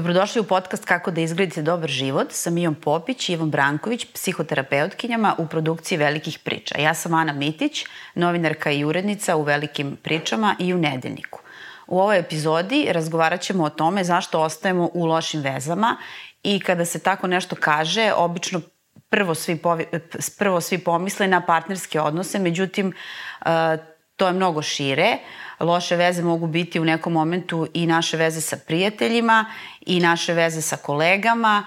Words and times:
Dobrodošli 0.00 0.40
u 0.40 0.44
podcast 0.44 0.84
Kako 0.84 1.10
da 1.10 1.20
izgledite 1.20 1.62
dobar 1.62 1.88
život 1.88 2.32
sa 2.32 2.50
Mijom 2.50 2.74
Popić 2.74 3.28
i 3.28 3.32
Ivom 3.32 3.50
Branković, 3.50 4.06
psihoterapeutkinjama 4.14 5.34
u 5.38 5.46
produkciji 5.46 5.98
Velikih 5.98 6.38
priča. 6.38 6.78
Ja 6.78 6.94
sam 6.94 7.14
Ana 7.14 7.32
Mitić, 7.32 7.84
novinarka 8.14 8.70
i 8.70 8.84
urednica 8.84 9.36
u 9.36 9.42
Velikim 9.42 9.96
pričama 10.02 10.56
i 10.58 10.74
u 10.74 10.78
Nedeljniku. 10.78 11.40
U 11.86 12.00
ovoj 12.00 12.18
epizodi 12.18 12.86
razgovarat 12.90 13.40
ćemo 13.40 13.64
o 13.64 13.70
tome 13.70 14.04
zašto 14.04 14.40
ostajemo 14.40 14.90
u 14.94 15.06
lošim 15.06 15.40
vezama 15.40 15.96
i 16.42 16.60
kada 16.60 16.84
se 16.84 16.98
tako 16.98 17.26
nešto 17.26 17.56
kaže, 17.60 18.12
obično 18.16 18.60
prvo 19.08 19.34
svi, 19.34 19.56
povi, 19.56 19.86
prvo 20.38 20.60
svi 20.60 20.78
pomisle 20.78 21.28
na 21.28 21.40
partnerske 21.40 22.00
odnose, 22.00 22.38
međutim, 22.38 22.92
to 24.16 24.26
je 24.26 24.32
mnogo 24.32 24.62
šire. 24.62 25.18
Loše 25.60 25.96
veze 25.96 26.22
mogu 26.22 26.46
biti 26.46 26.80
u 26.80 26.84
nekom 26.84 27.12
momentu 27.12 27.66
i 27.74 27.86
naše 27.86 28.16
veze 28.16 28.40
sa 28.40 28.56
prijateljima 28.66 29.44
i 29.80 30.00
naše 30.00 30.32
veze 30.32 30.62
sa 30.62 30.76
kolegama, 30.76 31.66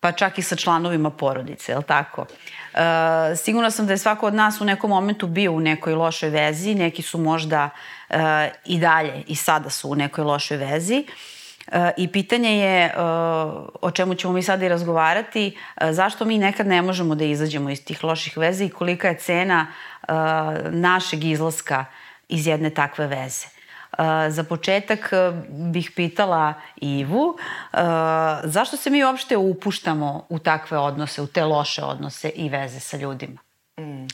pa 0.00 0.12
čak 0.12 0.38
i 0.38 0.42
sa 0.42 0.56
članovima 0.56 1.10
porodice, 1.10 1.72
je 1.72 1.78
li 1.78 1.84
tako? 1.84 2.26
E, 2.74 3.36
sigurno 3.36 3.70
sam 3.70 3.86
da 3.86 3.92
je 3.92 3.98
svako 3.98 4.26
od 4.26 4.34
nas 4.34 4.60
u 4.60 4.64
nekom 4.64 4.90
momentu 4.90 5.26
bio 5.26 5.52
u 5.52 5.60
nekoj 5.60 5.94
lošoj 5.94 6.30
vezi, 6.30 6.74
neki 6.74 7.02
su 7.02 7.18
možda 7.18 7.70
e, 8.10 8.50
i 8.64 8.78
dalje 8.78 9.22
i 9.26 9.36
sada 9.36 9.70
su 9.70 9.90
u 9.90 9.94
nekoj 9.94 10.24
lošoj 10.24 10.56
vezi. 10.56 11.04
E, 11.72 11.92
I 11.96 12.08
pitanje 12.12 12.58
je 12.58 12.84
e, 12.84 12.92
o 13.82 13.90
čemu 13.90 14.14
ćemo 14.14 14.32
mi 14.32 14.42
sada 14.42 14.66
i 14.66 14.68
razgovarati, 14.68 15.58
e, 15.76 15.92
zašto 15.92 16.24
mi 16.24 16.38
nekad 16.38 16.66
ne 16.66 16.82
možemo 16.82 17.14
da 17.14 17.24
izađemo 17.24 17.70
iz 17.70 17.84
tih 17.84 18.04
loših 18.04 18.36
veza 18.36 18.64
i 18.64 18.68
kolika 18.68 19.08
je 19.08 19.18
cena 19.18 19.66
našeg 20.70 21.24
izlaska 21.24 21.84
iz 21.90 22.03
jedne 22.42 22.70
takve 22.70 23.06
veze. 23.06 23.46
Za 24.28 24.44
početak 24.48 25.10
bih 25.48 25.90
pitala 25.96 26.54
Ivu, 26.76 27.36
zašto 28.44 28.76
se 28.76 28.90
mi 28.90 29.04
uopšte 29.04 29.36
upuštamo 29.36 30.26
u 30.28 30.38
takve 30.38 30.78
odnose, 30.78 31.22
u 31.22 31.26
te 31.26 31.44
loše 31.44 31.82
odnose 31.82 32.28
i 32.28 32.48
veze 32.48 32.80
sa 32.80 32.96
ljudima? 32.96 33.40
Mm. 33.78 34.06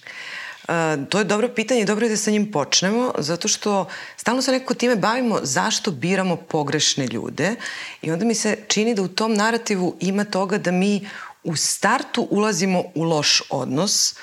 Uh, 0.71 1.09
to 1.09 1.19
je 1.19 1.25
dobro 1.25 1.49
pitanje 1.49 1.81
i 1.81 1.85
dobro 1.85 2.07
je 2.07 2.11
da 2.11 2.17
sa 2.17 2.31
njim 2.31 2.53
počnemo, 2.53 3.13
zato 3.19 3.49
što 3.49 3.87
stalno 4.17 4.43
se 4.43 4.53
nekako 4.53 4.75
time 4.75 4.97
bavimo 4.97 5.39
zašto 5.43 5.91
biramo 5.91 6.37
pogrešne 6.37 7.07
ljude 7.07 7.55
i 8.03 8.11
onda 8.11 8.25
mi 8.25 8.35
se 8.35 8.57
čini 8.69 8.95
da 8.95 9.03
u 9.03 9.09
tom 9.09 9.35
narativu 9.35 9.97
ima 10.01 10.25
toga 10.25 10.59
da 10.59 10.71
mi 10.71 11.09
u 11.45 11.57
startu 11.57 12.29
ulazimo 12.31 12.83
u 12.95 13.03
loš 13.03 13.43
odnos, 13.51 14.13
uh, 14.13 14.19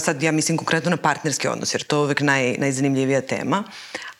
sad 0.00 0.22
ja 0.22 0.32
mislim 0.32 0.58
konkretno 0.58 0.90
na 0.90 0.96
partnerski 0.96 1.48
odnos, 1.48 1.74
jer 1.74 1.82
to 1.82 1.96
je 1.96 2.02
uvek 2.02 2.20
naj, 2.20 2.56
najzanimljivija 2.58 3.20
tema, 3.20 3.64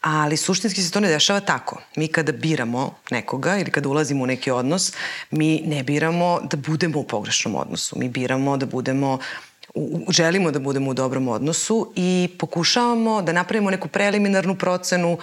ali 0.01 0.37
suštinski 0.37 0.83
se 0.83 0.91
to 0.91 1.01
ne 1.01 1.09
dešava 1.09 1.41
tako. 1.41 1.81
Mi 1.97 2.09
kada 2.09 2.33
biramo 2.33 2.95
nekoga 3.11 3.57
ili 3.59 3.71
kada 3.71 3.89
ulazimo 3.89 4.25
u 4.25 4.27
neki 4.27 4.51
odnos, 4.51 4.93
mi 5.31 5.63
ne 5.67 5.83
biramo 5.83 6.41
da 6.51 6.57
budemo 6.57 6.99
u 6.99 7.05
pogrešnom 7.05 7.55
odnosu. 7.55 7.99
Mi 7.99 8.09
biramo 8.09 8.57
da 8.57 8.67
budemo 8.67 9.19
u, 9.75 10.07
želimo 10.09 10.51
da 10.51 10.59
budemo 10.59 10.91
u 10.91 10.95
dobrom 10.95 11.29
odnosu 11.29 11.93
i 11.97 12.29
pokušavamo 12.39 13.23
da 13.23 13.33
napravimo 13.33 13.71
neku 13.71 13.89
preliminarnu 13.89 14.55
procenu 14.55 15.19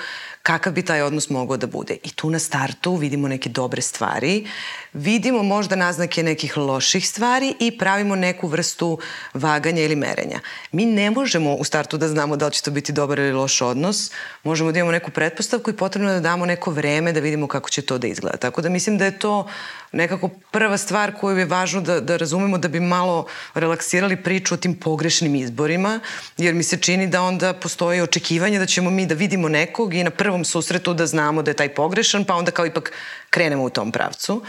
kakav 0.46 0.74
bi 0.74 0.82
taj 0.82 1.02
odnos 1.02 1.30
mogao 1.30 1.58
da 1.58 1.68
bude. 1.68 1.98
I 2.04 2.10
tu 2.10 2.30
na 2.30 2.40
startu 2.40 2.96
vidimo 2.96 3.28
neke 3.28 3.50
dobre 3.50 3.82
stvari, 3.82 4.48
vidimo 4.94 5.44
možda 5.44 5.76
naznake 5.76 6.24
nekih 6.24 6.58
loših 6.58 7.10
stvari 7.10 7.56
i 7.60 7.78
pravimo 7.78 8.16
neku 8.16 8.48
vrstu 8.48 9.00
vaganja 9.34 9.82
ili 9.82 9.96
merenja. 9.96 10.40
Mi 10.72 10.86
ne 10.86 11.12
možemo 11.12 11.56
u 11.56 11.64
startu 11.64 11.98
da 11.98 12.08
znamo 12.08 12.36
da 12.36 12.46
li 12.46 12.52
će 12.52 12.62
to 12.62 12.72
biti 12.72 12.92
dobar 12.92 13.20
ili 13.20 13.34
loš 13.34 13.62
odnos, 13.62 14.12
možemo 14.44 14.72
da 14.72 14.80
imamo 14.80 14.92
neku 14.92 15.12
pretpostavku 15.12 15.70
i 15.70 15.78
potrebno 15.78 16.14
da 16.14 16.20
damo 16.20 16.46
neko 16.46 16.72
vreme 16.72 17.14
da 17.14 17.20
vidimo 17.20 17.48
kako 17.48 17.70
će 17.70 17.82
to 17.82 17.98
da 17.98 18.08
izgleda. 18.08 18.38
Tako 18.38 18.62
da 18.62 18.70
mislim 18.70 18.98
da 18.98 19.06
je 19.06 19.20
to 19.20 19.48
nekako 19.92 20.30
prva 20.52 20.78
stvar 20.78 21.16
koju 21.20 21.38
je 21.38 21.46
važno 21.46 21.82
da, 21.82 22.00
da 22.00 22.18
razumemo 22.18 22.58
da 22.58 22.68
bi 22.68 22.80
malo 22.80 23.26
relaksirali 23.54 24.24
priču 24.24 24.54
o 24.54 24.58
tim 24.58 24.76
pogrešnim 24.80 25.36
izborima, 25.36 26.00
jer 26.38 26.54
mi 26.54 26.64
se 26.64 26.78
čini 26.78 27.08
da 27.08 27.22
onda 27.22 27.54
postoji 27.54 28.02
očekivanje 28.02 28.60
da 28.60 28.66
ćemo 28.66 28.90
mi 28.90 29.06
da 29.06 29.16
vidimo 29.16 29.50
nekog 29.50 29.94
i 29.94 30.04
na 30.04 30.12
prvom 30.36 30.46
susretu 30.46 30.94
da 30.94 31.06
znamo 31.08 31.42
da 31.42 31.52
je 31.52 31.56
taj 31.56 31.74
pogrešan, 31.76 32.26
pa 32.26 32.36
onda 32.36 32.52
kao 32.52 32.66
ipak 32.66 32.92
krenemo 33.30 33.64
u 33.64 33.70
tom 33.70 33.92
pravcu. 33.92 34.42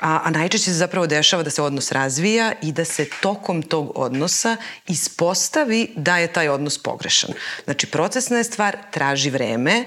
A, 0.00 0.20
a 0.24 0.30
najčešće 0.30 0.70
se 0.70 0.76
zapravo 0.76 1.06
dešava 1.06 1.42
da 1.42 1.50
se 1.50 1.62
odnos 1.62 1.92
razvija 1.92 2.52
i 2.62 2.72
da 2.72 2.84
se 2.84 3.06
tokom 3.22 3.62
tog 3.62 3.92
odnosa 3.94 4.56
ispostavi 4.86 5.92
da 5.96 6.18
je 6.18 6.32
taj 6.32 6.48
odnos 6.48 6.78
pogrešan. 6.78 7.30
Znači, 7.64 7.86
procesna 7.86 8.38
je 8.38 8.44
stvar, 8.44 8.76
traži 8.90 9.30
vreme, 9.30 9.86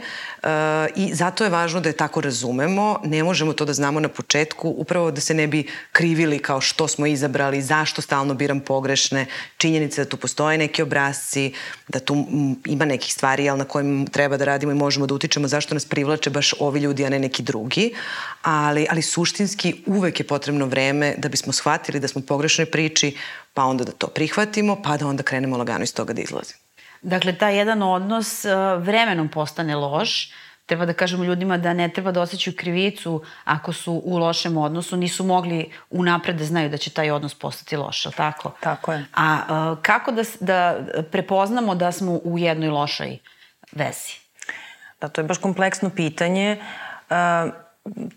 i 0.96 1.16
zato 1.16 1.44
je 1.44 1.50
važno 1.50 1.80
da 1.82 1.90
je 1.90 1.98
tako 1.98 2.22
razumemo. 2.22 3.00
Ne 3.04 3.24
možemo 3.24 3.54
to 3.54 3.66
da 3.66 3.74
znamo 3.74 4.00
na 4.00 4.10
početku, 4.10 4.70
upravo 4.70 5.12
da 5.12 5.22
se 5.22 5.34
ne 5.34 5.48
bi 5.48 5.68
krivili 5.92 6.40
kao 6.40 6.62
što 6.62 6.88
smo 6.88 7.06
izabrali, 7.06 7.62
zašto 7.62 8.02
stalno 8.02 8.34
biram 8.34 8.60
pogrešne, 8.60 9.26
činjenice 9.58 10.04
da 10.04 10.10
tu 10.10 10.18
postoje 10.18 10.58
neki 10.58 10.82
obrazci, 10.82 11.54
da 11.88 12.00
tu 12.00 12.26
ima 12.66 12.86
nekih 12.86 13.14
stvari 13.14 13.46
na 13.46 13.66
kojim 13.66 14.08
treba 14.08 14.38
da 14.38 14.46
radimo 14.46 14.72
i 14.72 14.76
možemo 14.76 15.08
da 15.08 15.14
utičemo 15.14 15.48
zašto 15.48 15.74
nas 15.74 15.86
privlače 15.86 16.30
baš 16.30 16.54
ovi 16.60 16.80
ljudi, 16.80 17.06
a 17.06 17.10
ne 17.10 17.20
neki 17.20 17.44
drugi. 17.44 17.94
Ali, 18.42 18.88
ali 18.90 19.02
suštinski 19.02 19.84
uvek 19.86 20.20
je 20.20 20.28
potrebno 20.28 20.66
vreme 20.66 21.16
da 21.18 21.30
bismo 21.30 21.54
shvatili 21.54 22.00
da 22.00 22.08
smo 22.08 22.20
u 22.20 22.26
pogrešnoj 22.26 22.66
priči, 22.66 23.16
pa 23.54 23.64
onda 23.64 23.84
da 23.84 23.92
to 23.92 24.08
prihvatimo, 24.08 24.82
pa 24.84 24.98
da 24.98 25.08
onda 25.08 25.24
krenemo 25.24 25.58
lagano 25.58 25.84
iz 25.84 25.94
toga 25.94 26.14
da 26.14 26.22
izlazimo. 26.22 26.61
Dakle, 27.02 27.34
taj 27.34 27.58
jedan 27.58 27.82
odnos 27.82 28.46
uh, 28.46 28.84
vremenom 28.84 29.30
postane 29.30 29.76
loš, 29.76 30.32
treba 30.66 30.86
da 30.86 30.94
kažemo 30.94 31.24
ljudima 31.24 31.58
da 31.58 31.74
ne 31.74 31.90
treba 31.90 32.12
da 32.12 32.22
osjećaju 32.22 32.56
krivicu 32.58 33.24
ako 33.44 33.74
su 33.74 34.02
u 34.06 34.18
lošem 34.18 34.58
odnosu, 34.58 34.98
nisu 34.98 35.24
mogli 35.24 35.72
unapred 35.90 36.36
da 36.36 36.44
znaju 36.44 36.70
da 36.70 36.78
će 36.78 36.90
taj 36.90 37.12
odnos 37.12 37.36
postati 37.36 37.78
loš, 37.78 38.06
ali 38.06 38.16
tako? 38.16 38.52
Tako 38.60 38.94
je. 38.94 39.06
A 39.16 39.38
uh, 39.38 39.78
kako 39.82 40.12
da, 40.12 40.24
da 40.40 40.80
prepoznamo 41.12 41.76
da 41.76 41.92
smo 41.92 42.12
u 42.24 42.40
jednoj 42.40 42.70
lošoj 42.70 43.18
vezi? 43.72 44.14
Da, 45.02 45.08
to 45.08 45.22
je 45.22 45.26
baš 45.26 45.38
kompleksno 45.38 45.90
pitanje. 45.90 46.62
Uh, 47.10 47.52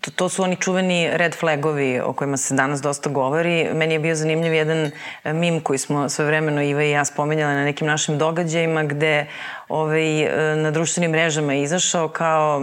to, 0.01 0.11
to 0.11 0.29
su 0.29 0.43
oni 0.43 0.55
čuveni 0.55 1.09
red 1.13 1.35
flagovi 1.35 1.99
o 1.99 2.13
kojima 2.13 2.37
se 2.37 2.55
danas 2.55 2.81
dosta 2.81 3.09
govori. 3.09 3.69
Meni 3.73 3.93
je 3.93 3.99
bio 3.99 4.15
zanimljiv 4.15 4.53
jedan 4.53 4.91
e, 5.23 5.33
mim 5.33 5.61
koji 5.61 5.79
smo 5.79 6.09
sve 6.09 6.25
vremeno 6.25 6.61
Iva 6.61 6.83
i 6.83 6.91
ja 6.91 7.05
spomenjali 7.05 7.53
na 7.53 7.63
nekim 7.63 7.87
našim 7.87 8.17
događajima 8.17 8.83
gde 8.83 9.27
ovaj, 9.69 10.21
e, 10.21 10.55
na 10.55 10.71
društvenim 10.71 11.11
mrežama 11.11 11.53
je 11.53 11.63
izašao 11.63 12.07
kao 12.07 12.61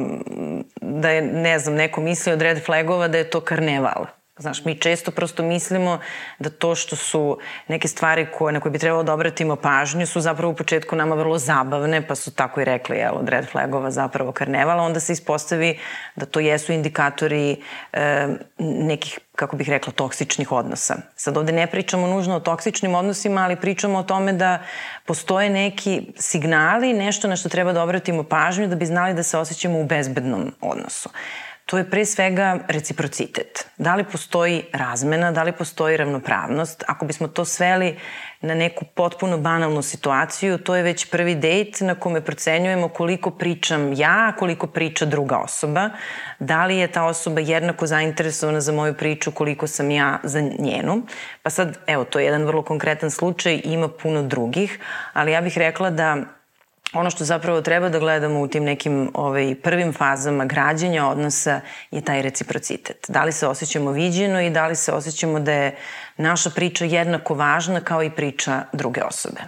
da 0.80 1.10
je, 1.10 1.22
ne 1.22 1.58
znam, 1.58 1.74
neko 1.74 2.00
mislio 2.00 2.34
od 2.34 2.42
red 2.42 2.64
flagova 2.64 3.08
da 3.08 3.18
je 3.18 3.30
to 3.30 3.41
karneval 3.41 4.06
Znaš, 4.38 4.65
mi 4.65 4.78
često 4.78 5.10
prosto 5.10 5.43
mislimo 5.43 5.98
da 6.38 6.50
to 6.50 6.75
što 6.75 6.97
su 6.97 7.38
neke 7.69 7.88
stvari 7.88 8.26
koje, 8.38 8.53
na 8.53 8.60
koje 8.60 8.72
bi 8.72 8.78
trebalo 8.78 9.03
da 9.03 9.15
obratimo 9.15 9.56
pažnju 9.56 10.06
su 10.06 10.20
zapravo 10.20 10.53
u 10.53 10.56
početku 10.56 10.97
nama 10.97 11.15
vrlo 11.15 11.38
zabavne, 11.38 12.06
pa 12.06 12.15
su 12.15 12.31
tako 12.31 12.60
i 12.60 12.65
rekli, 12.65 12.97
jel, 12.97 13.15
od 13.16 13.28
red 13.28 13.47
flagova 13.50 13.91
zapravo 13.91 14.32
karnevala, 14.32 14.82
onda 14.82 15.00
se 15.00 15.12
ispostavi 15.12 15.78
da 16.16 16.26
to 16.26 16.41
jesu 16.41 16.72
indikatori 16.72 17.56
e, 17.92 18.28
nekih 18.59 19.19
kako 19.37 19.56
bih 19.56 19.69
rekla, 19.69 19.92
toksičnih 19.92 20.53
odnosa. 20.53 20.97
Sad 21.16 21.37
ovde 21.37 21.53
ne 21.53 21.66
pričamo 21.66 22.06
nužno 22.06 22.37
o 22.37 22.41
toksičnim 22.41 22.94
odnosima, 22.94 23.44
ali 23.44 23.56
pričamo 23.56 23.98
o 23.98 24.03
tome 24.03 24.32
da 24.32 24.59
postoje 25.06 25.50
neki 25.50 26.12
signali, 26.19 26.92
nešto 26.92 27.28
na 27.28 27.37
što 27.37 27.48
treba 27.48 27.72
da 27.72 27.82
obratimo 27.82 28.25
pažnju 28.25 28.66
da 28.69 28.76
bi 28.76 28.87
znali 28.87 29.15
da 29.15 29.22
se 29.22 29.38
osjećamo 29.38 29.81
u 29.81 29.84
bezbednom 29.84 30.54
odnosu 30.60 31.09
to 31.66 31.78
je 31.78 31.90
pre 31.90 32.04
svega 32.04 32.58
reciprocitet. 32.68 33.66
Da 33.78 33.94
li 33.94 34.04
postoji 34.04 34.64
razmena, 34.72 35.32
da 35.32 35.42
li 35.42 35.53
postoji 35.53 35.97
ravnopravnost? 35.97 36.84
Ako 36.86 37.04
bismo 37.06 37.28
to 37.28 37.44
sveli 37.44 37.97
na 38.41 38.54
neku 38.54 38.84
potpuno 38.84 39.38
banalnu 39.38 39.82
situaciju, 39.82 40.59
to 40.59 40.76
je 40.76 40.82
već 40.82 41.10
prvi 41.10 41.34
dejt 41.34 41.80
na 41.80 41.94
kome 41.94 42.20
procenjujemo 42.20 42.88
koliko 42.88 43.30
pričam 43.30 43.92
ja, 43.92 44.32
koliko 44.38 44.66
priča 44.66 45.04
druga 45.06 45.38
osoba, 45.38 45.91
da 46.38 46.66
li 46.66 46.76
je 46.76 46.92
ta 46.92 47.04
osoba 47.04 47.41
jednako 47.41 47.86
zainteresovana 47.86 48.60
za 48.60 48.72
moju 48.72 48.94
priču 48.94 49.30
koliko 49.30 49.66
sam 49.66 49.91
ja 49.91 50.18
za 50.22 50.41
njenu. 50.41 51.03
Pa 51.42 51.50
sad, 51.50 51.78
evo, 51.86 52.04
to 52.04 52.18
je 52.18 52.24
jedan 52.24 52.44
vrlo 52.44 52.62
konkretan 52.62 53.10
slučaj, 53.10 53.60
ima 53.65 53.88
puno 53.88 54.22
drugih, 54.22 54.78
ali 55.12 55.32
ja 55.32 55.41
bih 55.41 55.58
rekla 55.58 55.91
da 55.91 56.16
ono 56.92 57.10
što 57.10 57.24
zapravo 57.24 57.60
treba 57.60 57.89
da 57.89 57.98
gledamo 57.98 58.41
u 58.41 58.48
tim 58.48 58.65
nekim 58.65 59.10
ovaj, 59.15 59.54
prvim 59.62 59.92
fazama 59.92 60.44
građenja 60.44 61.06
odnosa 61.06 61.60
je 61.91 62.00
taj 62.00 62.22
reciprocitet. 62.22 63.06
Da 63.09 63.24
li 63.24 63.33
se 63.33 63.47
osjećamo 63.47 63.91
viđeno 63.91 64.41
i 64.41 64.50
da 64.50 64.66
li 64.66 64.77
se 64.77 64.92
osjećamo 64.92 65.41
da 65.41 65.53
je 65.53 65.77
naša 66.16 66.50
priča 66.50 66.84
jednako 66.84 67.34
važna 67.34 67.80
kao 67.80 68.03
i 68.03 68.10
priča 68.10 68.62
druge 68.72 69.03
osobe. 69.03 69.41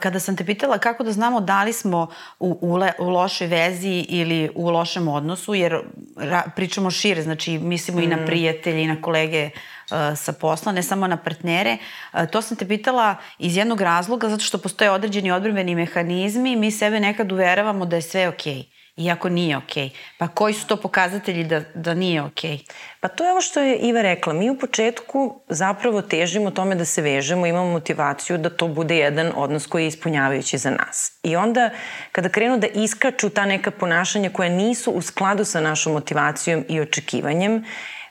Kada 0.00 0.20
sam 0.20 0.36
te 0.36 0.44
pitala 0.44 0.78
kako 0.78 1.04
da 1.04 1.12
znamo 1.12 1.40
da 1.40 1.64
li 1.64 1.72
smo 1.72 2.06
u, 2.40 2.58
u, 2.60 2.76
le, 2.76 2.92
u 2.98 3.08
lošoj 3.08 3.46
vezi 3.46 4.06
ili 4.08 4.50
u 4.54 4.70
lošem 4.70 5.08
odnosu, 5.08 5.54
jer 5.54 5.80
ra, 6.16 6.42
pričamo 6.56 6.90
šire, 6.90 7.22
znači 7.22 7.58
mislimo 7.58 8.00
mm. 8.00 8.02
i 8.02 8.06
na 8.06 8.16
mm. 8.16 8.26
prijatelje 8.26 8.82
i 8.82 8.86
na 8.86 9.02
kolege 9.02 9.50
uh, 9.50 10.18
sa 10.18 10.32
posla, 10.32 10.72
ne 10.72 10.82
samo 10.82 11.06
na 11.06 11.16
partnere. 11.16 11.76
Uh, 12.12 12.20
to 12.30 12.42
sam 12.42 12.56
te 12.56 12.68
pitala 12.68 13.16
iz 13.38 13.56
jednog 13.56 13.80
razloga, 13.80 14.28
zato 14.28 14.42
što 14.42 14.58
postoje 14.58 14.90
određeni 14.90 15.30
odbrbeni 15.30 15.74
mehanizmi 15.74 16.52
i 16.52 16.56
mi 16.56 16.70
sebe 16.70 17.00
nekad 17.00 17.32
uveravamo 17.32 17.86
da 17.86 17.96
je 17.96 18.02
sve 18.02 18.28
okej. 18.28 18.54
Okay 18.54 18.83
iako 18.96 19.28
nije 19.28 19.56
okej. 19.56 19.88
Okay. 19.88 19.96
Pa 20.18 20.28
koji 20.28 20.54
su 20.54 20.66
to 20.66 20.76
pokazatelji 20.76 21.44
da, 21.44 21.60
da 21.74 21.94
nije 21.94 22.22
okej? 22.22 22.50
Okay? 22.50 22.70
Pa 23.00 23.08
to 23.08 23.24
je 23.24 23.30
ovo 23.30 23.40
što 23.40 23.60
je 23.60 23.76
Iva 23.76 24.02
rekla. 24.02 24.32
Mi 24.32 24.50
u 24.50 24.58
početku 24.58 25.40
zapravo 25.48 26.02
težimo 26.02 26.50
tome 26.50 26.74
da 26.74 26.84
se 26.84 27.02
vežemo, 27.02 27.46
imamo 27.46 27.70
motivaciju 27.70 28.38
da 28.38 28.50
to 28.50 28.68
bude 28.68 28.96
jedan 28.96 29.32
odnos 29.36 29.66
koji 29.66 29.84
je 29.84 29.88
ispunjavajući 29.88 30.58
za 30.58 30.70
nas. 30.70 31.18
I 31.22 31.36
onda 31.36 31.70
kada 32.12 32.28
krenu 32.28 32.58
da 32.58 32.66
iskaču 32.66 33.30
ta 33.30 33.46
neka 33.46 33.70
ponašanja 33.70 34.30
koja 34.30 34.48
nisu 34.48 34.90
u 34.90 35.02
skladu 35.02 35.44
sa 35.44 35.60
našom 35.60 35.92
motivacijom 35.92 36.64
i 36.68 36.80
očekivanjem, 36.80 37.64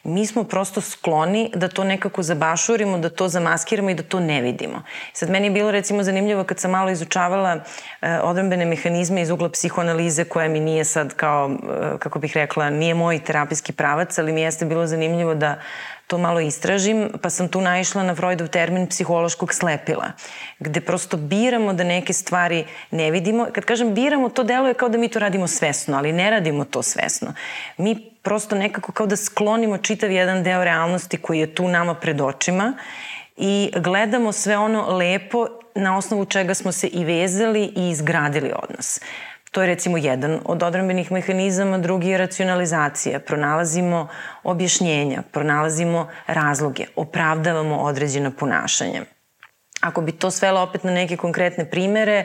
mi 0.03 0.25
smo 0.25 0.43
prosto 0.43 0.81
skloni 0.81 1.51
da 1.55 1.67
to 1.67 1.83
nekako 1.83 2.23
zabašurimo, 2.23 2.97
da 2.97 3.09
to 3.09 3.27
zamaskiramo 3.27 3.89
i 3.89 3.93
da 3.93 4.03
to 4.03 4.19
ne 4.19 4.41
vidimo. 4.41 4.83
Sad, 5.13 5.29
meni 5.29 5.47
je 5.47 5.51
bilo 5.51 5.71
recimo 5.71 6.03
zanimljivo 6.03 6.43
kad 6.43 6.59
sam 6.59 6.71
malo 6.71 6.89
izučavala 6.89 7.59
e, 8.01 8.65
mehanizme 8.65 9.21
iz 9.21 9.29
ugla 9.29 9.49
psihoanalize 9.49 10.23
koja 10.25 10.49
mi 10.49 10.59
nije 10.59 10.85
sad 10.85 11.13
kao, 11.13 11.51
e, 11.95 11.97
kako 11.99 12.19
bih 12.19 12.31
rekla, 12.35 12.69
nije 12.69 12.93
moj 12.93 13.19
terapijski 13.19 13.71
pravac, 13.71 14.17
ali 14.17 14.33
mi 14.33 14.41
jeste 14.41 14.65
bilo 14.65 14.87
zanimljivo 14.87 15.35
da 15.35 15.59
to 16.07 16.17
malo 16.17 16.39
istražim, 16.39 17.09
pa 17.21 17.29
sam 17.29 17.47
tu 17.47 17.61
naišla 17.61 18.03
na 18.03 18.15
Freudov 18.15 18.47
termin 18.47 18.87
psihološkog 18.87 19.53
slepila, 19.53 20.11
gde 20.59 20.81
prosto 20.81 21.17
biramo 21.17 21.73
da 21.73 21.83
neke 21.83 22.13
stvari 22.13 22.65
ne 22.91 23.11
vidimo. 23.11 23.47
Kad 23.53 23.65
kažem 23.65 23.93
biramo, 23.93 24.29
to 24.29 24.43
deluje 24.43 24.73
kao 24.73 24.89
da 24.89 24.97
mi 24.97 25.09
to 25.09 25.19
radimo 25.19 25.47
svesno, 25.47 25.97
ali 25.97 26.11
ne 26.11 26.29
radimo 26.29 26.65
to 26.65 26.83
svesno. 26.83 27.33
Mi 27.77 28.12
prosto 28.23 28.55
nekako 28.55 28.91
kao 28.91 29.05
da 29.05 29.15
sklonimo 29.15 29.77
čitav 29.77 30.11
jedan 30.11 30.43
deo 30.43 30.63
realnosti 30.63 31.17
koji 31.17 31.39
je 31.39 31.55
tu 31.55 31.67
nama 31.67 31.95
pred 31.95 32.21
očima 32.21 32.73
i 33.37 33.71
gledamo 33.75 34.31
sve 34.31 34.57
ono 34.57 34.97
lepo 34.97 35.47
na 35.75 35.97
osnovu 35.97 36.25
čega 36.25 36.53
smo 36.53 36.71
se 36.71 36.87
i 36.87 37.05
vezali 37.05 37.73
i 37.75 37.89
izgradili 37.89 38.51
odnos. 38.63 38.99
To 39.51 39.61
je 39.61 39.67
recimo 39.67 39.97
jedan 39.97 40.39
od 40.45 40.63
odrambenih 40.63 41.11
mehanizama, 41.11 41.77
drugi 41.77 42.07
je 42.07 42.17
racionalizacija. 42.17 43.19
Pronalazimo 43.19 44.07
objašnjenja, 44.43 45.21
pronalazimo 45.31 46.07
razloge, 46.27 46.85
opravdavamo 46.95 47.77
određena 47.77 48.31
ponašanja. 48.31 49.01
Ako 49.81 50.01
bi 50.01 50.11
to 50.11 50.31
svelo 50.31 50.61
opet 50.61 50.83
na 50.83 50.91
neke 50.91 51.17
konkretne 51.17 51.69
primere, 51.69 52.23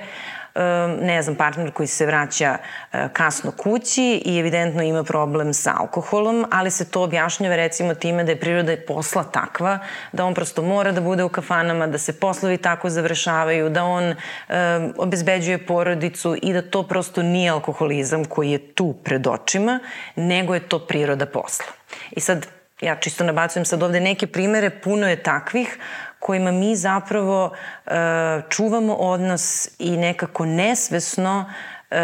ne 1.00 1.22
znam, 1.22 1.37
partner 1.37 1.72
koji 1.72 1.87
se 1.87 2.06
vraća 2.06 2.56
e, 2.93 3.08
kasno 3.12 3.50
kući 3.50 4.22
i 4.25 4.38
evidentno 4.38 4.82
ima 4.82 5.05
problem 5.05 5.55
sa 5.55 5.75
alkoholom, 5.78 6.46
ali 6.50 6.70
se 6.70 6.90
to 6.90 7.02
objašnjava 7.02 7.56
recimo 7.56 7.94
time 7.94 8.25
da 8.25 8.32
je 8.32 8.40
priroda 8.40 8.76
posla 8.87 9.25
takva, 9.25 9.78
da 10.12 10.25
on 10.25 10.34
prosto 10.34 10.62
mora 10.62 10.93
da 10.93 11.00
bude 11.00 11.25
u 11.25 11.28
kafanama, 11.28 11.87
da 11.87 11.99
se 11.99 12.20
poslovi 12.20 12.56
tako 12.56 12.90
završavaju, 12.90 13.69
da 13.70 13.84
on 13.84 14.14
obezbeđuje 14.96 15.66
porodicu 15.66 16.37
i 16.43 16.52
da 16.52 16.62
to 16.62 16.82
prosto 16.82 17.22
nije 17.22 17.50
alkoholizam 17.50 18.25
koji 18.25 18.50
je 18.50 18.75
tu 18.75 18.94
pred 19.05 19.26
očima, 19.26 19.81
nego 20.16 20.55
je 20.55 20.60
to 20.60 20.78
priroda 20.78 21.26
posla. 21.26 21.66
I 22.10 22.20
sad, 22.20 22.46
ja 22.80 22.96
čisto 22.96 23.25
nabacujem 23.25 23.64
sad 23.64 23.82
ovde 23.82 24.00
neke 24.00 24.26
primere, 24.26 24.70
puno 24.70 25.08
je 25.08 25.22
takvih, 25.22 25.78
kojima 26.19 26.50
mi 26.52 26.76
zapravo 26.76 27.54
e, 27.86 27.90
čuvamo 28.48 28.94
odnos 28.94 29.69
i 29.78 29.96
nekako 29.96 30.46
nesvesno 30.46 31.52
e, 31.90 31.96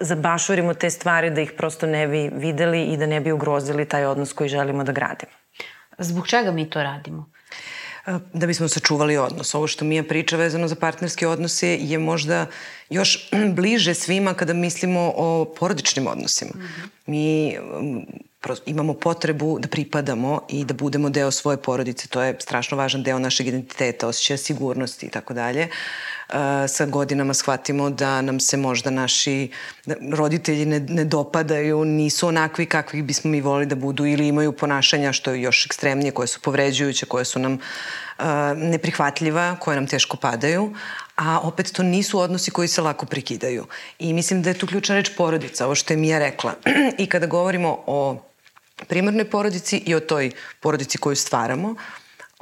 zabašurimo 0.00 0.74
te 0.74 0.90
stvari 0.90 1.30
da 1.30 1.40
ih 1.40 1.52
prosto 1.56 1.86
ne 1.86 2.08
bi 2.08 2.30
videli 2.34 2.84
i 2.84 2.96
da 2.96 3.06
ne 3.06 3.20
bi 3.20 3.32
ugrozili 3.32 3.88
taj 3.88 4.04
odnos 4.04 4.32
koji 4.32 4.48
želimo 4.48 4.84
da 4.84 4.92
gradimo. 4.92 5.32
Zbog 5.98 6.28
čega 6.28 6.50
mi 6.50 6.70
to 6.70 6.82
radimo? 6.82 7.30
E, 8.06 8.12
da 8.32 8.46
bismo 8.46 8.68
sačuvali 8.68 9.16
odnos. 9.16 9.54
Ovo 9.54 9.66
što 9.66 9.84
Mija 9.84 10.04
priča 10.04 10.36
vezano 10.36 10.68
za 10.68 10.74
partnerske 10.74 11.28
odnose 11.28 11.78
je 11.80 11.98
možda 11.98 12.46
još 12.90 13.30
bliže 13.56 13.94
svima 13.94 14.34
kada 14.34 14.52
mislimo 14.52 15.12
o 15.16 15.54
porodičnim 15.58 16.06
odnosima. 16.06 16.50
Mm 16.54 16.60
-hmm. 16.60 16.88
Mi 17.06 17.56
imamo 18.66 18.94
potrebu 18.94 19.58
da 19.58 19.68
pripadamo 19.68 20.40
i 20.48 20.64
da 20.64 20.74
budemo 20.74 21.10
deo 21.10 21.30
svoje 21.30 21.56
porodice. 21.56 22.08
To 22.08 22.22
je 22.22 22.36
strašno 22.40 22.76
važan 22.76 23.02
deo 23.02 23.18
našeg 23.18 23.46
identiteta, 23.46 24.08
osjećaja 24.08 24.38
sigurnosti 24.38 25.06
i 25.06 25.10
tako 25.10 25.34
dalje. 25.34 25.68
E, 26.32 26.68
sa 26.68 26.86
godinama 26.86 27.34
shvatimo 27.34 27.90
da 27.90 28.22
nam 28.22 28.40
se 28.40 28.56
možda 28.56 28.90
naši 28.90 29.50
roditelji 30.12 30.66
ne, 30.66 30.80
ne 30.80 31.04
dopadaju, 31.04 31.84
nisu 31.84 32.28
onakvi 32.28 32.66
kakvi 32.66 33.02
bismo 33.02 33.30
mi 33.30 33.40
volili 33.40 33.66
da 33.66 33.74
budu 33.74 34.06
ili 34.06 34.28
imaju 34.28 34.52
ponašanja 34.52 35.12
što 35.12 35.30
je 35.30 35.42
još 35.42 35.66
ekstremnije, 35.66 36.12
koje 36.12 36.26
su 36.26 36.40
povređujuće, 36.40 37.06
koje 37.06 37.24
su 37.24 37.38
nam 37.38 37.52
uh, 37.52 38.24
neprihvatljiva, 38.56 39.56
koje 39.60 39.74
nam 39.74 39.86
teško 39.86 40.16
padaju, 40.16 40.74
a 41.16 41.40
opet 41.42 41.72
to 41.72 41.82
nisu 41.82 42.18
odnosi 42.18 42.50
koji 42.50 42.68
se 42.68 42.82
lako 42.82 43.06
prekidaju. 43.06 43.66
I 43.98 44.12
mislim 44.12 44.42
da 44.42 44.50
je 44.50 44.58
tu 44.58 44.66
ključna 44.66 44.94
reč 44.94 45.10
porodica, 45.16 45.66
ovo 45.66 45.74
što 45.74 45.92
je 45.92 45.96
Mija 45.96 46.18
rekla. 46.18 46.54
I 46.98 47.06
kada 47.06 47.26
govorimo 47.26 47.84
o 47.86 48.31
primarnoj 48.88 49.30
porodici 49.30 49.82
i 49.86 49.94
o 49.94 50.00
toj 50.00 50.30
porodici 50.60 50.98
koju 50.98 51.16
stvaramo, 51.16 51.74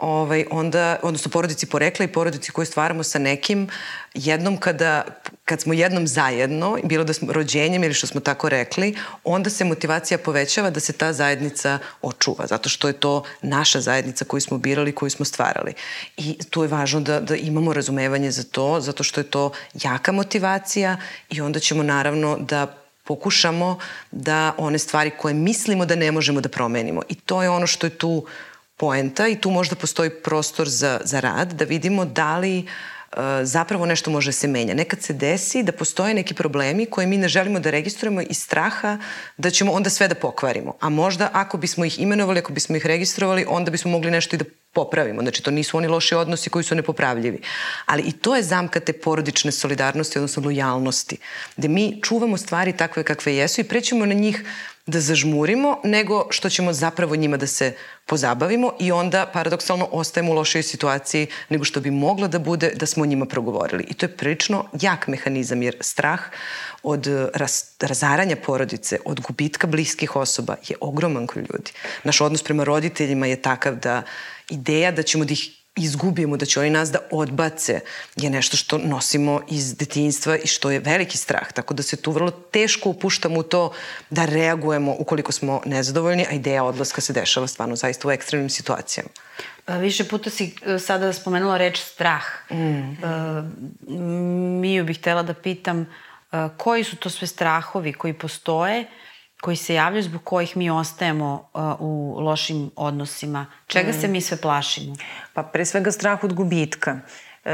ovaj, 0.00 0.44
onda, 0.50 0.96
odnosno 1.02 1.30
porodici 1.30 1.66
porekla 1.66 2.04
i 2.04 2.08
porodici 2.08 2.52
koju 2.52 2.66
stvaramo 2.66 3.02
sa 3.02 3.18
nekim, 3.18 3.68
jednom 4.14 4.56
kada, 4.56 5.04
kad 5.44 5.60
smo 5.60 5.74
jednom 5.74 6.06
zajedno, 6.06 6.78
bilo 6.84 7.04
da 7.04 7.12
smo 7.12 7.32
rođenjem 7.32 7.84
ili 7.84 7.94
što 7.94 8.06
smo 8.06 8.20
tako 8.20 8.48
rekli, 8.48 8.96
onda 9.24 9.50
se 9.50 9.64
motivacija 9.64 10.18
povećava 10.18 10.70
da 10.70 10.80
se 10.80 10.92
ta 10.92 11.12
zajednica 11.12 11.78
očuva, 12.02 12.46
zato 12.46 12.68
što 12.68 12.88
je 12.88 12.92
to 12.92 13.22
naša 13.42 13.80
zajednica 13.80 14.24
koju 14.24 14.40
smo 14.40 14.58
birali, 14.58 14.94
koju 14.94 15.10
smo 15.10 15.24
stvarali. 15.24 15.72
I 16.16 16.38
tu 16.50 16.62
je 16.62 16.68
važno 16.68 17.00
da, 17.00 17.20
da 17.20 17.36
imamo 17.36 17.72
razumevanje 17.72 18.30
za 18.30 18.42
to, 18.42 18.80
zato 18.80 19.04
što 19.04 19.20
je 19.20 19.24
to 19.24 19.52
jaka 19.82 20.12
motivacija 20.12 20.96
i 21.30 21.40
onda 21.40 21.60
ćemo 21.60 21.82
naravno 21.82 22.36
da 22.38 22.79
pokušamo 23.10 23.78
da 24.10 24.54
one 24.58 24.78
stvari 24.78 25.10
koje 25.10 25.34
mislimo 25.34 25.86
da 25.86 25.96
ne 25.98 26.12
možemo 26.12 26.40
da 26.40 26.48
promenimo. 26.48 27.02
I 27.08 27.14
to 27.14 27.42
je 27.42 27.50
ono 27.50 27.66
što 27.66 27.86
je 27.86 27.98
tu 27.98 28.26
poenta 28.76 29.26
i 29.28 29.40
tu 29.40 29.50
možda 29.50 29.74
postoji 29.76 30.10
prostor 30.10 30.68
za, 30.68 31.00
za 31.04 31.20
rad, 31.20 31.52
da 31.52 31.64
vidimo 31.64 32.04
da 32.04 32.38
li 32.38 32.58
uh, 32.62 33.18
zapravo 33.42 33.86
nešto 33.86 34.10
može 34.10 34.32
se 34.32 34.48
menja. 34.48 34.74
Nekad 34.74 35.02
se 35.02 35.12
desi 35.12 35.62
da 35.62 35.72
postoje 35.72 36.14
neki 36.14 36.34
problemi 36.34 36.86
koje 36.86 37.06
mi 37.06 37.18
ne 37.18 37.28
želimo 37.28 37.60
da 37.60 37.70
registrujemo 37.70 38.20
iz 38.20 38.38
straha 38.38 38.98
da 39.36 39.50
ćemo 39.50 39.72
onda 39.72 39.90
sve 39.90 40.08
da 40.08 40.14
pokvarimo. 40.14 40.76
A 40.80 40.88
možda 40.88 41.30
ako 41.32 41.58
bismo 41.58 41.84
ih 41.84 41.98
imenovali, 41.98 42.38
ako 42.38 42.52
bismo 42.52 42.76
ih 42.76 42.86
registrovali, 42.86 43.46
onda 43.48 43.70
bismo 43.70 43.90
mogli 43.90 44.10
nešto 44.10 44.36
i 44.36 44.38
da 44.38 44.44
popravimo. 44.72 45.22
Znači, 45.22 45.42
to 45.42 45.50
nisu 45.50 45.76
oni 45.76 45.88
loši 45.88 46.14
odnosi 46.14 46.50
koji 46.50 46.64
su 46.64 46.74
nepopravljivi. 46.74 47.40
Ali 47.86 48.02
i 48.02 48.12
to 48.12 48.36
je 48.36 48.42
zamka 48.42 48.80
te 48.80 48.92
porodične 48.92 49.52
solidarnosti, 49.52 50.18
odnosno 50.18 50.42
lojalnosti, 50.42 51.16
gde 51.56 51.68
mi 51.68 52.00
čuvamo 52.02 52.36
stvari 52.36 52.76
takve 52.76 53.02
kakve 53.02 53.34
jesu 53.36 53.60
i 53.60 53.64
prećemo 53.64 54.06
na 54.06 54.14
njih 54.14 54.44
da 54.86 55.00
zažmurimo, 55.00 55.80
nego 55.84 56.26
što 56.30 56.50
ćemo 56.50 56.72
zapravo 56.72 57.16
njima 57.16 57.36
da 57.36 57.46
se 57.46 57.74
pozabavimo 58.06 58.72
i 58.80 58.92
onda 58.92 59.26
paradoksalno 59.32 59.88
ostajemo 59.92 60.32
u 60.32 60.34
lošoj 60.34 60.62
situaciji 60.62 61.26
nego 61.48 61.64
što 61.64 61.80
bi 61.80 61.90
moglo 61.90 62.28
da 62.28 62.38
bude 62.38 62.72
da 62.74 62.86
smo 62.86 63.02
o 63.02 63.06
njima 63.06 63.26
progovorili. 63.26 63.84
I 63.88 63.94
to 63.94 64.06
je 64.06 64.16
prilično 64.16 64.64
jak 64.80 65.06
mehanizam, 65.06 65.62
jer 65.62 65.76
strah 65.80 66.20
od 66.82 67.06
raz, 67.34 67.62
razaranja 67.80 68.36
porodice, 68.36 68.98
od 69.04 69.20
gubitka 69.20 69.66
bliskih 69.66 70.16
osoba 70.16 70.56
je 70.68 70.76
ogroman 70.80 71.26
kod 71.26 71.36
ljudi. 71.36 71.72
Naš 72.04 72.20
odnos 72.20 72.42
prema 72.42 72.64
roditeljima 72.64 73.26
je 73.26 73.42
takav 73.42 73.76
da 73.76 74.02
ideja 74.50 74.90
da 74.92 75.02
ćemo 75.02 75.24
da 75.24 75.32
ih 75.32 75.60
izgubimo, 75.76 76.36
da 76.36 76.46
će 76.46 76.60
oni 76.60 76.70
nas 76.70 76.90
da 76.90 76.98
odbace, 77.10 77.80
je 78.16 78.30
nešto 78.30 78.56
što 78.56 78.78
nosimo 78.78 79.40
iz 79.48 79.76
detinjstva 79.76 80.36
i 80.36 80.46
što 80.46 80.70
je 80.70 80.78
veliki 80.78 81.18
strah. 81.18 81.52
Tako 81.52 81.74
da 81.74 81.82
se 81.82 81.96
tu 81.96 82.12
vrlo 82.12 82.30
teško 82.30 82.88
upuštamo 82.88 83.40
u 83.40 83.42
to 83.42 83.72
da 84.10 84.24
reagujemo 84.24 84.96
ukoliko 84.98 85.32
smo 85.32 85.60
nezadovoljni, 85.66 86.26
a 86.30 86.32
ideja 86.32 86.64
odlaska 86.64 87.00
se 87.00 87.12
dešava 87.12 87.46
stvarno 87.46 87.76
zaista 87.76 88.08
u 88.08 88.10
ekstremnim 88.10 88.50
situacijama. 88.50 89.08
Pa 89.64 89.76
više 89.76 90.04
puta 90.04 90.30
si 90.30 90.54
e, 90.66 90.78
sada 90.78 91.12
spomenula 91.12 91.58
reč 91.58 91.78
strah. 91.78 92.24
Mm. 92.50 92.90
Uh, 92.90 92.96
Miju 94.60 94.84
bih 94.84 94.98
htela 94.98 95.22
da 95.22 95.34
pitam 95.34 95.80
uh, 95.80 96.38
koji 96.56 96.84
su 96.84 96.96
to 96.96 97.10
sve 97.10 97.26
strahovi 97.26 97.92
koji 97.92 98.12
postoje 98.12 98.86
koji 99.40 99.56
se 99.56 99.74
javljaju 99.74 100.02
zbog 100.02 100.24
kojih 100.24 100.56
mi 100.56 100.70
ostajemo 100.70 101.48
uh, 101.54 101.62
u 101.78 102.20
lošim 102.20 102.70
odnosima. 102.76 103.46
Čega 103.66 103.90
mm. 103.90 104.00
se 104.00 104.08
mi 104.08 104.20
sve 104.20 104.36
plašimo? 104.36 104.94
Pa 105.34 105.42
pre 105.42 105.64
svega 105.64 105.92
strah 105.92 106.24
od 106.24 106.34
gubitka. 106.34 107.00
E, 107.44 107.50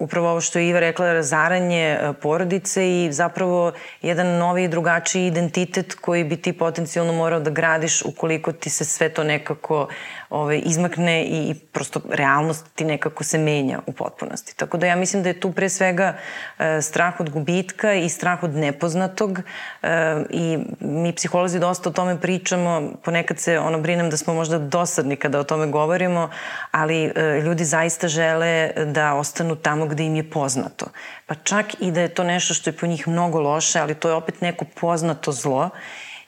upravo 0.00 0.30
ovo 0.30 0.40
što 0.40 0.58
je 0.58 0.68
Iva 0.68 0.80
rekla, 0.80 1.12
razaranje 1.12 1.82
e, 1.82 2.12
porodice 2.12 2.88
i 2.88 3.12
zapravo 3.12 3.72
jedan 4.02 4.26
novi 4.26 4.64
i 4.64 4.68
drugačiji 4.68 5.26
identitet 5.26 5.94
koji 5.94 6.24
bi 6.24 6.36
ti 6.36 6.52
potencijalno 6.52 7.12
morao 7.12 7.40
da 7.40 7.50
gradiš 7.50 8.02
ukoliko 8.02 8.52
ti 8.52 8.70
se 8.70 8.84
sve 8.84 9.08
to 9.08 9.24
nekako 9.24 9.88
ovaj, 10.30 10.62
izmakne 10.64 11.24
i 11.24 11.54
prosto 11.72 12.00
realnost 12.10 12.66
ti 12.74 12.84
nekako 12.84 13.24
se 13.24 13.38
menja 13.38 13.80
u 13.86 13.92
potpunosti. 13.92 14.56
Tako 14.56 14.76
da 14.78 14.86
ja 14.86 14.96
mislim 14.96 15.22
da 15.22 15.28
je 15.28 15.40
tu 15.40 15.52
pre 15.52 15.68
svega 15.68 16.16
e, 16.58 16.82
strah 16.82 17.20
od 17.20 17.30
gubitka 17.30 17.94
i 17.94 18.08
strah 18.08 18.42
od 18.42 18.54
nepoznatog 18.54 19.38
e, 19.38 19.88
i 20.30 20.58
mi 20.80 21.12
psiholozi 21.12 21.58
dosta 21.58 21.88
o 21.88 21.92
tome 21.92 22.20
pričamo, 22.20 22.92
ponekad 23.04 23.38
se 23.38 23.58
ono 23.58 23.80
brinem 23.80 24.10
da 24.10 24.16
smo 24.16 24.34
možda 24.34 24.58
dosadni 24.58 25.16
kada 25.16 25.40
o 25.40 25.44
tome 25.44 25.66
govorimo, 25.66 26.30
ali 26.70 27.04
e, 27.04 27.40
ljudi 27.44 27.64
zaista 27.64 28.08
žele 28.08 28.70
da 28.86 29.14
ostanu 29.14 29.56
tamo 29.56 29.86
gde 29.86 30.04
im 30.04 30.16
je 30.16 30.30
poznato. 30.30 30.86
Pa 31.26 31.34
čak 31.34 31.66
i 31.80 31.90
da 31.90 32.00
je 32.00 32.14
to 32.14 32.24
nešto 32.24 32.54
što 32.54 32.70
je 32.70 32.76
po 32.76 32.86
njih 32.86 33.08
mnogo 33.08 33.40
loše, 33.40 33.78
ali 33.78 33.94
to 33.94 34.08
je 34.08 34.14
opet 34.14 34.40
neko 34.40 34.64
poznato 34.80 35.32
zlo. 35.32 35.70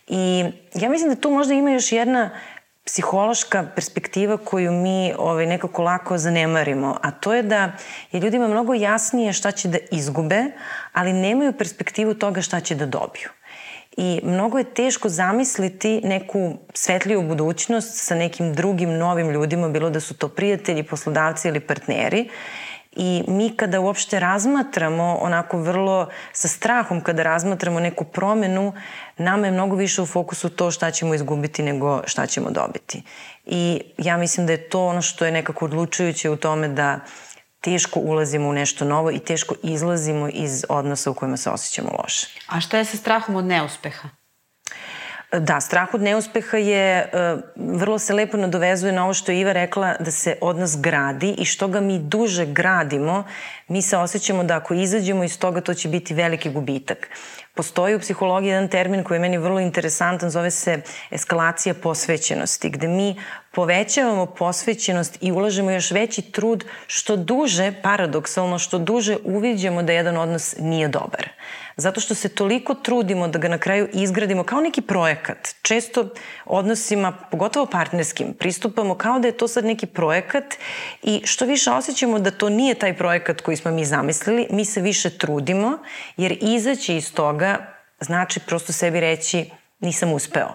I 0.07 0.45
ja 0.75 0.89
mislim 0.89 1.11
da 1.11 1.21
tu 1.21 1.31
možda 1.31 1.55
ima 1.55 1.71
još 1.71 1.93
jedna 1.93 2.31
psihološka 2.89 3.67
perspektiva 3.75 4.37
koju 4.37 4.73
mi 4.73 5.13
ovaj, 5.19 5.47
nekako 5.47 5.83
lako 5.83 6.19
zanemarimo, 6.19 6.97
a 7.03 7.11
to 7.11 7.35
je 7.35 7.43
da 7.43 7.73
je 8.13 8.21
ljudima 8.21 8.49
mnogo 8.49 8.75
jasnije 8.75 9.33
šta 9.33 9.51
će 9.51 9.69
da 9.69 9.79
izgube, 9.93 10.45
ali 10.93 11.13
nemaju 11.13 11.53
perspektivu 11.53 12.15
toga 12.15 12.43
šta 12.43 12.61
će 12.61 12.75
da 12.75 12.87
dobiju. 12.87 13.29
I 13.97 14.21
mnogo 14.25 14.59
je 14.59 14.65
teško 14.65 15.09
zamisliti 15.09 16.01
neku 16.05 16.55
svetliju 16.75 17.23
budućnost 17.23 17.95
sa 17.95 18.15
nekim 18.15 18.55
drugim 18.55 18.97
novim 18.97 19.31
ljudima, 19.31 19.69
bilo 19.69 19.91
da 19.91 20.01
su 20.01 20.15
to 20.15 20.29
prijatelji, 20.29 20.83
poslodavci 20.83 21.49
ili 21.49 21.61
partneri, 21.61 22.29
I 22.93 23.25
mi 23.29 23.57
kada 23.57 23.81
uopšte 23.81 24.21
razmatramo 24.21 25.19
onako 25.21 25.59
vrlo 25.59 26.09
sa 26.33 26.49
strahom 26.49 27.01
kada 27.01 27.23
razmatramo 27.23 27.81
neku 27.81 28.05
promenu, 28.05 28.73
nama 29.17 29.47
je 29.47 29.53
mnogo 29.53 29.77
više 29.77 30.03
u 30.03 30.07
fokusu 30.07 30.49
to 30.49 30.71
šta 30.71 30.91
ćemo 30.91 31.15
izgubiti 31.15 31.63
nego 31.63 32.03
šta 32.07 32.27
ćemo 32.27 32.51
dobiti. 32.51 33.03
I 33.47 33.81
ja 33.99 34.17
mislim 34.17 34.47
da 34.47 34.53
je 34.53 34.69
to 34.69 34.87
ono 34.87 35.03
što 35.03 35.25
je 35.25 35.33
nekako 35.33 35.65
odlučujuće 35.65 36.31
u 36.31 36.37
tome 36.37 36.69
da 36.69 37.01
teško 37.61 38.01
ulazimo 38.01 38.49
u 38.49 38.53
nešto 38.53 38.85
novo 38.85 39.11
i 39.11 39.19
teško 39.19 39.55
izlazimo 39.63 40.29
iz 40.29 40.65
odnosa 40.69 41.11
u 41.11 41.15
kojima 41.15 41.37
se 41.37 41.51
osjećamo 41.51 41.91
loše. 42.03 42.27
A 42.47 42.61
šta 42.61 42.79
je 42.79 42.85
sa 42.85 42.97
strahom 42.97 43.37
od 43.37 43.45
neuspeha? 43.45 44.09
Da, 45.33 45.61
strah 45.61 45.95
od 45.95 46.03
neuspeha 46.03 46.57
je, 46.57 47.11
e, 47.13 47.37
vrlo 47.57 47.99
se 47.99 48.15
lepo 48.15 48.37
nadovezuje 48.37 48.93
na 48.93 49.05
ovo 49.05 49.15
što 49.15 49.33
je 49.33 49.41
Iva 49.41 49.53
rekla, 49.53 49.95
da 50.01 50.11
se 50.11 50.37
od 50.41 50.57
nas 50.57 50.81
gradi 50.81 51.35
i 51.39 51.45
što 51.45 51.69
ga 51.69 51.81
mi 51.81 51.99
duže 51.99 52.47
gradimo, 52.47 53.25
mi 53.69 53.83
se 53.83 53.97
osjećamo 53.97 54.45
da 54.45 54.57
ako 54.57 54.75
izađemo 54.75 55.25
iz 55.25 55.39
toga, 55.39 55.61
to 55.61 55.75
će 55.75 55.89
biti 55.89 56.15
veliki 56.15 56.51
gubitak. 56.51 57.09
Postoji 57.55 57.95
u 57.95 58.01
psihologiji 58.01 58.49
jedan 58.49 58.69
termin 58.69 59.05
koji 59.05 59.17
je 59.17 59.21
meni 59.21 59.39
vrlo 59.39 59.61
interesantan, 59.61 60.31
zove 60.31 60.51
se 60.51 60.81
eskalacija 61.11 61.75
posvećenosti, 61.75 62.71
gde 62.71 62.89
mi 62.89 63.17
povećavamo 63.53 64.27
posvećenost 64.27 65.19
i 65.21 65.33
ulažemo 65.33 65.71
još 65.71 65.91
veći 65.91 66.23
trud 66.23 66.65
što 66.87 67.17
duže, 67.17 67.73
paradoksalno, 67.83 68.59
što 68.59 68.79
duže 68.79 69.17
uviđamo 69.25 69.83
da 69.83 69.93
jedan 69.93 70.17
odnos 70.17 70.55
nije 70.59 70.89
dobar 70.89 71.29
zato 71.79 72.01
što 72.01 72.15
se 72.15 72.29
toliko 72.29 72.75
trudimo 72.75 73.29
da 73.29 73.39
ga 73.39 73.49
na 73.49 73.59
kraju 73.59 73.89
izgradimo 73.93 74.45
kao 74.45 74.61
neki 74.61 74.83
projekat. 74.83 75.49
Često 75.63 76.09
odnosima, 76.45 77.13
pogotovo 77.31 77.67
partnerskim, 77.67 78.35
pristupamo 78.39 78.95
kao 78.95 79.19
da 79.19 79.29
je 79.29 79.37
to 79.37 79.49
sad 79.49 79.65
neki 79.65 79.87
projekat 79.87 80.45
i 81.03 81.23
što 81.25 81.45
više 81.45 81.71
osjećamo 81.71 82.19
da 82.19 82.31
to 82.31 82.49
nije 82.49 82.75
taj 82.75 82.97
projekat 82.97 83.41
koji 83.41 83.57
smo 83.57 83.71
mi 83.71 83.85
zamislili, 83.85 84.47
mi 84.51 84.65
se 84.65 84.81
više 84.81 85.19
trudimo, 85.19 85.79
jer 86.17 86.39
izaći 86.41 86.97
iz 86.97 87.15
toga 87.15 87.75
znači 88.01 88.41
prosto 88.41 88.73
sebi 88.73 89.01
reći 89.01 89.51
nisam 89.81 90.13
uspeo 90.13 90.55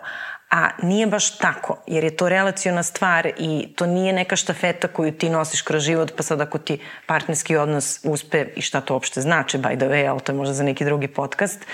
a 0.54 0.70
nije 0.82 1.08
baš 1.08 1.38
tako, 1.38 1.78
jer 1.88 2.04
je 2.04 2.18
to 2.18 2.30
relacijona 2.30 2.84
stvar 2.84 3.28
i 3.38 3.68
to 3.76 3.86
nije 3.86 4.14
neka 4.14 4.36
štafeta 4.36 4.88
koju 4.88 5.12
ti 5.12 5.30
nosiš 5.30 5.62
kroz 5.62 5.84
život, 5.84 6.14
pa 6.18 6.24
sad 6.24 6.42
ako 6.42 6.58
ti 6.58 6.80
partnerski 7.06 7.56
odnos 7.56 8.00
uspe 8.04 8.46
i 8.56 8.62
šta 8.62 8.82
to 8.82 8.94
uopšte 8.94 9.22
znači, 9.22 9.58
by 9.58 9.78
the 9.78 9.88
way, 9.88 10.10
ali 10.10 10.20
to 10.20 10.32
je 10.32 10.36
možda 10.36 10.54
za 10.54 10.64
neki 10.64 10.86
drugi 10.86 11.08
podcast, 11.08 11.66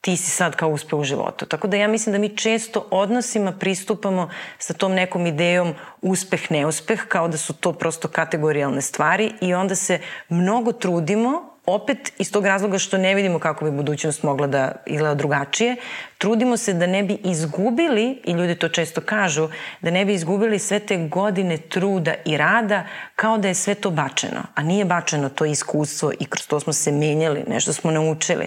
ti 0.00 0.16
si 0.16 0.30
sad 0.30 0.56
kao 0.56 0.68
uspe 0.68 0.96
u 0.96 1.04
životu. 1.04 1.46
Tako 1.46 1.68
da 1.68 1.76
ja 1.76 1.88
mislim 1.88 2.12
da 2.12 2.18
mi 2.18 2.36
često 2.36 2.86
odnosima 2.90 3.52
pristupamo 3.52 4.30
sa 4.58 4.74
tom 4.74 4.92
nekom 4.94 5.26
idejom 5.26 5.74
uspeh, 6.02 6.50
neuspeh, 6.50 7.04
kao 7.08 7.28
da 7.28 7.36
su 7.36 7.52
to 7.52 7.72
prosto 7.72 8.08
kategorijalne 8.08 8.82
stvari 8.82 9.32
i 9.40 9.54
onda 9.54 9.74
se 9.74 10.00
mnogo 10.28 10.72
trudimo 10.72 11.57
opet 11.68 12.12
iz 12.18 12.32
tog 12.32 12.46
razloga 12.46 12.78
što 12.78 12.98
ne 12.98 13.14
vidimo 13.14 13.38
kako 13.38 13.64
bi 13.64 13.70
budućnost 13.70 14.22
mogla 14.22 14.46
da 14.46 14.72
izgleda 14.86 15.14
drugačije, 15.14 15.76
trudimo 16.18 16.56
se 16.56 16.74
da 16.74 16.86
ne 16.86 17.02
bi 17.02 17.18
izgubili, 17.24 18.20
i 18.24 18.32
ljudi 18.32 18.54
to 18.54 18.68
često 18.68 19.00
kažu, 19.00 19.48
da 19.80 19.90
ne 19.90 20.04
bi 20.04 20.14
izgubili 20.14 20.58
sve 20.58 20.80
te 20.80 20.96
godine 20.96 21.56
truda 21.56 22.14
i 22.24 22.36
rada 22.36 22.84
kao 23.16 23.38
da 23.38 23.48
je 23.48 23.54
sve 23.54 23.74
to 23.74 23.90
bačeno. 23.90 24.42
A 24.54 24.62
nije 24.62 24.84
bačeno 24.84 25.28
to 25.28 25.44
iskustvo 25.44 26.12
i 26.20 26.24
kroz 26.24 26.46
to 26.46 26.60
smo 26.60 26.72
se 26.72 26.92
menjali, 26.92 27.44
nešto 27.48 27.72
smo 27.72 27.90
naučili. 27.90 28.46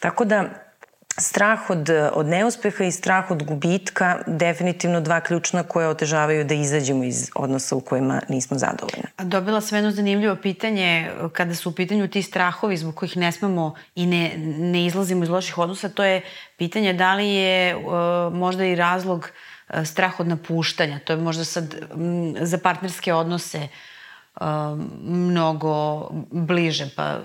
Tako 0.00 0.24
da 0.24 0.63
strah 1.18 1.70
od, 1.70 1.90
od 2.12 2.26
neuspeha 2.26 2.84
i 2.84 2.92
strah 2.92 3.30
od 3.30 3.42
gubitka 3.42 4.18
definitivno 4.26 5.00
dva 5.00 5.20
ključna 5.20 5.62
koje 5.62 5.88
otežavaju 5.88 6.44
da 6.44 6.54
izađemo 6.54 7.04
iz 7.04 7.30
odnosa 7.34 7.76
u 7.76 7.80
kojima 7.80 8.20
nismo 8.28 8.58
zadovoljni. 8.58 9.04
A 9.16 9.24
dobila 9.24 9.60
sam 9.60 9.76
jedno 9.76 9.90
zanimljivo 9.90 10.36
pitanje 10.36 11.10
kada 11.32 11.54
su 11.54 11.70
u 11.70 11.72
pitanju 11.72 12.08
ti 12.08 12.22
strahovi 12.22 12.76
zbog 12.76 12.94
kojih 12.94 13.16
ne 13.16 13.32
smemo 13.32 13.74
i 13.94 14.06
ne, 14.06 14.32
ne 14.58 14.86
izlazimo 14.86 15.24
iz 15.24 15.30
loših 15.30 15.58
odnosa, 15.58 15.88
to 15.88 16.04
je 16.04 16.22
pitanje 16.56 16.92
da 16.92 17.14
li 17.14 17.28
je 17.28 17.76
uh, 17.76 17.82
možda 18.32 18.64
i 18.64 18.74
razlog 18.74 19.30
uh, 19.68 19.84
strah 19.84 20.20
od 20.20 20.28
napuštanja. 20.28 20.98
To 20.98 21.12
je 21.12 21.16
možda 21.16 21.44
sad 21.44 21.74
m, 21.94 22.34
za 22.40 22.58
partnerske 22.58 23.14
odnose 23.14 23.58
uh, 23.58 23.93
mnogo 25.04 26.08
bliže, 26.30 26.90
pa 26.96 27.20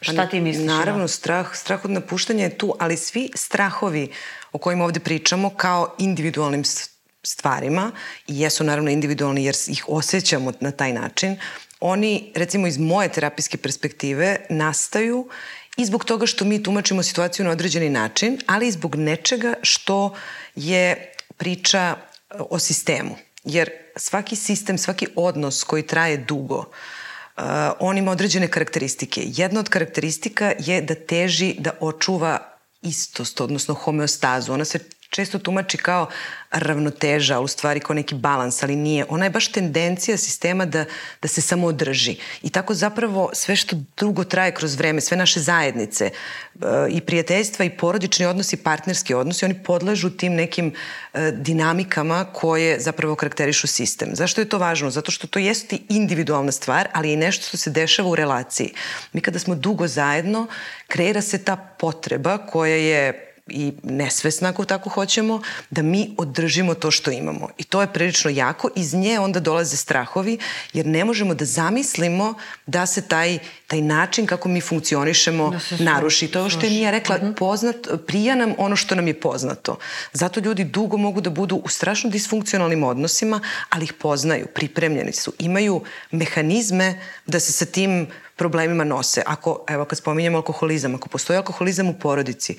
šta 0.00 0.26
ti 0.26 0.40
misliš? 0.40 0.66
Naravno, 0.66 1.08
strah, 1.08 1.56
strah 1.56 1.84
od 1.84 1.90
napuštanja 1.90 2.44
je 2.44 2.58
tu, 2.58 2.74
ali 2.80 2.96
svi 2.96 3.30
strahovi 3.34 4.10
o 4.52 4.58
kojima 4.58 4.84
ovde 4.84 5.00
pričamo 5.00 5.50
kao 5.50 5.94
individualnim 5.98 6.64
stvarima, 7.22 7.92
i 8.28 8.40
jesu 8.40 8.64
naravno 8.64 8.90
individualni 8.90 9.44
jer 9.44 9.54
ih 9.66 9.84
osjećamo 9.88 10.52
na 10.60 10.70
taj 10.70 10.92
način, 10.92 11.36
oni, 11.80 12.32
recimo 12.34 12.66
iz 12.66 12.78
moje 12.78 13.08
terapijske 13.08 13.56
perspektive, 13.56 14.36
nastaju 14.50 15.28
i 15.76 15.84
zbog 15.84 16.04
toga 16.04 16.26
što 16.26 16.44
mi 16.44 16.62
tumačimo 16.62 17.02
situaciju 17.02 17.44
na 17.46 17.52
određeni 17.52 17.90
način, 17.90 18.38
ali 18.46 18.68
i 18.68 18.72
zbog 18.72 18.94
nečega 18.94 19.54
što 19.62 20.14
je 20.54 21.12
priča 21.36 21.96
o 22.38 22.58
sistemu. 22.58 23.16
Jer 23.44 23.70
svaki 23.96 24.36
sistem, 24.36 24.78
svaki 24.78 25.06
odnos 25.16 25.64
koji 25.64 25.86
traje 25.86 26.16
dugo, 26.16 26.58
uh, 26.58 27.44
on 27.78 27.98
ima 27.98 28.10
određene 28.10 28.48
karakteristike. 28.48 29.22
Jedna 29.24 29.60
od 29.60 29.68
karakteristika 29.68 30.52
je 30.58 30.82
da 30.82 30.94
teži 30.94 31.54
da 31.58 31.70
očuva 31.80 32.38
istost, 32.82 33.40
odnosno 33.40 33.74
homeostazu. 33.74 34.52
Ona 34.52 34.64
se 34.64 34.78
često 35.14 35.38
tumači 35.38 35.76
kao 35.76 36.08
ravnoteža, 36.50 37.40
u 37.40 37.46
stvari 37.48 37.80
kao 37.80 37.94
neki 37.94 38.14
balans, 38.14 38.62
ali 38.62 38.76
nije. 38.76 39.04
Ona 39.08 39.24
je 39.24 39.30
baš 39.30 39.52
tendencija 39.52 40.16
sistema 40.16 40.66
da, 40.66 40.84
da 41.22 41.28
se 41.28 41.40
samo 41.40 41.66
održi. 41.66 42.16
I 42.42 42.50
tako 42.50 42.74
zapravo 42.74 43.30
sve 43.32 43.56
što 43.56 43.76
dugo 43.96 44.24
traje 44.24 44.54
kroz 44.54 44.74
vreme, 44.74 45.00
sve 45.00 45.16
naše 45.16 45.40
zajednice 45.40 46.04
e, 46.04 46.10
i 46.90 47.00
prijateljstva 47.00 47.64
i 47.64 47.70
porodični 47.70 48.26
odnosi, 48.26 48.56
partnerski 48.56 49.14
odnosi, 49.14 49.44
oni 49.44 49.62
podležu 49.62 50.10
tim 50.10 50.34
nekim 50.34 50.72
e, 51.14 51.30
dinamikama 51.30 52.24
koje 52.24 52.80
zapravo 52.80 53.14
karakterišu 53.14 53.66
sistem. 53.66 54.08
Zašto 54.12 54.40
je 54.40 54.48
to 54.48 54.58
važno? 54.58 54.90
Zato 54.90 55.10
što 55.10 55.26
to 55.26 55.38
jeste 55.38 55.78
individualna 55.88 56.52
stvar, 56.52 56.88
ali 56.92 57.12
i 57.12 57.16
nešto 57.16 57.46
što 57.48 57.56
se 57.56 57.70
dešava 57.70 58.08
u 58.08 58.14
relaciji. 58.14 58.72
Mi 59.12 59.20
kada 59.20 59.38
smo 59.38 59.54
dugo 59.54 59.86
zajedno, 59.88 60.46
kreira 60.88 61.22
se 61.22 61.44
ta 61.44 61.56
potreba 61.56 62.38
koja 62.38 62.76
je 62.76 63.33
i 63.46 63.72
nesvesna 63.82 64.48
ako 64.48 64.64
tako 64.64 64.90
hoćemo, 64.90 65.42
da 65.70 65.82
mi 65.82 66.14
održimo 66.18 66.74
to 66.74 66.90
što 66.90 67.10
imamo. 67.10 67.48
I 67.58 67.64
to 67.64 67.80
je 67.80 67.92
prilično 67.92 68.30
jako. 68.30 68.68
Iz 68.76 68.94
nje 68.94 69.18
onda 69.20 69.40
dolaze 69.40 69.76
strahovi, 69.76 70.38
jer 70.72 70.86
ne 70.86 71.04
možemo 71.04 71.34
da 71.34 71.44
zamislimo 71.44 72.34
da 72.66 72.86
se 72.86 73.08
taj, 73.08 73.38
taj 73.66 73.80
način 73.80 74.26
kako 74.26 74.48
mi 74.48 74.60
funkcionišemo 74.60 75.50
da 75.50 75.84
naruši. 75.84 76.28
To 76.28 76.38
je 76.38 76.40
ovo 76.40 76.50
što 76.50 76.66
je 76.66 76.70
Mija 76.70 76.90
rekla, 76.90 77.16
uh 77.16 77.22
mhm. 77.22 77.30
-huh. 77.30 77.38
poznat, 77.38 77.76
prija 78.06 78.34
nam 78.34 78.54
ono 78.58 78.76
što 78.76 78.94
nam 78.94 79.06
je 79.06 79.20
poznato. 79.20 79.76
Zato 80.12 80.40
ljudi 80.40 80.64
dugo 80.64 80.96
mogu 80.96 81.20
da 81.20 81.30
budu 81.30 81.56
u 81.56 81.68
strašno 81.68 82.10
disfunkcionalnim 82.10 82.84
odnosima, 82.84 83.40
ali 83.70 83.84
ih 83.84 83.92
poznaju, 83.92 84.46
pripremljeni 84.54 85.12
su, 85.12 85.32
imaju 85.38 85.82
mehanizme 86.10 87.00
da 87.26 87.40
se 87.40 87.52
sa 87.52 87.66
tim 87.66 88.06
problemima 88.36 88.84
nose. 88.84 89.22
Ako, 89.26 89.64
evo 89.68 89.84
kad 89.84 89.98
spominjamo 89.98 90.38
alkoholizam, 90.38 90.94
ako 90.94 91.08
postoji 91.08 91.36
alkoholizam 91.36 91.88
u 91.88 91.94
porodici, 91.98 92.58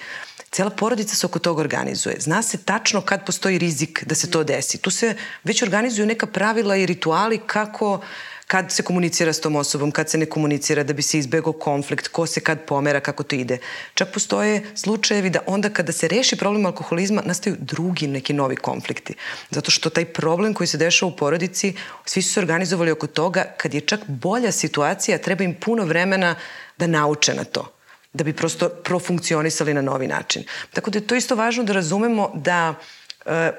Cela 0.56 0.70
porodica 0.70 1.16
se 1.16 1.26
oko 1.26 1.40
toga 1.40 1.62
organizuje. 1.62 2.16
Zna 2.20 2.42
se 2.42 2.58
tačno 2.58 3.02
kad 3.02 3.26
postoji 3.26 3.58
rizik 3.58 4.04
da 4.06 4.16
se 4.16 4.32
to 4.32 4.44
desi. 4.44 4.78
Tu 4.78 4.92
se 4.92 5.16
već 5.44 5.64
organizuju 5.64 6.06
neka 6.06 6.28
pravila 6.28 6.76
i 6.76 6.86
rituali 6.86 7.42
kako 7.48 8.02
kad 8.48 8.72
se 8.72 8.84
komunicira 8.84 9.34
s 9.34 9.42
tom 9.42 9.56
osobom, 9.56 9.92
kad 9.92 10.10
se 10.10 10.18
ne 10.18 10.26
komunicira, 10.26 10.84
da 10.84 10.94
bi 10.94 11.02
se 11.02 11.20
izbegao 11.20 11.54
konflikt, 11.54 12.08
ko 12.08 12.26
se 12.26 12.40
kad 12.40 12.66
pomera, 12.66 13.00
kako 13.00 13.24
to 13.24 13.36
ide. 13.36 13.58
Čak 13.94 14.12
postoje 14.14 14.64
slučajevi 14.76 15.30
da 15.30 15.40
onda 15.48 15.70
kada 15.70 15.92
se 15.92 16.08
reši 16.08 16.36
problem 16.36 16.66
alkoholizma, 16.66 17.22
nastaju 17.26 17.56
drugi 17.60 18.08
neki 18.08 18.34
novi 18.34 18.56
konflikti. 18.56 19.14
Zato 19.50 19.72
što 19.72 19.90
taj 19.90 20.06
problem 20.06 20.54
koji 20.54 20.68
se 20.68 20.78
dešava 20.78 21.12
u 21.12 21.16
porodici, 21.16 21.74
svi 22.06 22.22
su 22.22 22.34
se 22.34 22.40
organizovali 22.40 22.92
oko 22.92 23.08
toga, 23.08 23.44
kad 23.58 23.74
je 23.74 23.82
čak 23.82 24.00
bolja 24.08 24.52
situacija, 24.52 25.18
treba 25.18 25.44
im 25.44 25.54
puno 25.54 25.86
vremena 25.86 26.36
da 26.78 26.88
nauče 26.88 27.34
na 27.34 27.44
to 27.44 27.72
da 28.16 28.24
bi 28.24 28.34
prosto 28.34 28.70
profunkcionisali 28.70 29.74
na 29.74 29.82
novi 29.82 30.08
način. 30.08 30.44
Tako 30.74 30.92
da 30.92 31.00
je 31.00 31.08
to 31.08 31.16
isto 31.16 31.36
važno 31.36 31.64
da 31.64 31.74
razumemo 31.74 32.32
da 32.34 32.76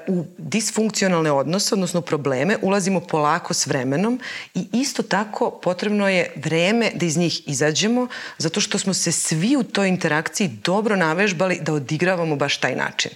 u 0.07 0.25
disfunkcionalne 0.37 1.31
odnose, 1.31 1.75
odnosno 1.75 2.01
probleme, 2.01 2.57
ulazimo 2.61 2.99
polako 2.99 3.53
s 3.53 3.67
vremenom 3.67 4.19
i 4.53 4.67
isto 4.73 5.03
tako 5.03 5.51
potrebno 5.63 6.09
je 6.09 6.31
vreme 6.35 6.91
da 6.95 7.05
iz 7.05 7.17
njih 7.17 7.41
izađemo, 7.47 8.07
zato 8.37 8.61
što 8.61 8.79
smo 8.79 8.93
se 8.93 9.11
svi 9.11 9.55
u 9.55 9.63
toj 9.63 9.89
interakciji 9.89 10.47
dobro 10.47 10.95
navežbali 10.95 11.59
da 11.61 11.73
odigravamo 11.73 12.35
baš 12.35 12.57
taj 12.57 12.75
način. 12.75 13.11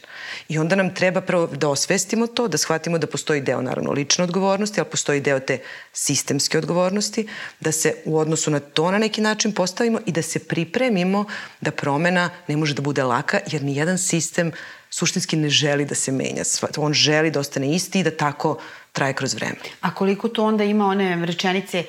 I 0.49 0.57
onda 0.57 0.75
nam 0.75 0.95
treba 0.95 1.21
prvo 1.21 1.47
da 1.47 1.69
osvestimo 1.69 2.27
to, 2.27 2.47
da 2.47 2.57
shvatimo 2.57 2.97
da 2.97 3.07
postoji 3.07 3.41
deo 3.41 3.61
naravno 3.61 3.91
lične 3.91 4.23
odgovornosti, 4.23 4.79
ali 4.79 4.89
postoji 4.89 5.21
deo 5.21 5.39
te 5.39 5.59
sistemske 5.93 6.57
odgovornosti, 6.57 7.27
da 7.59 7.71
se 7.71 7.95
u 8.05 8.17
odnosu 8.17 8.51
na 8.51 8.59
to 8.59 8.91
na 8.91 8.97
neki 8.97 9.21
način 9.21 9.51
postavimo 9.51 9.99
i 10.05 10.11
da 10.11 10.21
se 10.21 10.39
pripremimo 10.39 11.25
da 11.61 11.71
promena 11.71 12.29
ne 12.47 12.57
može 12.57 12.73
da 12.73 12.81
bude 12.81 13.03
laka, 13.03 13.39
jer 13.47 13.63
ni 13.63 13.75
jedan 13.75 13.97
sistem 13.97 14.51
suštinski 14.93 15.35
ne 15.35 15.49
želi 15.49 15.85
da 15.85 15.95
se 15.95 16.11
menja. 16.11 16.43
On 16.77 16.93
želi 16.93 17.31
da 17.31 17.39
ostane 17.39 17.75
isti 17.75 17.99
i 17.99 18.03
da 18.03 18.17
tako 18.17 18.57
traje 18.91 19.13
kroz 19.13 19.33
vreme. 19.33 19.55
A 19.81 19.95
koliko 19.95 20.27
to 20.27 20.45
onda 20.45 20.63
ima 20.63 20.85
one 20.85 21.25
rečenice 21.25 21.83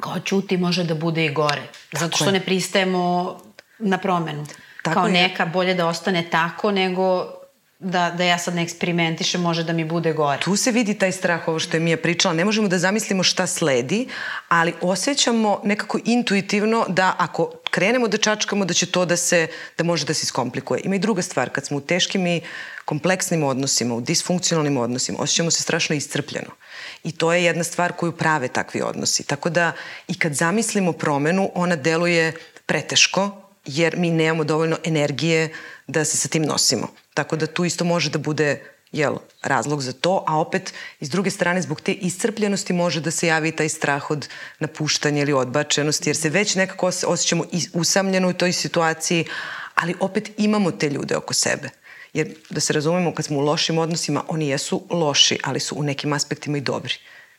kao 0.00 0.20
čuti 0.20 0.56
može 0.56 0.84
da 0.84 0.94
bude 0.94 1.24
i 1.24 1.32
gore. 1.32 1.62
Tako 1.90 2.04
zato 2.04 2.16
što 2.16 2.26
je. 2.26 2.32
ne 2.32 2.40
pristajemo 2.40 3.36
na 3.78 3.98
promenu. 3.98 4.46
Tako 4.82 4.94
kao 4.94 5.06
je. 5.06 5.12
neka 5.12 5.46
bolje 5.46 5.74
da 5.74 5.86
ostane 5.86 6.30
tako 6.30 6.70
nego 6.70 7.39
da, 7.80 8.10
da 8.10 8.24
ja 8.24 8.38
sad 8.38 8.54
ne 8.54 8.62
eksperimentišem, 8.62 9.40
može 9.40 9.64
da 9.64 9.72
mi 9.72 9.84
bude 9.84 10.12
gore. 10.12 10.40
Tu 10.44 10.56
se 10.56 10.72
vidi 10.72 10.94
taj 10.94 11.12
strah, 11.12 11.48
ovo 11.48 11.58
što 11.58 11.76
je 11.76 11.80
Mija 11.80 11.96
pričala. 11.96 12.34
Ne 12.34 12.44
možemo 12.44 12.68
da 12.68 12.78
zamislimo 12.78 13.22
šta 13.22 13.46
sledi, 13.46 14.08
ali 14.48 14.74
osjećamo 14.80 15.60
nekako 15.64 15.98
intuitivno 16.04 16.84
da 16.88 17.14
ako 17.18 17.52
krenemo 17.70 18.08
da 18.08 18.18
čačkamo, 18.18 18.64
da 18.64 18.74
će 18.74 18.86
to 18.86 19.04
da 19.04 19.16
se, 19.16 19.46
da 19.78 19.84
može 19.84 20.06
da 20.06 20.14
se 20.14 20.24
iskomplikuje. 20.24 20.80
Ima 20.84 20.94
i 20.94 20.98
druga 20.98 21.22
stvar, 21.22 21.50
kad 21.50 21.66
smo 21.66 21.76
u 21.76 21.80
teškim 21.80 22.26
i 22.26 22.40
kompleksnim 22.84 23.44
odnosima, 23.44 23.94
u 23.94 24.00
disfunkcionalnim 24.00 24.76
odnosima, 24.76 25.18
osjećamo 25.20 25.50
se 25.50 25.62
strašno 25.62 25.96
iscrpljeno. 25.96 26.50
I 27.04 27.12
to 27.12 27.32
je 27.32 27.44
jedna 27.44 27.64
stvar 27.64 27.92
koju 27.92 28.12
prave 28.12 28.48
takvi 28.48 28.82
odnosi. 28.82 29.24
Tako 29.24 29.50
da 29.50 29.72
i 30.08 30.18
kad 30.18 30.34
zamislimo 30.34 30.92
promenu, 30.92 31.50
ona 31.54 31.76
deluje 31.76 32.32
preteško, 32.66 33.42
jer 33.66 33.96
mi 33.96 34.10
nemamo 34.10 34.44
dovoljno 34.44 34.76
energije 34.84 35.52
da 35.86 36.04
se 36.04 36.16
sa 36.16 36.28
tim 36.28 36.42
nosimo. 36.42 36.88
Tako 37.14 37.36
da 37.36 37.46
tu 37.46 37.64
isto 37.64 37.84
može 37.84 38.10
da 38.10 38.18
bude 38.18 38.60
jel, 38.92 39.16
razlog 39.42 39.82
za 39.82 39.92
to, 39.92 40.24
a 40.26 40.38
opet 40.38 40.72
iz 41.00 41.10
druge 41.10 41.30
strane 41.30 41.62
zbog 41.62 41.80
te 41.80 41.92
iscrpljenosti 41.92 42.72
može 42.72 43.00
da 43.00 43.10
se 43.10 43.26
javi 43.26 43.52
taj 43.52 43.68
strah 43.68 44.10
od 44.10 44.28
napuštanja 44.58 45.22
ili 45.22 45.32
odbačenosti, 45.32 46.08
jer 46.08 46.16
se 46.16 46.28
već 46.28 46.54
nekako 46.54 46.86
osjećamo 46.86 47.44
usamljeno 47.72 48.28
u 48.28 48.32
toj 48.32 48.52
situaciji, 48.52 49.24
ali 49.74 49.94
opet 50.00 50.30
imamo 50.36 50.70
te 50.70 50.90
ljude 50.90 51.16
oko 51.16 51.34
sebe. 51.34 51.70
Jer 52.12 52.34
da 52.50 52.60
se 52.60 52.72
razumemo, 52.72 53.14
kad 53.14 53.24
smo 53.24 53.38
u 53.38 53.40
lošim 53.40 53.78
odnosima, 53.78 54.24
oni 54.28 54.48
jesu 54.48 54.82
loši, 54.90 55.38
ali 55.44 55.60
su 55.60 55.74
u 55.78 55.82
nekim 55.82 56.12
aspektima 56.12 56.58
i 56.58 56.60
dobri. 56.60 56.94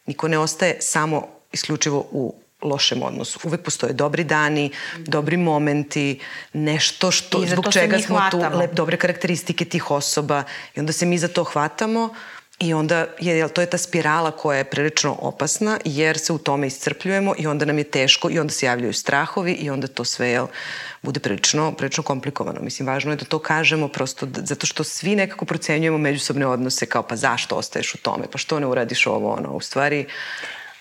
Niko 0.06 0.28
ne 0.28 0.38
ostaje 0.38 0.78
samo 0.80 1.28
isključivo 1.52 2.08
u 2.12 2.36
lošem 2.62 3.04
odnosu. 3.04 3.40
Uvek 3.44 3.62
postoje 3.62 3.94
dobri 3.94 4.24
dani, 4.24 4.72
dobri 4.98 5.38
momenti, 5.38 6.20
nešto 6.54 7.12
što, 7.12 7.44
zbog 7.48 7.74
čega 7.74 8.00
smo 8.00 8.18
hvatamo. 8.18 8.50
tu, 8.50 8.58
lep, 8.58 8.74
dobre 8.74 8.98
karakteristike 8.98 9.66
tih 9.66 9.92
osoba 9.92 10.44
i 10.76 10.80
onda 10.80 10.94
se 10.94 11.06
mi 11.06 11.18
za 11.18 11.28
to 11.28 11.44
hvatamo 11.44 12.10
I 12.62 12.74
onda 12.74 13.08
je, 13.20 13.38
jel, 13.38 13.50
to 13.50 13.62
je 13.62 13.70
ta 13.70 13.78
spirala 13.78 14.32
koja 14.32 14.58
je 14.58 14.64
prilično 14.64 15.18
opasna 15.20 15.80
jer 15.86 16.18
se 16.20 16.34
u 16.34 16.38
tome 16.38 16.68
iscrpljujemo 16.68 17.34
i 17.38 17.48
onda 17.48 17.66
nam 17.66 17.78
je 17.78 17.84
teško 17.84 18.30
i 18.30 18.40
onda 18.40 18.54
se 18.54 18.66
javljaju 18.66 18.94
strahovi 18.94 19.54
i 19.54 19.70
onda 19.70 19.88
to 19.88 20.06
sve 20.06 20.30
jel, 20.30 20.48
bude 21.02 21.20
prilično, 21.20 21.72
prilično 21.72 22.04
komplikovano. 22.04 22.62
Mislim, 22.62 22.88
važno 22.88 23.12
je 23.12 23.16
da 23.16 23.26
to 23.26 23.40
kažemo 23.40 23.88
prosto 23.88 24.26
da, 24.26 24.42
zato 24.46 24.68
što 24.68 24.84
svi 24.84 25.16
nekako 25.16 25.46
procenjujemo 25.46 25.98
međusobne 25.98 26.48
odnose 26.48 26.86
kao 26.86 27.04
pa 27.04 27.16
zašto 27.16 27.56
ostaješ 27.56 27.96
u 27.96 27.98
tome, 27.98 28.26
pa 28.32 28.38
što 28.38 28.60
ne 28.60 28.68
uradiš 28.68 29.08
ovo 29.08 29.34
ono. 29.34 29.52
U 29.52 29.62
stvari, 29.62 30.06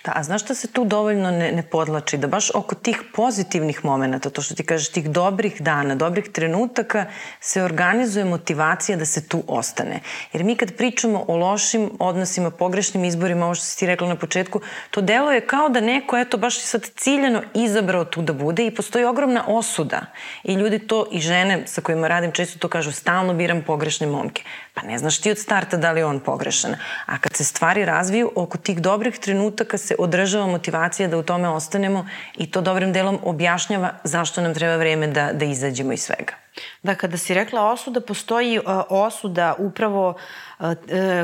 Da, 0.05 0.11
a 0.15 0.23
znaš 0.23 0.41
što 0.43 0.55
se 0.55 0.67
tu 0.67 0.85
dovoljno 0.85 1.31
ne, 1.31 1.51
ne 1.51 1.63
podlači? 1.63 2.17
Da 2.17 2.27
baš 2.27 2.49
oko 2.55 2.75
tih 2.75 3.03
pozitivnih 3.13 3.85
momenta, 3.85 4.29
to 4.29 4.41
što 4.41 4.55
ti 4.55 4.63
kažeš, 4.63 4.89
tih 4.89 5.09
dobrih 5.09 5.61
dana, 5.61 5.95
dobrih 5.95 6.29
trenutaka, 6.31 7.05
se 7.39 7.63
organizuje 7.63 8.25
motivacija 8.25 8.97
da 8.97 9.05
se 9.05 9.27
tu 9.27 9.43
ostane. 9.47 9.99
Jer 10.33 10.43
mi 10.43 10.55
kad 10.55 10.75
pričamo 10.75 11.25
o 11.27 11.37
lošim 11.37 11.91
odnosima, 11.99 12.51
pogrešnim 12.51 13.03
izborima, 13.03 13.45
ovo 13.45 13.55
što 13.55 13.65
si 13.65 13.79
ti 13.79 13.85
rekla 13.85 14.07
na 14.07 14.15
početku, 14.15 14.61
to 14.91 15.01
delo 15.01 15.31
je 15.31 15.45
kao 15.47 15.69
da 15.69 15.79
neko, 15.79 16.17
eto, 16.17 16.37
baš 16.37 16.59
sad 16.59 16.89
ciljeno 16.95 17.41
izabrao 17.53 18.05
tu 18.05 18.21
da 18.21 18.33
bude 18.33 18.65
i 18.65 18.75
postoji 18.75 19.05
ogromna 19.05 19.43
osuda. 19.47 20.01
I 20.43 20.53
ljudi 20.53 20.79
to, 20.79 21.05
i 21.11 21.19
žene 21.19 21.67
sa 21.67 21.81
kojima 21.81 22.07
radim, 22.07 22.31
često 22.31 22.59
to 22.59 22.67
kažu, 22.67 22.91
stalno 22.91 23.33
biram 23.33 23.63
pogrešne 23.63 24.07
momke. 24.07 24.43
Pa 24.73 24.81
ne 24.81 24.97
znaš 24.97 25.21
ti 25.21 25.31
od 25.31 25.37
starta 25.37 25.77
da 25.77 25.91
li 25.91 25.99
je 25.99 26.05
on 26.05 26.19
pogrešan. 26.19 26.75
A 27.05 27.17
kad 27.17 27.35
se 27.35 27.43
stvari 27.43 27.85
razviju, 27.85 28.31
oko 28.35 28.57
tih 28.57 28.81
dobrih 28.81 29.19
trenutaka 29.19 29.77
se 29.77 29.95
održava 29.99 30.47
motivacija 30.47 31.07
da 31.07 31.17
u 31.17 31.23
tome 31.23 31.49
ostanemo 31.49 32.05
i 32.37 32.51
to 32.51 32.61
dobrim 32.61 32.93
delom 32.93 33.19
objašnjava 33.23 33.93
zašto 34.03 34.41
nam 34.41 34.53
treba 34.53 34.75
vreme 34.75 35.07
da, 35.07 35.33
da 35.33 35.45
izađemo 35.45 35.93
iz 35.93 36.01
svega. 36.01 36.33
Da, 36.83 36.95
kada 36.95 37.17
si 37.17 37.33
rekla 37.33 37.71
osuda, 37.71 38.01
postoji 38.01 38.59
uh, 38.59 38.65
osuda 38.89 39.55
upravo 39.57 40.09
uh, 40.09 40.65
uh, 40.65 40.75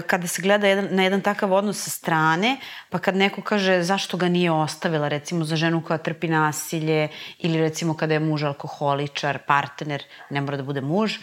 kada 0.07 0.27
se 0.27 0.41
gleda 0.41 0.67
jedan, 0.67 0.87
na 0.91 1.03
jedan 1.03 1.21
takav 1.21 1.53
odnos 1.53 1.83
sa 1.83 1.89
strane, 1.89 2.57
pa 2.89 2.99
kad 2.99 3.15
neko 3.15 3.41
kaže 3.41 3.81
zašto 3.83 4.17
ga 4.17 4.29
nije 4.29 4.51
ostavila, 4.51 5.07
recimo 5.07 5.45
za 5.45 5.55
ženu 5.55 5.83
koja 5.87 5.97
trpi 5.97 6.27
nasilje 6.27 7.07
ili 7.39 7.61
recimo 7.61 7.97
kada 7.97 8.13
je 8.13 8.19
muž 8.19 8.43
alkoholičar, 8.43 9.39
partner, 9.47 10.03
ne 10.29 10.41
mora 10.41 10.57
da 10.57 10.63
bude 10.63 10.81
muž, 10.81 11.19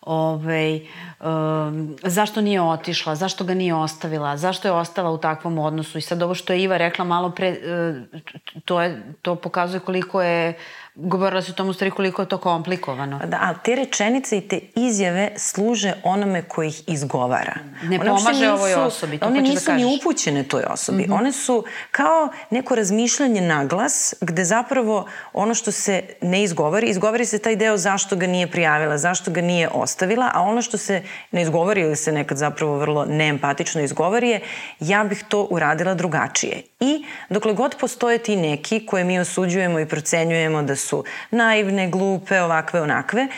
ovaj, 0.00 0.80
um, 1.20 1.96
zašto 2.02 2.40
nije 2.40 2.62
otišla, 2.62 3.14
zašto 3.14 3.44
ga 3.44 3.54
nije 3.54 3.74
ostavila, 3.74 4.36
zašto 4.36 4.68
je 4.68 4.72
ostala 4.72 5.10
u 5.10 5.18
takvom 5.18 5.58
odnosu. 5.58 5.98
I 5.98 6.00
sad 6.00 6.22
ovo 6.22 6.34
što 6.34 6.52
je 6.52 6.62
Iva 6.62 6.76
rekla 6.76 7.04
malo 7.04 7.30
pre, 7.30 7.50
uh, 7.50 8.20
to, 8.64 8.82
je, 8.82 9.12
to 9.22 9.34
pokazuje 9.34 9.80
koliko 9.80 10.22
je 10.22 10.58
govorila 11.00 11.42
se 11.42 11.50
o 11.50 11.54
tom 11.54 11.68
u 11.68 11.72
stvari 11.72 11.90
koliko 11.90 12.22
je 12.22 12.28
to 12.28 12.38
komplikovano. 12.38 13.20
Da, 13.24 13.38
ali 13.42 13.56
te 13.64 13.74
rečenice 13.74 14.38
i 14.38 14.40
te 14.40 14.60
izjave 14.74 15.30
služe 15.36 15.92
onome 16.02 16.42
koji 16.42 16.68
ih 16.68 16.82
izgovara. 16.86 17.54
Ne 17.82 18.00
one 18.00 18.10
pomaže 18.10 18.40
nisu, 18.40 18.52
ovoj 18.52 18.74
osobi, 18.74 19.18
to 19.18 19.26
One 19.26 19.42
da 19.42 19.48
nisu 19.48 19.64
da 19.66 19.76
ni 19.76 19.98
upućene 20.00 20.42
toj 20.42 20.62
osobi. 20.70 21.02
Mm 21.02 21.06
-hmm. 21.06 21.18
One 21.18 21.32
su 21.32 21.64
kao 21.90 22.28
neko 22.50 22.74
razmišljanje 22.74 23.40
na 23.40 23.64
glas, 23.64 24.14
gde 24.20 24.44
zapravo 24.44 25.06
ono 25.32 25.54
što 25.54 25.72
se 25.72 26.02
ne 26.22 26.42
izgovori, 26.42 26.88
izgovori 26.88 27.24
se 27.24 27.38
taj 27.38 27.56
deo 27.56 27.76
zašto 27.76 28.16
ga 28.16 28.26
nije 28.26 28.50
prijavila, 28.50 28.98
zašto 28.98 29.30
ga 29.30 29.40
nije 29.40 29.68
ostavila, 29.68 30.30
a 30.34 30.42
ono 30.42 30.62
što 30.62 30.78
se 30.78 31.02
ne 31.30 31.42
izgovori 31.42 31.80
ili 31.80 31.96
se 31.96 32.12
nekad 32.12 32.38
zapravo 32.38 32.78
vrlo 32.78 33.04
neempatično 33.04 33.82
izgovori 33.82 34.28
je 34.28 34.40
ja 34.80 35.04
bih 35.04 35.24
to 35.28 35.46
uradila 35.50 35.94
drugačije. 35.94 36.62
I 36.80 37.04
dokle 37.28 37.52
god 37.52 37.76
postoje 37.80 38.18
ti 38.18 38.36
neki 38.36 38.86
koje 38.86 39.04
mi 39.04 39.18
osuđujemo 39.18 39.80
i 39.80 39.86
procenjujemo 39.86 40.62
da 40.62 40.76
su 40.76 40.87
naivne, 41.30 41.88
glupe, 41.90 42.40
ovakve, 42.40 42.82
onakve, 42.82 43.28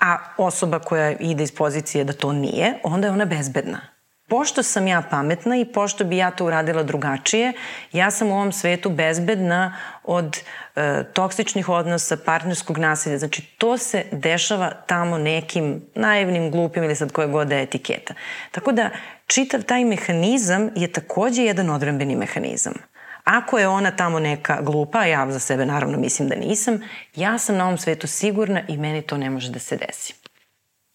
a 0.00 0.18
osoba 0.36 0.78
koja 0.78 1.10
ide 1.10 1.42
iz 1.42 1.52
pozicije 1.52 2.04
da 2.04 2.12
to 2.12 2.32
nije, 2.32 2.74
onda 2.82 3.06
je 3.06 3.12
ona 3.12 3.24
bezbedna. 3.24 3.94
Pošto 4.28 4.62
sam 4.62 4.86
ja 4.86 5.02
pametna 5.10 5.56
i 5.56 5.64
pošto 5.64 6.04
bi 6.04 6.16
ja 6.16 6.30
to 6.30 6.46
uradila 6.46 6.82
drugačije, 6.82 7.52
ja 7.92 8.10
sam 8.10 8.30
u 8.30 8.34
ovom 8.34 8.52
svetu 8.52 8.90
bezbedna 8.90 9.76
od 10.04 10.38
e, 10.76 11.04
toksičnih 11.12 11.68
odnosa, 11.68 12.16
partnerskog 12.16 12.78
nasilja. 12.78 13.18
Znači, 13.18 13.42
to 13.58 13.78
se 13.78 14.04
dešava 14.12 14.70
tamo 14.86 15.18
nekim 15.18 15.82
naivnim, 15.94 16.50
glupim 16.50 16.84
ili 16.84 16.96
sad 16.96 17.12
koje 17.12 17.28
god 17.28 17.48
da 17.48 17.56
je 17.56 17.62
etiketa. 17.62 18.14
Tako 18.50 18.72
da, 18.72 18.90
čitav 19.26 19.62
taj 19.62 19.84
mehanizam 19.84 20.70
je 20.74 20.92
takođe 20.92 21.42
jedan 21.42 21.70
odrembeni 21.70 22.16
mehanizam. 22.16 22.74
Ako 23.24 23.58
je 23.58 23.68
ona 23.68 23.90
tamo 23.90 24.18
neka 24.18 24.62
glupa, 24.62 25.04
ja 25.04 25.32
za 25.32 25.38
sebe 25.38 25.66
naravno 25.66 25.98
mislim 25.98 26.28
da 26.28 26.34
nisam, 26.34 26.80
ja 27.16 27.38
sam 27.38 27.56
na 27.56 27.64
ovom 27.64 27.78
svetu 27.78 28.06
sigurna 28.06 28.60
i 28.68 28.76
meni 28.76 29.02
to 29.02 29.16
ne 29.16 29.30
može 29.30 29.50
da 29.50 29.58
se 29.58 29.76
desi. 29.76 30.23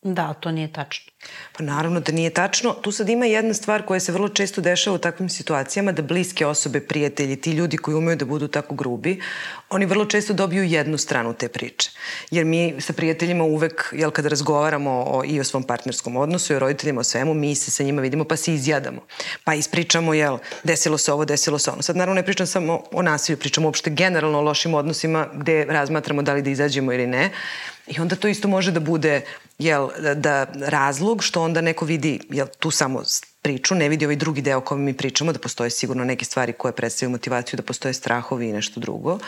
Da, 0.01 0.33
to 0.33 0.51
nije 0.51 0.73
tačno. 0.73 1.11
Pa 1.57 1.63
naravno 1.63 1.99
da 1.99 2.11
nije 2.11 2.29
tačno. 2.29 2.73
Tu 2.73 2.91
sad 2.91 3.09
ima 3.09 3.25
jedna 3.25 3.53
stvar 3.53 3.85
koja 3.85 3.99
se 3.99 4.11
vrlo 4.11 4.29
često 4.29 4.61
dešava 4.61 4.95
u 4.95 4.99
takvim 4.99 5.29
situacijama, 5.29 5.91
da 5.91 6.01
bliske 6.01 6.45
osobe, 6.45 6.79
prijatelji, 6.79 7.35
ti 7.35 7.51
ljudi 7.51 7.77
koji 7.77 7.95
umeju 7.95 8.15
da 8.17 8.25
budu 8.25 8.47
tako 8.47 8.75
grubi, 8.75 9.21
oni 9.69 9.85
vrlo 9.85 10.05
često 10.05 10.33
dobiju 10.33 10.63
jednu 10.63 10.97
stranu 10.97 11.33
te 11.33 11.47
priče. 11.47 11.89
Jer 12.31 12.45
mi 12.45 12.75
sa 12.79 12.93
prijateljima 12.93 13.43
uvek, 13.43 13.93
jel, 13.93 14.11
kada 14.11 14.29
razgovaramo 14.29 15.03
o, 15.07 15.23
i 15.25 15.39
o 15.39 15.43
svom 15.43 15.63
partnerskom 15.63 16.15
odnosu 16.15 16.53
i 16.53 16.55
o 16.55 16.59
roditeljima, 16.59 17.01
o 17.01 17.03
svemu, 17.03 17.33
mi 17.33 17.55
se 17.55 17.71
sa 17.71 17.83
njima 17.83 18.01
vidimo 18.01 18.23
pa 18.23 18.35
se 18.35 18.53
izjadamo. 18.53 19.01
Pa 19.43 19.53
ispričamo, 19.53 20.13
jel, 20.13 20.37
desilo 20.63 20.97
se 20.97 21.13
ovo, 21.13 21.25
desilo 21.25 21.59
se 21.59 21.71
ono. 21.71 21.81
Sad 21.81 21.95
naravno 21.95 22.21
ne 22.21 22.25
pričam 22.25 22.47
samo 22.47 22.83
o 22.91 23.01
nasilju, 23.01 23.37
pričam 23.37 23.65
uopšte 23.65 23.89
generalno 23.89 24.37
o 24.37 24.41
lošim 24.41 24.73
odnosima 24.73 25.27
gde 25.33 25.65
razmatramo 25.65 26.21
da 26.21 26.33
li 26.33 26.41
da 26.41 26.49
izađemo 26.49 26.93
ili 26.93 27.07
ne. 27.07 27.31
I 27.87 27.99
onda 27.99 28.15
to 28.15 28.27
isto 28.27 28.47
može 28.47 28.71
da 28.71 28.79
bude 28.79 29.21
jel, 29.59 29.89
da 30.15 30.45
razlog 30.55 31.23
što 31.23 31.43
onda 31.43 31.61
neko 31.61 31.85
vidi 31.85 32.19
jel, 32.29 32.47
tu 32.59 32.71
samo 32.71 33.03
priču, 33.41 33.75
ne 33.75 33.89
vidi 33.89 34.05
ovaj 34.05 34.15
drugi 34.15 34.41
deo 34.41 34.57
o 34.57 34.61
kojem 34.61 34.83
mi 34.83 34.93
pričamo, 34.93 35.33
da 35.33 35.39
postoje 35.39 35.69
sigurno 35.69 36.03
neke 36.03 36.25
stvari 36.25 36.53
koje 36.53 36.71
predstavljaju 36.71 37.11
motivaciju, 37.11 37.57
da 37.57 37.63
postoje 37.63 37.93
strahovi 37.93 38.49
i 38.49 38.53
nešto 38.53 38.79
drugo. 38.79 39.19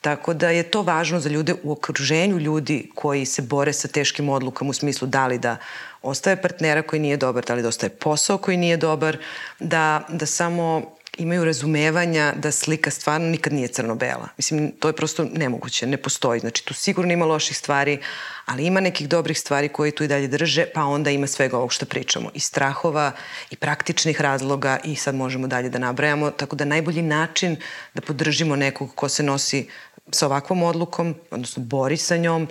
Tako 0.00 0.34
da 0.34 0.50
je 0.50 0.62
to 0.62 0.82
važno 0.82 1.20
za 1.20 1.28
ljude 1.28 1.54
u 1.62 1.72
okruženju 1.72 2.38
ljudi 2.38 2.90
koji 2.94 3.24
se 3.26 3.42
bore 3.42 3.72
sa 3.72 3.88
teškim 3.88 4.28
odlukama 4.28 4.70
u 4.70 4.72
smislu 4.72 5.08
da 5.08 5.26
li 5.26 5.38
da 5.38 5.56
ostaje 6.02 6.42
partnera 6.42 6.82
koji 6.82 7.00
nije 7.00 7.16
dobar, 7.16 7.44
da 7.44 7.54
li 7.54 7.62
da 7.62 7.68
ostaje 7.68 7.90
posao 7.90 8.38
koji 8.38 8.56
nije 8.56 8.76
dobar, 8.76 9.18
da, 9.60 10.06
da 10.08 10.26
samo 10.26 10.93
imaju 11.18 11.44
razumevanja 11.44 12.32
da 12.36 12.50
slika 12.50 12.90
stvarno 12.90 13.26
nikad 13.26 13.52
nije 13.52 13.68
crno-bela. 13.68 14.28
Mislim, 14.36 14.72
to 14.78 14.88
je 14.88 14.92
prosto 14.92 15.24
nemoguće, 15.24 15.86
ne 15.86 15.96
postoji. 15.96 16.40
Znači, 16.40 16.64
tu 16.64 16.74
sigurno 16.74 17.12
ima 17.12 17.24
loših 17.24 17.56
stvari, 17.56 17.98
ali 18.46 18.66
ima 18.66 18.80
nekih 18.80 19.08
dobrih 19.08 19.40
stvari 19.40 19.68
koje 19.68 19.90
tu 19.90 20.04
i 20.04 20.08
dalje 20.08 20.28
drže, 20.28 20.66
pa 20.74 20.84
onda 20.84 21.10
ima 21.10 21.26
svega 21.26 21.56
ovog 21.56 21.72
što 21.72 21.86
pričamo. 21.86 22.30
I 22.34 22.40
strahova, 22.40 23.12
i 23.50 23.56
praktičnih 23.56 24.20
razloga, 24.20 24.78
i 24.84 24.96
sad 24.96 25.14
možemo 25.14 25.46
dalje 25.46 25.68
da 25.68 25.78
nabrajamo. 25.78 26.30
Tako 26.30 26.56
da 26.56 26.64
najbolji 26.64 27.02
način 27.02 27.56
da 27.94 28.00
podržimo 28.00 28.56
nekog 28.56 28.94
ko 28.94 29.08
se 29.08 29.22
nosi 29.22 29.68
sa 30.10 30.26
ovakvom 30.26 30.62
odlukom, 30.62 31.14
odnosno 31.30 31.62
bori 31.62 31.96
sa 31.96 32.16
njom, 32.16 32.48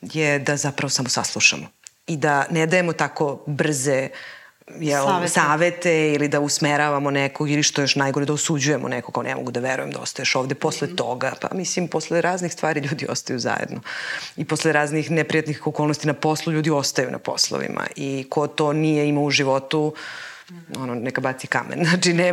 je 0.00 0.38
da 0.38 0.56
zapravo 0.56 0.90
samo 0.90 1.08
saslušamo. 1.08 1.66
I 2.06 2.16
da 2.16 2.46
ne 2.50 2.66
dajemo 2.66 2.92
tako 2.92 3.44
brze 3.46 4.08
uh, 4.10 4.41
jel, 4.80 5.06
savete. 5.06 5.28
savete 5.28 6.12
ili 6.12 6.28
da 6.28 6.40
usmeravamo 6.40 7.10
nekog 7.10 7.50
ili 7.50 7.62
što 7.62 7.80
još 7.80 7.96
najgore 7.96 8.26
da 8.26 8.32
osuđujemo 8.32 8.88
nekog, 8.88 9.14
kao 9.14 9.22
ne 9.22 9.34
mogu 9.34 9.50
da 9.50 9.60
verujem 9.60 9.90
da 9.90 10.00
ostaješ 10.00 10.36
ovde 10.36 10.54
posle 10.54 10.88
mm. 10.88 10.96
toga. 10.96 11.32
Pa 11.40 11.48
mislim, 11.54 11.88
posle 11.88 12.20
raznih 12.20 12.52
stvari 12.52 12.80
ljudi 12.80 13.06
ostaju 13.08 13.38
zajedno. 13.38 13.80
I 14.36 14.44
posle 14.44 14.72
raznih 14.72 15.10
neprijatnih 15.10 15.66
okolnosti 15.66 16.06
na 16.06 16.14
poslu 16.14 16.52
ljudi 16.52 16.70
ostaju 16.70 17.10
na 17.10 17.18
poslovima. 17.18 17.86
I 17.96 18.26
ko 18.30 18.46
to 18.46 18.72
nije 18.72 19.08
imao 19.08 19.24
u 19.24 19.30
životu, 19.30 19.94
ono, 20.78 20.94
neka 20.94 21.20
baci 21.20 21.46
kamen. 21.46 21.84
Znači, 21.88 22.12
ne, 22.12 22.32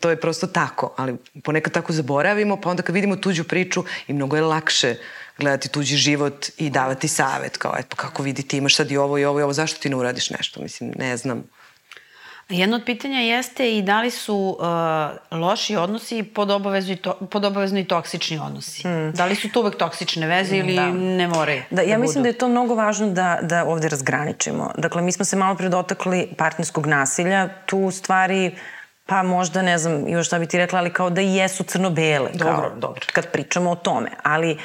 to 0.00 0.10
je 0.10 0.20
prosto 0.20 0.46
tako, 0.46 0.94
ali 0.96 1.16
ponekad 1.44 1.72
tako 1.72 1.92
zaboravimo, 1.92 2.60
pa 2.60 2.70
onda 2.70 2.82
kad 2.82 2.94
vidimo 2.94 3.16
tuđu 3.16 3.44
priču 3.44 3.84
i 4.06 4.12
mnogo 4.12 4.36
je 4.36 4.42
lakše 4.42 4.96
gledati 5.38 5.68
tuđi 5.68 5.96
život 5.96 6.46
i 6.56 6.70
davati 6.70 7.08
savet, 7.08 7.56
kao, 7.56 7.74
eto, 7.78 7.96
kako 7.96 8.22
vidi 8.22 8.42
ti 8.42 8.56
imaš 8.56 8.76
sad 8.76 8.90
i 8.90 8.96
ovo 8.96 9.18
i 9.18 9.24
ovo 9.24 9.40
i 9.40 9.42
ovo, 9.42 9.52
zašto 9.52 9.80
ti 9.80 9.88
ne 9.88 9.96
uradiš 9.96 10.30
nešto? 10.30 10.62
Mislim, 10.62 10.92
ne 10.98 11.16
znam. 11.16 11.44
Jedno 12.48 12.76
od 12.76 12.82
pitanja 12.86 13.20
jeste 13.20 13.76
i 13.76 13.82
da 13.82 14.00
li 14.00 14.10
su 14.10 14.58
uh, 14.60 15.38
loši 15.38 15.76
odnosi 15.76 16.22
pod, 16.22 16.50
obavezu 16.50 16.92
i 16.92 16.96
to, 16.96 17.12
pod 17.12 17.44
obavezno 17.44 17.78
i 17.78 17.84
toksični 17.84 18.38
odnosi. 18.38 18.82
Hmm. 18.82 19.12
Da 19.12 19.26
li 19.26 19.34
su 19.34 19.52
to 19.52 19.60
uvek 19.60 19.76
toksične 19.76 20.26
veze 20.26 20.56
ili 20.56 20.74
da. 20.74 20.86
ne 20.92 21.28
moraju? 21.28 21.62
Da, 21.70 21.82
ja 21.82 21.96
da 21.96 21.98
mislim 21.98 22.22
da 22.22 22.28
je 22.28 22.38
to 22.38 22.48
mnogo 22.48 22.74
važno 22.74 23.10
da, 23.10 23.38
da 23.42 23.64
ovde 23.64 23.88
razgraničimo. 23.88 24.70
Dakle, 24.76 25.02
mi 25.02 25.12
smo 25.12 25.24
se 25.24 25.36
malo 25.36 25.54
predotakli 25.54 26.28
partnerskog 26.38 26.86
nasilja. 26.86 27.48
Tu 27.66 27.90
stvari 27.90 28.56
pa 29.06 29.22
možda 29.22 29.62
ne 29.62 29.78
znam 29.78 30.08
još 30.08 30.26
šta 30.26 30.38
bi 30.38 30.46
ti 30.46 30.58
rekla, 30.58 30.78
ali 30.78 30.92
kao 30.92 31.10
da 31.10 31.20
jesu 31.20 31.64
crno-bele. 31.64 32.30
Dobro, 32.34 32.56
kao, 32.56 32.70
dobro. 32.76 33.06
Kad 33.12 33.30
pričamo 33.32 33.70
o 33.70 33.74
tome. 33.74 34.10
Ali 34.22 34.58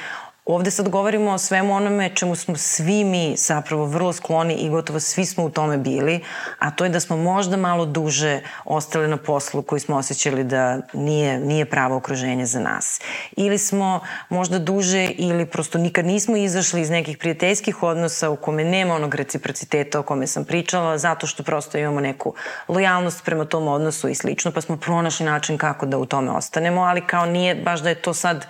Ovde 0.46 0.72
sad 0.72 0.90
govorimo 0.90 1.32
o 1.32 1.38
svemu 1.38 1.76
onome 1.76 2.16
čemu 2.16 2.36
smo 2.36 2.56
svi 2.56 3.04
mi 3.04 3.36
zapravo 3.38 3.86
vrlo 3.86 4.14
skloni 4.14 4.54
i 4.54 4.70
gotovo 4.70 5.00
svi 5.00 5.26
smo 5.26 5.44
u 5.44 5.50
tome 5.50 5.78
bili, 5.78 6.24
a 6.60 6.72
to 6.72 6.84
je 6.84 6.90
da 6.90 7.00
smo 7.00 7.18
možda 7.18 7.58
malo 7.58 7.86
duže 7.86 8.42
ostali 8.66 9.08
na 9.08 9.18
poslu 9.18 9.62
koji 9.62 9.80
smo 9.80 9.98
osjećali 9.98 10.44
da 10.44 10.80
nije, 10.94 11.40
nije 11.40 11.66
pravo 11.66 11.96
okruženje 11.96 12.46
za 12.46 12.60
nas. 12.60 13.02
Ili 13.36 13.58
smo 13.58 14.00
možda 14.30 14.60
duže 14.60 15.06
ili 15.06 15.46
prosto 15.46 15.78
nikad 15.78 16.06
nismo 16.06 16.38
izašli 16.38 16.82
iz 16.82 16.90
nekih 16.90 17.18
prijateljskih 17.18 17.84
odnosa 17.84 18.30
u 18.30 18.36
kome 18.36 18.64
nema 18.64 18.96
onog 18.96 19.16
reciprociteta 19.16 20.00
o 20.00 20.04
kome 20.04 20.28
sam 20.28 20.46
pričala, 20.46 20.98
zato 20.98 21.28
što 21.28 21.44
prosto 21.44 21.78
imamo 21.78 22.00
neku 22.00 22.34
lojalnost 22.68 23.26
prema 23.26 23.46
tom 23.46 23.68
odnosu 23.68 24.10
i 24.10 24.16
slično, 24.16 24.52
pa 24.52 24.62
smo 24.62 24.78
pronašli 24.78 25.26
način 25.26 25.58
kako 25.58 25.86
da 25.86 25.98
u 25.98 26.06
tome 26.06 26.32
ostanemo, 26.32 26.82
ali 26.82 27.08
kao 27.08 27.26
nije 27.26 27.56
baš 27.56 27.82
da 27.82 27.90
je 27.90 28.02
to 28.02 28.14
sad 28.14 28.46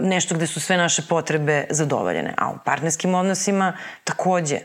nešto 0.00 0.34
gde 0.34 0.46
su 0.46 0.60
sve 0.60 0.76
naše 0.76 1.02
potrebe 1.08 1.66
zadovoljene. 1.70 2.34
A 2.38 2.50
u 2.50 2.58
partnerskim 2.64 3.14
odnosima 3.14 3.76
takođe 4.04 4.56
e, 4.56 4.64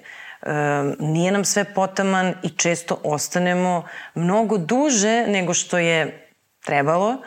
nije 0.99 1.31
nam 1.31 1.45
sve 1.45 1.73
potaman 1.73 2.33
i 2.43 2.49
često 2.49 2.99
ostanemo 3.03 3.83
mnogo 4.15 4.57
duže 4.57 5.27
nego 5.27 5.53
što 5.53 5.77
je 5.77 6.29
trebalo 6.65 7.17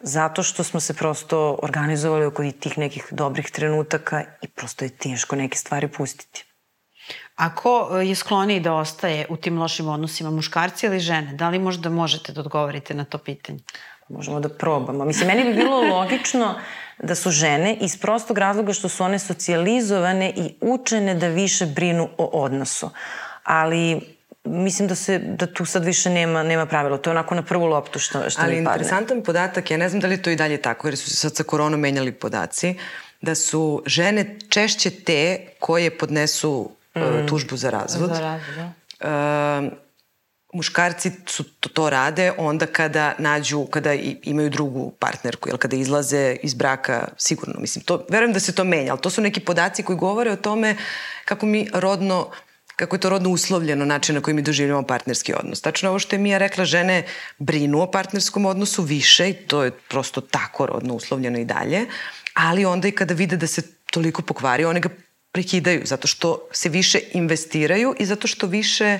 zato 0.00 0.42
što 0.42 0.64
smo 0.64 0.80
se 0.80 0.94
prosto 0.94 1.58
organizovali 1.62 2.26
oko 2.26 2.42
tih 2.60 2.78
nekih 2.78 3.06
dobrih 3.10 3.50
trenutaka 3.50 4.24
i 4.42 4.48
prosto 4.48 4.84
je 4.84 4.88
teško 4.88 5.36
neke 5.36 5.58
stvari 5.58 5.88
pustiti. 5.88 6.44
Ako 7.36 7.98
je 7.98 8.14
skloniji 8.14 8.60
da 8.60 8.74
ostaje 8.74 9.26
u 9.28 9.36
tim 9.36 9.58
lošim 9.58 9.88
odnosima 9.88 10.30
muškarci 10.30 10.86
ili 10.86 11.00
žene, 11.00 11.32
da 11.32 11.48
li 11.48 11.58
možda 11.58 11.90
možete 11.90 12.32
da 12.32 12.40
odgovorite 12.40 12.94
na 12.94 13.04
to 13.04 13.18
pitanje? 13.18 13.58
Možemo 14.08 14.40
da 14.40 14.48
probamo. 14.48 15.04
Mislim, 15.04 15.26
meni 15.26 15.44
bi 15.44 15.54
bilo 15.54 15.80
logično 15.80 16.54
da 17.02 17.14
su 17.14 17.30
žene 17.30 17.76
iz 17.80 17.96
prostog 17.96 18.38
razloga 18.38 18.72
što 18.72 18.88
su 18.88 19.04
one 19.04 19.18
socijalizovane 19.18 20.32
i 20.36 20.54
učene 20.60 21.14
da 21.14 21.28
više 21.28 21.66
brinu 21.66 22.08
o 22.18 22.24
odnosu. 22.24 22.90
Ali 23.44 24.00
mislim 24.44 24.88
da 24.88 24.94
se 24.94 25.18
da 25.18 25.46
tu 25.46 25.64
sad 25.64 25.84
više 25.84 26.10
nema 26.10 26.42
nema 26.42 26.66
pravila. 26.66 26.98
To 26.98 27.10
je 27.10 27.12
onako 27.12 27.34
na 27.34 27.42
prvu 27.42 27.66
loptu 27.66 27.98
što 27.98 28.30
što 28.30 28.42
Ali 28.42 28.50
mi 28.50 28.56
padne. 28.56 28.70
Ali 28.70 28.76
interesantan 28.76 29.22
podatak, 29.22 29.70
ja 29.70 29.76
ne 29.76 29.88
znam 29.88 30.00
da 30.00 30.08
li 30.08 30.22
to 30.22 30.30
i 30.30 30.36
dalje 30.36 30.62
tako, 30.62 30.88
jer 30.88 30.96
su 30.96 31.10
se 31.10 31.16
sad 31.16 31.36
sa 31.36 31.42
koronom 31.42 31.80
menjali 31.80 32.12
podaci, 32.12 32.74
da 33.20 33.34
su 33.34 33.82
žene 33.86 34.36
češće 34.48 34.90
te 34.90 35.38
koje 35.58 35.98
podnesu 35.98 36.70
mm. 36.94 37.00
uh, 37.00 37.26
tužbu 37.28 37.56
za 37.56 37.70
razvod. 37.70 38.10
Za 38.14 38.20
razvod, 38.20 38.54
da. 38.56 39.68
Uh, 39.68 39.87
muškarci 40.52 41.10
su 41.26 41.44
to, 41.44 41.68
to 41.68 41.90
rade 41.90 42.32
onda 42.38 42.66
kada 42.66 43.14
nađu, 43.18 43.66
kada 43.66 43.92
imaju 44.22 44.50
drugu 44.50 44.90
partnerku 44.90 45.48
ili 45.48 45.58
kada 45.58 45.76
izlaze 45.76 46.36
iz 46.42 46.54
braka, 46.54 47.08
sigurno, 47.16 47.60
mislim, 47.60 47.84
to, 47.84 48.06
verujem 48.08 48.32
da 48.32 48.40
se 48.40 48.54
to 48.54 48.64
menja, 48.64 48.92
ali 48.92 49.00
to 49.00 49.10
su 49.10 49.20
neki 49.20 49.40
podaci 49.40 49.82
koji 49.82 49.98
govore 49.98 50.32
o 50.32 50.36
tome 50.36 50.76
kako 51.24 51.46
mi 51.46 51.68
rodno 51.74 52.30
kako 52.78 52.96
je 52.96 53.00
to 53.00 53.08
rodno 53.08 53.30
uslovljeno 53.30 53.84
način 53.84 54.14
na 54.14 54.20
koji 54.20 54.34
mi 54.34 54.42
doživljamo 54.42 54.82
partnerski 54.82 55.34
odnos. 55.34 55.60
Tačno 55.60 55.90
ovo 55.90 55.98
što 55.98 56.16
je 56.16 56.20
Mija 56.20 56.38
rekla, 56.38 56.64
žene 56.64 57.06
brinu 57.38 57.80
o 57.82 57.90
partnerskom 57.90 58.46
odnosu 58.46 58.82
više 58.82 59.30
i 59.30 59.32
to 59.32 59.64
je 59.64 59.70
prosto 59.70 60.20
tako 60.20 60.66
rodno 60.66 60.94
uslovljeno 60.94 61.38
i 61.38 61.44
dalje, 61.44 61.86
ali 62.34 62.64
onda 62.64 62.88
i 62.88 62.92
kada 62.92 63.14
vide 63.14 63.36
da 63.36 63.46
se 63.46 63.62
toliko 63.90 64.22
pokvari, 64.22 64.64
one 64.64 64.80
ga 64.80 64.88
prekidaju, 65.32 65.82
zato 65.84 66.08
što 66.08 66.48
se 66.52 66.68
više 66.68 67.00
investiraju 67.12 67.94
i 67.98 68.06
zato 68.06 68.26
što 68.26 68.46
više, 68.46 68.98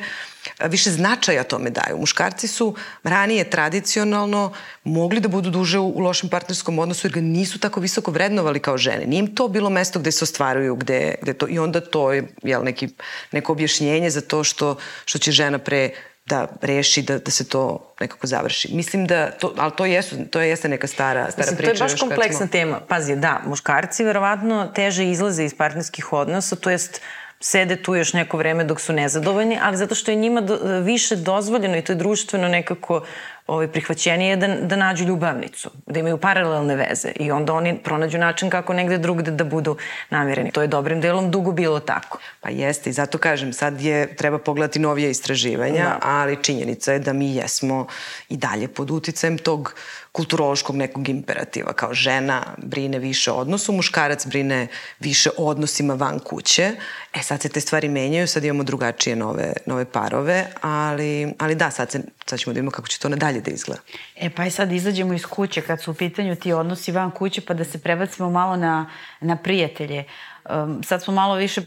više 0.64 0.90
značaja 0.90 1.44
tome 1.44 1.70
daju. 1.70 1.98
Muškarci 1.98 2.48
su 2.48 2.74
ranije 3.02 3.50
tradicionalno 3.50 4.52
mogli 4.84 5.20
da 5.20 5.28
budu 5.28 5.50
duže 5.50 5.78
u, 5.78 5.88
u 5.88 6.00
lošem 6.00 6.28
partnerskom 6.28 6.78
odnosu 6.78 7.06
jer 7.06 7.12
ga 7.12 7.20
nisu 7.20 7.58
tako 7.58 7.80
visoko 7.80 8.10
vrednovali 8.10 8.60
kao 8.60 8.78
žene. 8.78 9.06
Nije 9.06 9.18
im 9.18 9.34
to 9.34 9.48
bilo 9.48 9.70
mesto 9.70 9.98
gde 9.98 10.12
se 10.12 10.24
ostvaruju, 10.24 10.76
gde, 10.76 11.14
gde 11.22 11.32
to, 11.32 11.48
i 11.48 11.58
onda 11.58 11.80
to 11.80 12.12
je 12.12 12.28
jel, 12.42 12.64
neki, 12.64 12.88
neko 13.32 13.52
objašnjenje 13.52 14.10
za 14.10 14.20
to 14.20 14.44
što, 14.44 14.76
što 15.04 15.18
će 15.18 15.32
žena 15.32 15.58
pre 15.58 15.90
da 16.28 16.46
reši 16.62 17.02
da, 17.02 17.18
da 17.18 17.30
se 17.30 17.48
to 17.48 17.94
nekako 18.00 18.26
završi. 18.26 18.74
Mislim 18.74 19.06
da, 19.06 19.30
to, 19.30 19.54
ali 19.56 19.72
to, 19.76 19.86
jesu, 19.86 20.16
to 20.30 20.40
jeste 20.40 20.68
neka 20.68 20.86
stara, 20.86 21.30
stara 21.30 21.50
Mislim, 21.50 21.56
priča. 21.56 21.72
To 21.72 21.84
je 21.84 21.90
baš 21.90 22.00
kompleksna 22.00 22.46
smo... 22.46 22.52
tema. 22.52 22.80
Pazi, 22.88 23.16
da, 23.16 23.40
muškarci 23.46 24.04
verovatno 24.04 24.72
teže 24.74 25.10
izlaze 25.10 25.44
iz 25.44 25.54
partnerskih 25.54 26.12
odnosa, 26.12 26.56
to 26.56 26.70
jest 26.70 27.00
sede 27.40 27.76
tu 27.82 27.94
još 27.94 28.12
neko 28.12 28.36
vreme 28.36 28.64
dok 28.64 28.80
su 28.80 28.92
nezadovoljni, 28.92 29.58
ali 29.62 29.76
zato 29.76 29.94
što 29.94 30.10
je 30.10 30.16
njima 30.16 30.40
do, 30.40 30.58
više 30.82 31.16
dozvoljeno 31.16 31.76
i 31.76 31.82
to 31.82 31.92
je 31.92 31.96
društveno 31.96 32.48
nekako 32.48 33.04
ovaj, 33.48 33.68
prihvaćenije 33.68 34.36
da, 34.36 34.46
da 34.48 34.76
nađu 34.76 35.04
ljubavnicu, 35.04 35.70
da 35.86 36.00
imaju 36.00 36.18
paralelne 36.18 36.76
veze 36.76 37.12
i 37.16 37.30
onda 37.30 37.52
oni 37.52 37.78
pronađu 37.78 38.18
način 38.18 38.50
kako 38.50 38.72
negde 38.72 38.98
drugde 38.98 39.30
da 39.30 39.44
budu 39.44 39.76
namireni. 40.10 40.50
To 40.50 40.62
je 40.62 40.68
dobrim 40.68 41.00
delom 41.00 41.30
dugo 41.30 41.52
bilo 41.52 41.80
tako. 41.80 42.18
Pa 42.40 42.50
jeste 42.50 42.90
i 42.90 42.92
zato 42.92 43.18
kažem, 43.18 43.52
sad 43.52 43.80
je, 43.80 44.16
treba 44.16 44.38
pogledati 44.38 44.78
novije 44.78 45.10
istraživanja, 45.10 45.84
da. 45.84 45.98
ali 46.02 46.42
činjenica 46.42 46.92
je 46.92 46.98
da 46.98 47.12
mi 47.12 47.34
jesmo 47.36 47.86
i 48.28 48.36
dalje 48.36 48.68
pod 48.68 48.90
uticajem 48.90 49.38
tog 49.38 49.74
kulturološkog 50.12 50.76
nekog 50.76 51.08
imperativa, 51.08 51.72
kao 51.72 51.94
žena 51.94 52.42
brine 52.58 52.98
više 52.98 53.32
o 53.32 53.34
odnosu, 53.34 53.72
muškarac 53.72 54.26
brine 54.26 54.66
više 55.00 55.30
o 55.36 55.46
odnosima 55.46 55.94
van 55.94 56.18
kuće. 56.18 56.72
E 57.14 57.22
sad 57.22 57.42
se 57.42 57.48
te 57.48 57.60
stvari 57.60 57.88
menjaju, 57.88 58.28
sad 58.28 58.44
imamo 58.44 58.62
drugačije 58.62 59.16
nove, 59.16 59.52
nove 59.66 59.84
parove, 59.84 60.46
ali, 60.60 61.34
ali 61.38 61.54
da, 61.54 61.70
sad, 61.70 61.90
se, 61.90 62.00
sad 62.26 62.38
ćemo 62.38 62.52
da 62.52 62.58
vidimo 62.58 62.70
kako 62.70 62.88
će 62.88 62.98
to 62.98 63.08
nadalje 63.08 63.40
da 63.40 63.50
izgleda. 63.50 63.80
E 64.16 64.30
pa 64.30 64.46
i 64.46 64.50
sad 64.50 64.72
izađemo 64.72 65.14
iz 65.14 65.26
kuće 65.26 65.62
kad 65.62 65.82
su 65.82 65.90
u 65.90 65.94
pitanju 65.94 66.36
ti 66.36 66.52
odnosi 66.52 66.92
van 66.92 67.10
kuće, 67.10 67.40
pa 67.40 67.54
da 67.54 67.64
se 67.64 67.78
prebacimo 67.78 68.30
malo 68.30 68.56
na, 68.56 68.90
na 69.20 69.36
prijatelje. 69.36 70.04
Um, 70.50 70.82
sad 70.84 71.02
smo 71.02 71.14
malo 71.14 71.34
više 71.34 71.62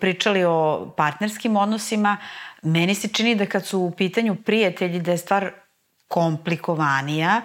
pričali 0.00 0.44
o 0.44 0.90
partnerskim 0.96 1.56
odnosima. 1.56 2.16
Meni 2.62 2.94
se 2.94 3.08
čini 3.08 3.34
da 3.34 3.46
kad 3.46 3.66
su 3.66 3.78
u 3.78 3.90
pitanju 3.90 4.36
prijatelji 4.44 5.00
da 5.00 5.10
je 5.10 5.18
stvar 5.18 5.52
komplikovanija, 6.08 7.40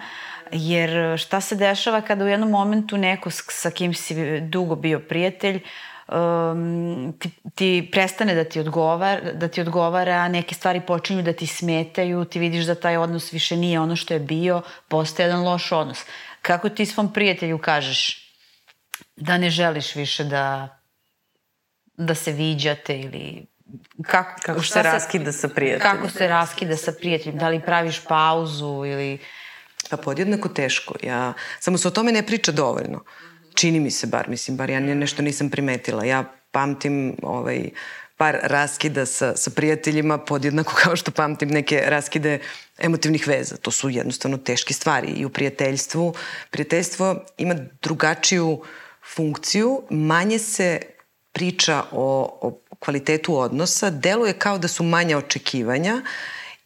jer 0.52 1.18
šta 1.18 1.40
se 1.40 1.56
dešava 1.56 2.00
kada 2.00 2.24
u 2.24 2.28
jednom 2.28 2.50
momentu 2.50 2.96
neko 2.96 3.30
sa 3.30 3.70
kim 3.70 3.94
si 3.94 4.40
dugo 4.40 4.76
bio 4.76 5.00
prijatelj 5.00 5.60
um, 6.08 7.14
ti, 7.18 7.30
ti 7.54 7.88
prestane 7.92 8.34
da 8.34 8.44
ti, 8.44 8.60
odgovara, 8.60 9.32
da 9.32 9.48
ti 9.48 9.60
odgovara, 9.60 10.28
neke 10.28 10.54
stvari 10.54 10.80
počinju 10.80 11.22
da 11.22 11.32
ti 11.32 11.46
smetaju, 11.46 12.24
ti 12.24 12.38
vidiš 12.38 12.64
da 12.64 12.74
taj 12.74 12.96
odnos 12.96 13.32
više 13.32 13.56
nije 13.56 13.80
ono 13.80 13.96
što 13.96 14.14
je 14.14 14.20
bio, 14.20 14.62
postaje 14.88 15.26
jedan 15.26 15.44
loš 15.44 15.72
odnos. 15.72 16.04
Kako 16.42 16.68
ti 16.68 16.86
svom 16.86 17.12
prijatelju 17.12 17.58
kažeš 17.58 18.30
da 19.16 19.38
ne 19.38 19.50
želiš 19.50 19.94
više 19.94 20.24
da, 20.24 20.78
da 21.96 22.14
se 22.14 22.32
viđate 22.32 23.00
ili 23.00 23.46
kako, 24.06 24.40
kako 24.42 24.62
se 24.62 24.82
raskida 24.82 25.32
sa 25.32 25.48
prijateljem? 25.48 25.96
Kako 25.96 26.10
se 26.10 26.28
raskida 26.28 26.76
sa 26.76 26.92
prijateljem? 26.92 27.38
Da 27.38 27.48
li 27.48 27.60
praviš 27.60 28.04
pauzu 28.04 28.84
ili... 28.86 29.18
Pa 29.90 29.96
podjednako 29.96 30.48
teško. 30.48 30.94
Ja, 31.02 31.32
samo 31.60 31.78
se 31.78 31.88
o 31.88 31.90
tome 31.90 32.12
ne 32.12 32.26
priča 32.26 32.52
dovoljno. 32.52 33.04
Čini 33.54 33.80
mi 33.80 33.90
se 33.90 34.06
bar, 34.06 34.28
mislim, 34.28 34.56
bar 34.56 34.70
ja 34.70 34.80
nešto 34.80 35.22
nisam 35.22 35.50
primetila. 35.50 36.04
Ja 36.04 36.24
pamtim 36.50 37.16
ovaj, 37.22 37.70
par 38.16 38.38
raskida 38.42 39.06
sa, 39.06 39.36
sa 39.36 39.50
prijateljima 39.50 40.18
podjednako 40.18 40.74
kao 40.84 40.96
što 40.96 41.10
pamtim 41.10 41.48
neke 41.48 41.82
raskide 41.86 42.38
emotivnih 42.78 43.28
veza. 43.28 43.56
To 43.56 43.70
su 43.70 43.90
jednostavno 43.90 44.36
teške 44.36 44.74
stvari 44.74 45.08
i 45.08 45.24
u 45.24 45.28
prijateljstvu. 45.28 46.14
Prijateljstvo 46.50 47.24
ima 47.38 47.54
drugačiju 47.82 48.62
funkciju, 49.14 49.82
manje 49.90 50.38
se 50.38 50.80
priča 51.32 51.82
o, 51.92 52.38
o 52.42 52.60
kvalitetu 52.84 53.38
odnosa, 53.38 53.90
deluje 53.90 54.32
kao 54.32 54.58
da 54.58 54.68
su 54.68 54.84
manja 54.84 55.18
očekivanja 55.18 56.02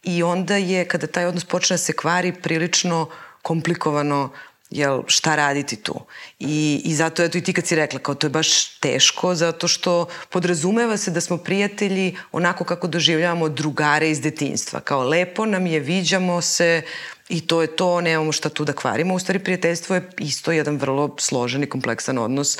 i 0.03 0.23
onda 0.23 0.57
je, 0.57 0.85
kada 0.85 1.07
taj 1.07 1.25
odnos 1.25 1.45
počne 1.45 1.73
da 1.73 1.77
se 1.77 1.93
kvari, 1.93 2.33
prilično 2.33 3.09
komplikovano 3.41 4.29
jel, 4.69 5.01
šta 5.07 5.35
raditi 5.35 5.75
tu. 5.75 5.95
I, 6.39 6.81
I 6.85 6.95
zato, 6.95 7.23
eto, 7.23 7.37
i 7.37 7.43
ti 7.43 7.53
kad 7.53 7.65
si 7.65 7.75
rekla, 7.75 7.99
kao 7.99 8.15
to 8.15 8.27
je 8.27 8.31
baš 8.31 8.79
teško, 8.79 9.35
zato 9.35 9.67
što 9.67 10.07
podrazumeva 10.29 10.97
se 10.97 11.11
da 11.11 11.21
smo 11.21 11.37
prijatelji 11.37 12.17
onako 12.31 12.63
kako 12.63 12.87
doživljavamo 12.87 13.49
drugare 13.49 14.09
iz 14.09 14.21
detinstva. 14.21 14.79
Kao 14.79 15.03
lepo 15.03 15.45
nam 15.45 15.67
je, 15.67 15.79
viđamo 15.79 16.41
se 16.41 16.81
i 17.29 17.47
to 17.47 17.61
je 17.61 17.75
to, 17.75 18.01
nemamo 18.01 18.31
šta 18.31 18.49
tu 18.49 18.65
da 18.65 18.73
kvarimo. 18.73 19.13
U 19.13 19.19
stvari, 19.19 19.39
prijateljstvo 19.39 19.95
je 19.95 20.09
isto 20.17 20.51
jedan 20.51 20.77
vrlo 20.77 21.15
složen 21.19 21.63
i 21.63 21.69
kompleksan 21.69 22.17
odnos 22.17 22.57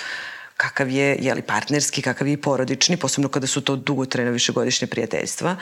kakav 0.60 0.90
je 0.90 1.18
jeli, 1.20 1.42
partnerski, 1.42 2.02
kakav 2.02 2.28
je 2.28 2.34
i 2.34 2.38
porodični, 2.38 2.98
posebno 2.98 3.30
kada 3.30 3.48
su 3.48 3.62
to 3.62 3.76
dugotrajne 3.76 4.32
višegodišnje 4.32 4.88
prijateljstva. 4.88 5.56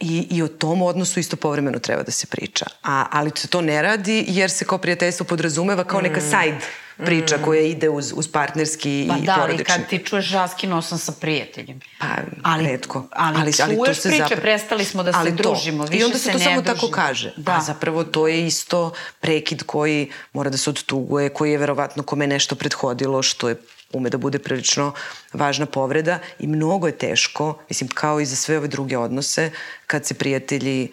I, 0.00 0.26
I 0.30 0.42
o 0.42 0.48
tom 0.48 0.82
odnosu 0.82 1.20
isto 1.20 1.36
povremeno 1.36 1.78
treba 1.78 2.02
da 2.02 2.10
se 2.10 2.26
priča. 2.26 2.66
A, 2.82 3.06
ali 3.10 3.30
se 3.36 3.48
to 3.48 3.60
ne 3.60 3.82
radi 3.82 4.24
jer 4.28 4.50
se 4.50 4.64
kao 4.64 4.78
prijateljstvo 4.78 5.26
podrazumeva 5.26 5.84
kao 5.84 6.00
neka 6.00 6.20
mm. 6.20 6.30
side 6.30 6.58
priča 6.96 7.36
mm. 7.36 7.42
koja 7.44 7.60
ide 7.60 7.88
uz, 7.88 8.12
uz 8.16 8.28
partnerski 8.28 9.06
pa 9.08 9.16
i 9.16 9.20
da, 9.20 9.34
porodični. 9.34 9.64
Pa 9.64 9.68
da, 9.68 9.74
ali 9.74 9.82
kad 9.82 9.88
ti 9.88 10.06
čuješ 10.06 10.32
raskinuo 10.32 10.82
sam 10.82 10.98
sa 10.98 11.12
prijateljem. 11.20 11.80
Pa, 11.98 12.06
ali, 12.42 12.66
redko. 12.66 13.06
Ali, 13.10 13.36
ali, 13.40 13.52
ali 13.62 13.76
čuješ 13.76 13.96
to 13.96 14.02
se 14.02 14.08
priče, 14.08 14.22
zapra... 14.22 14.40
prestali 14.40 14.84
smo 14.84 15.02
da 15.02 15.12
se 15.12 15.18
ali 15.18 15.32
družimo, 15.32 15.84
više 15.84 15.98
I 15.98 16.04
onda 16.04 16.18
se, 16.18 16.24
se 16.24 16.32
to 16.32 16.38
samo 16.38 16.62
družimo. 16.62 16.74
tako 16.74 16.90
kaže. 16.90 17.32
Da. 17.36 17.52
A 17.52 17.60
zapravo 17.60 18.04
to 18.04 18.28
je 18.28 18.46
isto 18.46 18.92
prekid 19.20 19.62
koji 19.62 20.10
mora 20.32 20.50
da 20.50 20.56
se 20.56 20.70
odtuguje, 20.70 21.28
koji 21.28 21.50
je 21.52 21.58
verovatno 21.58 22.02
kome 22.02 22.26
nešto 22.26 22.54
prethodilo, 22.54 23.22
što 23.22 23.48
je 23.48 23.56
ume 23.92 24.10
da 24.10 24.18
bude 24.18 24.38
prilično 24.38 24.92
važna 25.32 25.66
povreda 25.66 26.18
i 26.38 26.46
mnogo 26.46 26.86
je 26.86 26.98
teško, 26.98 27.58
mislim 27.68 27.90
kao 27.94 28.20
i 28.20 28.26
za 28.26 28.36
sve 28.36 28.58
ove 28.58 28.68
druge 28.68 28.98
odnose, 28.98 29.50
kad 29.86 30.06
se 30.06 30.14
prijatelji 30.14 30.88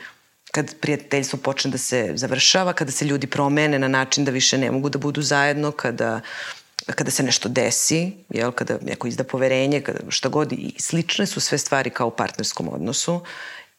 kad 0.51 0.75
prijateljstvo 0.79 1.39
počne 1.39 1.71
da 1.71 1.77
se 1.77 2.12
završava, 2.15 2.73
kada 2.73 2.91
se 2.91 3.05
ljudi 3.05 3.27
promene 3.27 3.79
na 3.79 3.88
način 3.88 4.25
da 4.25 4.31
više 4.31 4.57
ne 4.57 4.71
mogu 4.71 4.89
da 4.89 4.97
budu 4.99 5.21
zajedno, 5.21 5.71
kada 5.71 6.21
kada 6.85 7.12
se 7.12 7.23
nešto 7.23 7.49
desi, 7.49 8.12
jel, 8.29 8.51
kada 8.51 8.77
neko 8.81 9.07
izda 9.07 9.23
poverenje, 9.23 9.81
kada 9.81 9.99
šta 10.09 10.29
god, 10.29 10.51
i 10.51 10.73
slične 10.79 11.25
su 11.25 11.39
sve 11.39 11.57
stvari 11.57 11.89
kao 11.89 12.07
u 12.07 12.12
partnerskom 12.12 12.69
odnosu 12.73 13.21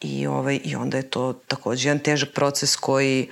i, 0.00 0.26
ovaj, 0.26 0.60
i 0.64 0.76
onda 0.76 0.96
je 0.96 1.10
to 1.10 1.32
takođe 1.32 1.88
jedan 1.88 1.98
težak 1.98 2.28
proces 2.34 2.76
koji, 2.76 3.28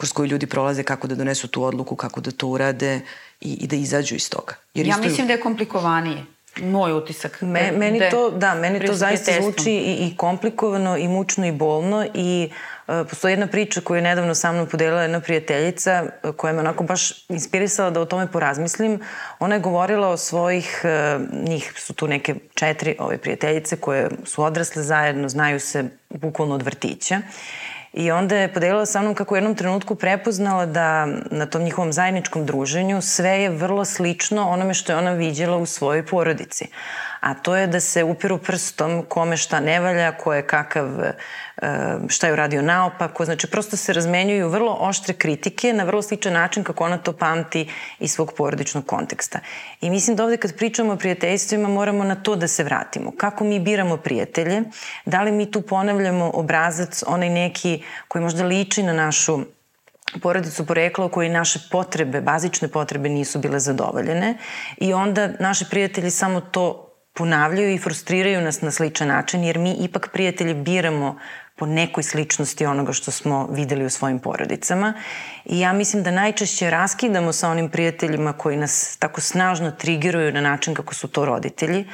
kroz 0.00 0.12
koji 0.12 0.28
ljudi 0.28 0.46
prolaze 0.46 0.82
kako 0.82 1.08
da 1.08 1.14
donesu 1.14 1.48
tu 1.48 1.64
odluku, 1.64 1.96
kako 1.96 2.20
da 2.20 2.30
to 2.30 2.48
urade 2.48 3.00
i, 3.40 3.52
i 3.52 3.66
da 3.66 3.76
izađu 3.76 4.14
iz 4.14 4.30
toga. 4.30 4.54
Jer 4.74 4.86
ja 4.86 4.90
isto... 4.90 5.02
mislim 5.02 5.26
da 5.26 5.32
je 5.32 5.40
komplikovanije 5.40 6.24
moj 6.62 6.92
utisak. 6.92 7.40
Me, 7.40 7.72
meni 7.76 7.98
da 7.98 8.10
to, 8.10 8.30
da, 8.30 8.54
meni 8.54 8.86
to 8.86 8.94
zaista 8.94 9.32
zvuči 9.40 9.70
i, 9.70 10.06
i 10.06 10.16
komplikovano 10.16 10.96
i 10.96 11.08
mučno 11.08 11.46
i 11.46 11.52
bolno 11.52 12.06
i 12.14 12.50
uh, 12.86 12.94
postoji 13.10 13.32
jedna 13.32 13.46
priča 13.46 13.80
koju 13.80 13.96
je 13.96 14.02
nedavno 14.02 14.34
sa 14.34 14.52
mnom 14.52 14.66
podelila 14.66 15.02
jedna 15.02 15.20
prijateljica 15.20 16.04
uh, 16.22 16.34
koja 16.36 16.52
me 16.52 16.60
onako 16.60 16.84
baš 16.84 17.28
inspirisala 17.28 17.90
da 17.90 18.00
o 18.00 18.04
tome 18.04 18.26
porazmislim. 18.26 19.00
Ona 19.38 19.54
je 19.54 19.60
govorila 19.60 20.08
o 20.08 20.16
svojih, 20.16 20.82
uh, 20.84 21.48
njih 21.48 21.72
su 21.76 21.92
tu 21.92 22.08
neke 22.08 22.34
četiri 22.54 22.96
ove 22.98 23.18
prijateljice 23.18 23.76
koje 23.76 24.10
su 24.24 24.42
odrasle 24.42 24.82
zajedno, 24.82 25.28
znaju 25.28 25.60
se 25.60 25.84
bukvalno 26.10 26.54
od 26.54 26.62
vrtića 26.62 27.20
I 27.92 28.10
onda 28.10 28.36
je 28.36 28.52
podelila 28.52 28.86
sa 28.86 29.02
mnom 29.02 29.14
kako 29.14 29.34
u 29.34 29.36
jednom 29.36 29.54
trenutku 29.54 29.94
prepoznala 29.94 30.66
da 30.66 31.06
na 31.30 31.46
tom 31.46 31.62
njihovom 31.62 31.92
zajedničkom 31.92 32.46
druženju 32.46 33.00
sve 33.00 33.30
je 33.30 33.50
vrlo 33.50 33.84
slično 33.84 34.48
onome 34.48 34.74
što 34.74 34.92
je 34.92 34.98
ona 34.98 35.12
viđela 35.12 35.56
u 35.56 35.66
svojoj 35.66 36.06
porodici 36.06 36.66
a 37.20 37.34
to 37.34 37.56
je 37.56 37.66
da 37.66 37.80
se 37.80 38.04
upiru 38.04 38.38
prstom 38.38 39.04
kome 39.08 39.36
šta 39.36 39.60
ne 39.60 39.80
valja, 39.80 40.12
ko 40.12 40.34
je 40.34 40.46
kakav, 40.46 40.88
e, 41.00 41.14
šta 42.08 42.26
je 42.26 42.32
uradio 42.32 42.62
naopako, 42.62 43.24
znači 43.24 43.46
prosto 43.46 43.76
se 43.76 43.92
razmenjuju 43.92 44.48
vrlo 44.48 44.76
oštre 44.80 45.14
kritike 45.14 45.72
na 45.72 45.84
vrlo 45.84 46.02
sličan 46.02 46.32
način 46.32 46.64
kako 46.64 46.84
ona 46.84 46.98
to 46.98 47.12
pamti 47.12 47.68
iz 47.98 48.12
svog 48.12 48.32
porodičnog 48.36 48.86
konteksta. 48.86 49.38
I 49.80 49.90
mislim 49.90 50.16
da 50.16 50.24
ovde 50.24 50.36
kad 50.36 50.56
pričamo 50.56 50.92
o 50.92 50.96
prijateljstvima 50.96 51.68
moramo 51.68 52.04
na 52.04 52.14
to 52.14 52.36
da 52.36 52.48
se 52.48 52.64
vratimo. 52.64 53.12
Kako 53.16 53.44
mi 53.44 53.60
biramo 53.60 53.96
prijatelje, 53.96 54.62
da 55.04 55.22
li 55.22 55.32
mi 55.32 55.50
tu 55.50 55.62
ponavljamo 55.62 56.30
obrazac, 56.34 57.02
onaj 57.06 57.30
neki 57.30 57.82
koji 58.08 58.22
možda 58.22 58.44
liči 58.44 58.82
na 58.82 58.92
našu 58.92 59.40
porodicu 60.22 60.66
porekla 60.66 61.04
u 61.04 61.08
kojoj 61.08 61.28
naše 61.28 61.58
potrebe, 61.70 62.20
bazične 62.20 62.68
potrebe 62.68 63.08
nisu 63.08 63.38
bile 63.38 63.60
zadovoljene 63.60 64.38
i 64.76 64.92
onda 64.92 65.28
naši 65.40 65.64
prijatelji 65.70 66.10
samo 66.10 66.40
to 66.40 66.89
ponavljaju 67.20 67.74
i 67.74 67.78
frustriraju 67.78 68.40
nas 68.40 68.62
na 68.62 68.70
sličan 68.70 69.08
način, 69.08 69.44
jer 69.44 69.58
mi 69.58 69.72
ipak 69.72 70.08
prijatelji 70.12 70.54
biramo 70.54 71.18
po 71.60 71.66
nekoj 71.66 72.02
sličnosti 72.02 72.66
onoga 72.66 72.92
što 72.92 73.10
smo 73.10 73.48
videli 73.52 73.84
u 73.84 73.90
svojim 73.90 74.18
porodicama. 74.18 74.94
I 75.44 75.60
ja 75.60 75.72
mislim 75.72 76.02
da 76.02 76.10
najčešće 76.10 76.70
raskidamo 76.70 77.32
sa 77.32 77.48
onim 77.48 77.68
prijateljima 77.68 78.32
koji 78.32 78.56
nas 78.56 78.96
tako 78.96 79.20
snažno 79.20 79.70
trigeruju 79.70 80.32
na 80.32 80.40
način 80.40 80.74
kako 80.74 80.94
su 80.94 81.08
to 81.08 81.24
roditelji, 81.24 81.84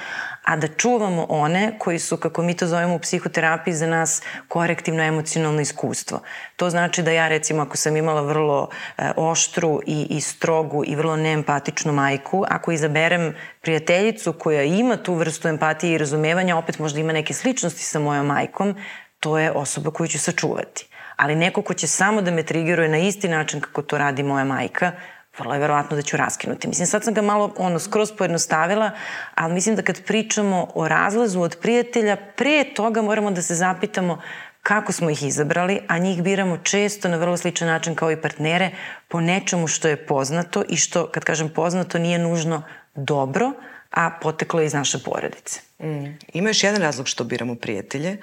a 0.45 0.57
da 0.57 0.69
čuvamo 0.69 1.27
one 1.29 1.79
koji 1.79 1.99
su, 1.99 2.17
kako 2.17 2.43
mi 2.43 2.55
to 2.55 2.67
zovemo 2.67 2.95
u 2.95 2.99
psihoterapiji, 2.99 3.75
za 3.75 3.87
nas 3.87 4.23
korektivno 4.49 5.03
emocionalno 5.03 5.61
iskustvo. 5.61 6.21
To 6.57 6.71
znači 6.71 7.03
da 7.03 7.11
ja 7.11 7.29
recimo 7.29 7.63
ako 7.63 7.77
sam 7.77 7.97
imala 7.97 8.21
vrlo 8.21 8.69
e, 8.99 9.11
oštru 9.17 9.81
i, 9.87 10.07
i 10.11 10.21
strogu 10.21 10.85
i 10.87 10.95
vrlo 10.97 11.17
neempatičnu 11.17 11.93
majku, 11.93 12.45
ako 12.49 12.73
izaberem 12.73 13.35
prijateljicu 13.63 14.33
koja 14.33 14.63
ima 14.63 14.97
tu 14.97 15.15
vrstu 15.15 15.49
empatije 15.49 15.95
i 15.95 15.99
razumevanja, 15.99 16.57
opet 16.57 16.79
možda 16.79 17.01
ima 17.01 17.13
neke 17.13 17.35
sličnosti 17.35 17.83
sa 17.83 17.99
mojom 17.99 18.27
majkom, 18.27 18.75
to 19.21 19.39
je 19.39 19.51
osoba 19.51 19.91
koju 19.91 20.09
ću 20.09 20.19
sačuvati. 20.19 20.89
Ali 21.17 21.35
neko 21.37 21.63
ko 21.63 21.75
će 21.75 21.87
samo 21.87 22.23
da 22.23 22.31
me 22.31 22.43
triggeruje 22.43 22.89
na 22.89 22.99
isti 22.99 23.29
način 23.29 23.61
kako 23.61 23.83
to 23.83 23.99
radi 23.99 24.23
moja 24.23 24.45
majka, 24.45 24.93
vrlo 25.39 25.55
je 25.55 25.61
verovatno 25.61 25.97
da 25.97 26.03
ću 26.03 26.17
raskinuti. 26.17 26.69
Mislim, 26.69 26.87
sad 26.87 27.05
sam 27.05 27.15
ga 27.15 27.23
malo 27.23 27.55
ono, 27.57 27.79
skroz 27.79 28.13
pojednostavila, 28.19 28.91
ali 29.35 29.55
mislim 29.55 29.77
da 29.77 29.83
kad 29.83 30.03
pričamo 30.05 30.69
o 30.75 30.89
razlazu 30.89 31.41
od 31.41 31.57
prijatelja, 31.63 32.17
pre 32.37 32.65
toga 32.75 33.03
moramo 33.03 33.31
da 33.31 33.43
se 33.43 33.55
zapitamo 33.55 34.21
kako 34.63 34.93
smo 34.93 35.11
ih 35.11 35.23
izabrali, 35.23 35.81
a 35.89 35.99
njih 35.99 36.23
biramo 36.23 36.57
često 36.57 37.09
na 37.09 37.17
vrlo 37.17 37.37
sličan 37.37 37.69
način 37.69 37.95
kao 37.95 38.11
i 38.11 38.21
partnere 38.21 38.71
po 39.09 39.21
nečemu 39.21 39.67
što 39.67 39.89
je 39.89 40.07
poznato 40.07 40.65
i 40.69 40.77
što, 40.77 41.11
kad 41.11 41.25
kažem 41.25 41.49
poznato, 41.49 41.99
nije 41.99 42.19
nužno 42.19 42.63
dobro, 42.95 43.53
a 43.91 44.11
poteklo 44.23 44.61
je 44.61 44.67
iz 44.67 44.75
naše 44.75 44.99
porodice. 44.99 45.61
Mm. 45.81 46.19
Ima 46.33 46.49
još 46.49 46.65
jedan 46.65 46.83
razlog 46.83 47.09
što 47.09 47.25
biramo 47.25 47.55
prijatelje, 47.55 48.17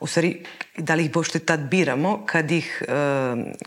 u 0.00 0.06
stvari, 0.06 0.44
da 0.76 0.94
li 0.94 1.04
ih 1.04 1.10
pošto 1.10 1.38
tad 1.38 1.60
biramo 1.60 2.26
kad 2.26 2.50
ih, 2.50 2.82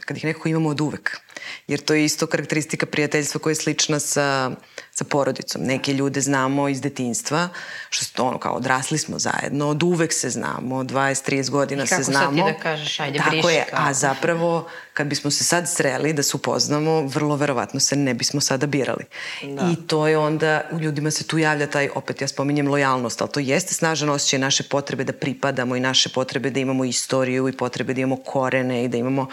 kad 0.05 0.17
ih 0.17 0.25
nekako 0.25 0.49
imamo 0.49 0.69
od 0.69 0.81
uvek. 0.81 1.19
Jer 1.67 1.79
to 1.79 1.93
je 1.93 2.05
isto 2.05 2.27
karakteristika 2.27 2.85
prijateljstva 2.85 3.39
koja 3.39 3.51
je 3.51 3.55
slična 3.55 3.99
sa, 3.99 4.51
sa 4.91 5.03
porodicom. 5.03 5.61
Neke 5.63 5.93
ljude 5.93 6.21
znamo 6.21 6.69
iz 6.69 6.81
detinstva, 6.81 7.49
što 7.89 8.23
ono 8.23 8.37
kao 8.37 8.53
odrasli 8.53 8.97
smo 8.97 9.19
zajedno, 9.19 9.69
od 9.69 9.83
uvek 9.83 10.13
se 10.13 10.29
znamo, 10.29 10.83
20-30 10.83 11.49
godina 11.49 11.85
se 11.85 12.03
znamo. 12.03 12.37
I 12.37 12.41
kako 12.41 12.47
sad 12.47 12.53
ti 12.53 12.57
da 12.57 12.63
kažeš, 12.63 12.99
ajde 12.99 13.17
Tako 13.17 13.29
briši. 13.29 13.47
je, 13.47 13.65
a 13.71 13.93
zapravo 13.93 14.69
kad 14.97 15.07
bismo 15.07 15.31
se 15.31 15.43
sad 15.43 15.69
sreli 15.69 16.13
da 16.13 16.23
se 16.23 16.38
upoznamo, 16.38 17.01
vrlo 17.01 17.36
verovatno 17.36 17.79
se 17.79 17.95
ne 17.95 18.13
bismo 18.13 18.41
sada 18.41 18.65
birali. 18.65 19.03
Da. 19.43 19.69
I 19.71 19.75
to 19.88 20.07
je 20.07 20.17
onda, 20.17 20.62
u 20.71 20.79
ljudima 20.79 21.12
se 21.12 21.23
tu 21.23 21.38
javlja 21.38 21.67
taj, 21.67 21.89
opet 21.95 22.21
ja 22.21 22.27
spominjem 22.27 22.67
lojalnost, 22.67 23.21
ali 23.21 23.31
to 23.31 23.39
jeste 23.39 23.73
snažan 23.73 24.10
osjećaj 24.10 24.39
naše 24.39 24.63
potrebe 24.63 25.03
da 25.03 25.13
pripadamo 25.13 25.75
i 25.75 25.79
naše 25.79 26.10
potrebe 26.10 26.49
da 26.49 26.60
imamo 26.60 26.86
istoriju 26.86 27.47
i 27.47 27.57
potrebe 27.57 27.93
da 27.93 28.01
imamo 28.01 28.23
korene 28.25 28.83
i 28.83 28.88
da 28.88 28.97
imamo 28.97 29.27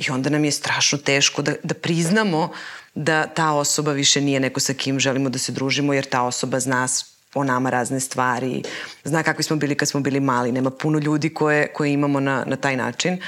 I 0.00 0.10
onda 0.10 0.30
nam 0.30 0.44
je 0.44 0.50
strašno 0.50 0.98
teško 0.98 1.42
da, 1.42 1.52
da 1.62 1.74
priznamo 1.74 2.52
da 2.94 3.26
ta 3.26 3.50
osoba 3.52 3.92
više 3.92 4.20
nije 4.20 4.40
neko 4.40 4.60
sa 4.60 4.74
kim 4.74 5.00
želimo 5.00 5.28
da 5.28 5.38
se 5.38 5.52
družimo, 5.52 5.92
jer 5.92 6.04
ta 6.04 6.22
osoba 6.22 6.60
zna 6.60 6.86
o 7.34 7.44
nama 7.44 7.70
razne 7.70 8.00
stvari, 8.00 8.62
zna 9.04 9.22
kakvi 9.22 9.44
smo 9.44 9.56
bili 9.56 9.74
kad 9.74 9.88
smo 9.88 10.00
bili 10.00 10.20
mali, 10.20 10.52
nema 10.52 10.70
puno 10.70 10.98
ljudi 10.98 11.34
koje, 11.34 11.68
koje 11.72 11.92
imamo 11.92 12.20
na, 12.20 12.44
na 12.46 12.56
taj 12.56 12.76
način 12.76 13.20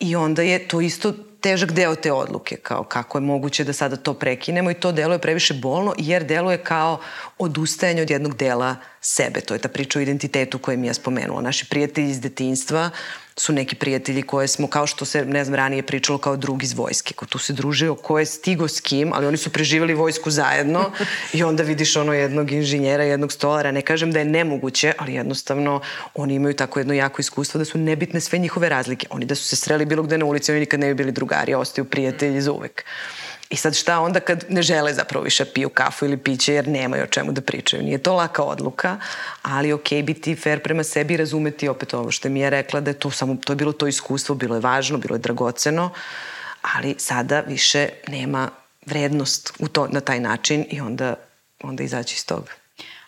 i 0.00 0.16
onda 0.16 0.42
je 0.42 0.68
to 0.68 0.80
isto 0.80 1.12
težak 1.40 1.72
deo 1.72 1.94
te 1.94 2.12
odluke, 2.12 2.56
kao 2.56 2.84
kako 2.84 3.18
je 3.18 3.22
moguće 3.22 3.64
da 3.64 3.72
sada 3.72 3.96
to 3.96 4.14
prekinemo 4.14 4.70
i 4.70 4.74
to 4.74 4.92
delo 4.92 5.12
je 5.12 5.18
previše 5.18 5.54
bolno 5.54 5.94
jer 5.98 6.24
delo 6.24 6.52
je 6.52 6.58
kao 6.58 7.00
odustajanje 7.38 8.02
od 8.02 8.10
jednog 8.10 8.36
dela 8.36 8.76
sebe. 9.00 9.40
To 9.40 9.54
je 9.54 9.60
ta 9.60 9.68
priča 9.68 9.98
o 9.98 10.02
identitetu 10.02 10.58
koju 10.58 10.78
mi 10.78 10.86
ja 10.86 10.94
spomenula. 10.94 11.40
Naši 11.40 11.66
prijatelji 11.66 12.10
iz 12.10 12.20
detinstva 12.20 12.90
su 13.38 13.52
neki 13.52 13.76
prijatelji 13.76 14.22
koje 14.22 14.48
smo, 14.48 14.66
kao 14.66 14.86
što 14.86 15.04
se, 15.04 15.24
ne 15.24 15.44
znam, 15.44 15.54
ranije 15.54 15.82
pričalo 15.82 16.18
kao 16.18 16.36
drugi 16.36 16.64
iz 16.64 16.72
vojske. 16.72 17.14
Ko 17.14 17.26
tu 17.26 17.38
se 17.38 17.52
družio, 17.52 17.94
ko 17.94 18.18
je 18.18 18.26
stigo 18.26 18.68
s 18.68 18.80
kim, 18.80 19.12
ali 19.12 19.26
oni 19.26 19.36
su 19.36 19.50
preživali 19.50 19.94
vojsku 19.94 20.30
zajedno 20.30 20.92
i 21.32 21.42
onda 21.42 21.62
vidiš 21.62 21.96
ono 21.96 22.12
jednog 22.12 22.52
inženjera, 22.52 23.04
jednog 23.04 23.32
stolara. 23.32 23.72
Ne 23.72 23.82
kažem 23.82 24.12
da 24.12 24.18
je 24.18 24.24
nemoguće, 24.24 24.92
ali 24.98 25.14
jednostavno 25.14 25.80
oni 26.14 26.34
imaju 26.34 26.54
tako 26.54 26.80
jedno 26.80 26.94
jako 26.94 27.20
iskustvo 27.20 27.58
da 27.58 27.64
su 27.64 27.78
nebitne 27.78 28.20
sve 28.20 28.38
njihove 28.38 28.68
razlike. 28.68 29.06
Oni 29.10 29.26
da 29.26 29.34
su 29.34 29.44
se 29.44 29.56
sreli 29.56 29.86
bilo 29.86 30.02
gde 30.02 30.18
na 30.18 30.24
ulici, 30.24 30.52
oni 30.52 30.60
nikad 30.60 30.80
ne 30.80 30.86
bi 30.86 30.94
bili 30.94 31.12
drugari, 31.12 31.54
ostaju 31.54 31.84
prijatelji 31.84 32.40
za 32.40 32.52
uvek. 32.52 32.84
I 33.50 33.56
sad 33.56 33.74
šta 33.74 34.00
onda 34.00 34.20
kad 34.20 34.44
ne 34.48 34.62
žele 34.62 34.94
zapravo 34.94 35.24
više 35.24 35.44
piju 35.44 35.68
kafu 35.68 36.04
ili 36.04 36.16
piće 36.16 36.54
jer 36.54 36.68
nemaju 36.68 37.02
o 37.02 37.06
čemu 37.06 37.32
da 37.32 37.40
pričaju. 37.40 37.82
Nije 37.82 37.98
to 37.98 38.14
laka 38.14 38.42
odluka, 38.42 38.96
ali 39.42 39.72
ok, 39.72 39.88
biti 40.04 40.36
fair 40.36 40.62
prema 40.62 40.84
sebi 40.84 41.14
i 41.14 41.16
razumeti 41.16 41.68
opet 41.68 41.94
ovo 41.94 42.10
što 42.10 42.28
mi 42.28 42.40
je 42.40 42.50
rekla 42.50 42.80
da 42.80 42.90
je 42.90 42.98
to 42.98 43.10
samo, 43.10 43.36
to 43.44 43.52
je 43.52 43.56
bilo 43.56 43.72
to 43.72 43.86
iskustvo, 43.86 44.34
bilo 44.34 44.54
je 44.54 44.60
važno, 44.60 44.98
bilo 44.98 45.14
je 45.14 45.18
dragoceno, 45.18 45.90
ali 46.62 46.94
sada 46.98 47.40
više 47.40 47.88
nema 48.08 48.50
vrednost 48.86 49.52
u 49.58 49.68
to, 49.68 49.86
na 49.86 50.00
taj 50.00 50.20
način 50.20 50.66
i 50.70 50.80
onda, 50.80 51.14
onda 51.62 51.82
izaći 51.82 52.14
iz 52.14 52.26
toga. 52.26 52.52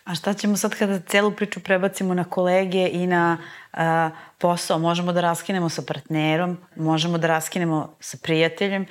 A 0.03 0.15
šta 0.15 0.33
ćemo 0.33 0.57
sad 0.57 0.75
kada 0.75 0.99
celu 0.99 1.31
priču 1.31 1.59
prebacimo 1.59 2.13
na 2.13 2.23
kolege 2.23 2.89
i 2.89 3.07
na 3.07 3.37
uh, 3.73 3.79
posao? 4.37 4.79
Možemo 4.79 5.13
da 5.13 5.21
raskinemo 5.21 5.69
sa 5.69 5.81
partnerom, 5.81 6.57
možemo 6.75 7.17
da 7.17 7.27
raskinemo 7.27 7.95
sa 7.99 8.17
prijateljem, 8.21 8.85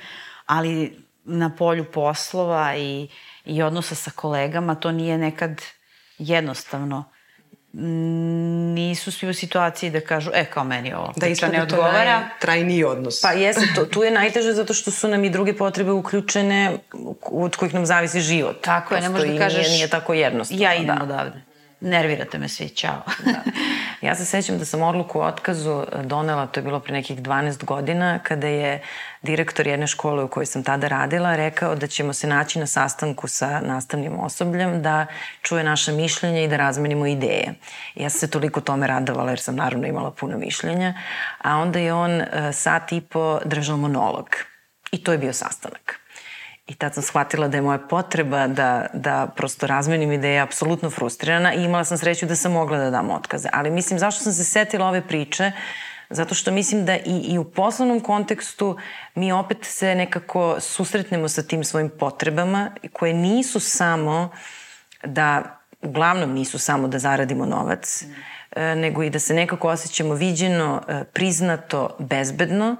ali 0.45 1.00
na 1.23 1.55
polju 1.55 1.85
poslova 1.85 2.75
i, 2.75 3.07
i 3.45 3.61
odnosa 3.61 3.95
sa 3.95 4.11
kolegama, 4.15 4.75
to 4.75 4.91
nije 4.91 5.17
nekad 5.17 5.61
jednostavno. 6.17 7.03
Nisu 8.73 9.11
svi 9.11 9.29
u 9.29 9.33
situaciji 9.33 9.89
da 9.89 10.01
kažu, 10.01 10.31
e, 10.33 10.45
kao 10.45 10.63
meni 10.63 10.93
ovo 10.93 11.13
da 11.15 11.25
priča 11.25 11.47
ne 11.47 11.61
odgovara. 11.61 12.19
Da 12.19 12.29
trajni 12.39 12.83
odnos. 12.83 13.21
Pa 13.21 13.31
jeste, 13.31 13.67
to, 13.75 13.85
tu 13.85 14.03
je 14.03 14.11
najteže 14.11 14.53
zato 14.53 14.73
što 14.73 14.91
su 14.91 15.07
nam 15.07 15.23
i 15.23 15.29
druge 15.29 15.57
potrebe 15.57 15.91
uključene 15.91 16.77
od 17.23 17.55
kojih 17.55 17.73
nam 17.73 17.85
zavisi 17.85 18.21
život. 18.21 18.61
Tako 18.61 18.95
je, 18.95 19.01
ne 19.01 19.09
možeš 19.09 19.29
da 19.29 19.37
kažeš, 19.37 19.67
nije, 19.67 19.69
nije 19.69 19.87
tako 19.87 20.13
jednostavno. 20.13 20.63
Ja 20.63 20.75
idem 20.75 20.95
da. 20.95 21.03
odavde 21.03 21.50
nervirate 21.81 22.37
me 22.37 22.49
svi, 22.49 22.69
čao. 22.69 23.01
da. 23.25 23.41
Ja 24.01 24.15
se 24.15 24.25
sećam 24.25 24.57
da 24.57 24.65
sam 24.65 24.81
odluku 24.81 25.19
o 25.19 25.23
otkazu 25.23 25.85
donela, 26.03 26.47
to 26.47 26.59
je 26.59 26.63
bilo 26.63 26.79
pre 26.79 26.93
nekih 26.93 27.21
12 27.21 27.65
godina, 27.65 28.19
kada 28.19 28.47
je 28.47 28.81
direktor 29.21 29.67
jedne 29.67 29.87
škole 29.87 30.23
u 30.23 30.27
kojoj 30.27 30.45
sam 30.45 30.63
tada 30.63 30.87
radila 30.87 31.35
rekao 31.35 31.75
da 31.75 31.87
ćemo 31.87 32.13
se 32.13 32.27
naći 32.27 32.59
na 32.59 32.67
sastanku 32.67 33.27
sa 33.27 33.59
nastavnim 33.59 34.19
osobljem, 34.19 34.81
da 34.81 35.05
čuje 35.41 35.63
naše 35.63 35.91
mišljenje 35.91 36.43
i 36.43 36.47
da 36.47 36.57
razmenimo 36.57 37.07
ideje. 37.07 37.53
Ja 37.95 38.09
sam 38.09 38.19
se 38.19 38.29
toliko 38.29 38.61
tome 38.61 38.87
radovala 38.87 39.29
jer 39.29 39.39
sam 39.39 39.55
naravno 39.55 39.87
imala 39.87 40.11
puno 40.11 40.37
mišljenja, 40.37 40.93
a 41.41 41.57
onda 41.57 41.79
je 41.79 41.93
on 41.93 42.21
e, 42.21 42.53
sat 42.53 42.91
i 42.91 43.01
po 43.01 43.39
držao 43.45 43.77
monolog. 43.77 44.29
I 44.91 45.03
to 45.03 45.11
je 45.11 45.17
bio 45.17 45.33
sastanak. 45.33 46.00
I 46.67 46.75
tad 46.75 46.93
sam 46.93 47.03
shvatila 47.03 47.47
da 47.47 47.57
je 47.57 47.61
moja 47.61 47.79
potreba 47.79 48.47
da, 48.47 48.85
da 48.93 49.27
prosto 49.35 49.67
razmenim 49.67 50.11
ideje 50.11 50.39
apsolutno 50.39 50.89
frustrirana 50.89 51.53
i 51.53 51.63
imala 51.63 51.83
sam 51.83 51.97
sreću 51.97 52.25
da 52.25 52.35
sam 52.35 52.51
mogla 52.51 52.77
da 52.77 52.89
dam 52.89 53.09
otkaze. 53.11 53.49
Ali 53.53 53.71
mislim, 53.71 53.99
zašto 53.99 54.23
sam 54.23 54.33
se 54.33 54.43
setila 54.43 54.87
ove 54.87 55.07
priče? 55.07 55.51
Zato 56.09 56.35
što 56.35 56.51
mislim 56.51 56.85
da 56.85 56.95
i, 56.95 57.21
i 57.27 57.37
u 57.37 57.43
poslovnom 57.43 57.99
kontekstu 57.99 58.77
mi 59.15 59.31
opet 59.31 59.57
se 59.61 59.95
nekako 59.95 60.55
susretnemo 60.59 61.29
sa 61.29 61.43
tim 61.43 61.63
svojim 61.63 61.89
potrebama 61.99 62.71
koje 62.93 63.13
nisu 63.13 63.59
samo 63.59 64.29
da, 65.03 65.57
uglavnom 65.81 66.31
nisu 66.31 66.59
samo 66.59 66.87
da 66.87 66.99
zaradimo 66.99 67.45
novac, 67.45 68.03
mm. 68.03 68.61
nego 68.79 69.03
i 69.03 69.09
da 69.09 69.19
se 69.19 69.33
nekako 69.33 69.69
osjećamo 69.69 70.13
viđeno, 70.13 70.81
e, 70.87 71.03
priznato, 71.03 71.95
bezbedno 71.99 72.75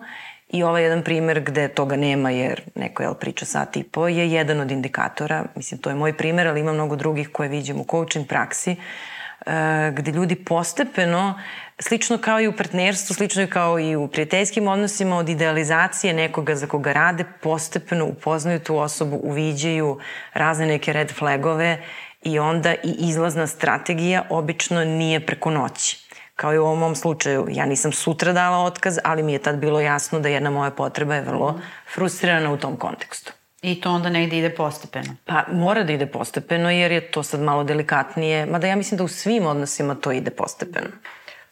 I 0.54 0.64
ovaj 0.64 0.84
jedan 0.84 1.04
primer 1.04 1.40
gde 1.40 1.68
toga 1.68 1.96
nema 1.96 2.30
jer 2.30 2.62
neko 2.76 3.04
je 3.04 3.10
priča 3.20 3.46
sat 3.46 3.78
i 3.78 3.84
po 3.84 4.08
je 4.08 4.32
jedan 4.32 4.60
od 4.60 4.72
indikatora. 4.72 5.46
Mislim, 5.56 5.82
to 5.82 5.90
je 5.90 5.96
moj 5.96 6.18
primer, 6.18 6.48
ali 6.48 6.60
ima 6.60 6.74
mnogo 6.74 6.96
drugih 6.96 7.30
koje 7.30 7.50
vidim 7.50 7.80
u 7.80 7.86
coaching 7.92 8.28
praksi 8.28 8.72
e, 8.72 9.92
gde 9.96 10.12
ljudi 10.12 10.36
postepeno, 10.36 11.40
slično 11.80 12.18
kao 12.18 12.42
i 12.42 12.48
u 12.48 12.56
partnerstvu, 12.56 13.14
slično 13.14 13.48
kao 13.48 13.80
i 13.80 13.96
u 13.96 14.08
prijateljskim 14.08 14.68
odnosima, 14.68 15.18
od 15.18 15.30
idealizacije 15.30 16.14
nekoga 16.14 16.56
za 16.56 16.68
koga 16.68 16.94
rade, 16.94 17.24
postepeno 17.42 18.06
upoznaju 18.06 18.60
tu 18.60 18.78
osobu, 18.78 19.20
uviđaju 19.24 20.00
razne 20.34 20.66
neke 20.66 20.94
red 20.94 21.12
flagove 21.12 21.84
i 22.24 22.40
onda 22.40 22.74
i 22.74 22.96
izlazna 23.00 23.48
strategija 23.48 24.24
obično 24.30 24.86
nije 24.86 25.26
preko 25.26 25.52
noći 25.52 26.01
kao 26.42 26.54
i 26.54 26.58
u 26.58 26.66
ovom 26.66 26.80
mom 26.80 26.96
slučaju. 26.96 27.48
Ja 27.50 27.66
nisam 27.66 27.92
sutra 27.92 28.34
dala 28.34 28.66
otkaz, 28.66 28.98
ali 29.04 29.24
mi 29.24 29.34
je 29.34 29.40
tad 29.40 29.58
bilo 29.58 29.80
jasno 29.80 30.20
da 30.20 30.30
jedna 30.30 30.50
moja 30.50 30.72
potreba 30.72 31.16
je 31.16 31.22
vrlo 31.22 31.60
frustrirana 31.94 32.54
u 32.54 32.58
tom 32.58 32.78
kontekstu. 32.78 33.34
I 33.62 33.82
to 33.82 33.92
onda 33.92 34.10
negde 34.10 34.38
ide 34.38 34.50
postepeno? 34.50 35.16
Pa 35.26 35.44
mora 35.52 35.84
da 35.84 35.94
ide 35.94 36.06
postepeno 36.06 36.72
jer 36.72 36.92
je 36.92 37.12
to 37.12 37.24
sad 37.24 37.42
malo 37.42 37.64
delikatnije, 37.64 38.46
mada 38.46 38.68
ja 38.68 38.76
mislim 38.76 38.98
da 38.98 39.04
u 39.04 39.08
svim 39.08 39.46
odnosima 39.46 39.96
to 39.96 40.12
ide 40.12 40.32
postepeno. 40.32 40.88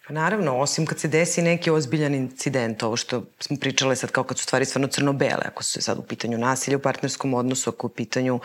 Pa 0.08 0.14
naravno, 0.14 0.58
osim 0.58 0.86
kad 0.86 1.00
se 1.00 1.08
desi 1.08 1.42
neki 1.42 1.70
ozbiljan 1.72 2.16
incident, 2.16 2.84
ovo 2.84 2.98
što 2.98 3.24
smo 3.40 3.58
pričale 3.58 3.96
sad 3.96 4.12
kao 4.12 4.24
kad 4.24 4.38
su 4.38 4.44
stvari 4.44 4.66
stvarno 4.66 4.88
crno-bele, 4.88 5.44
ako 5.46 5.64
su 5.64 5.82
sad 5.82 5.98
u 5.98 6.02
pitanju 6.02 6.38
nasilja 6.38 6.78
u 6.78 6.82
partnerskom 6.82 7.34
odnosu, 7.34 7.70
ako 7.70 7.88
u 7.88 7.90
pitanju 7.90 8.40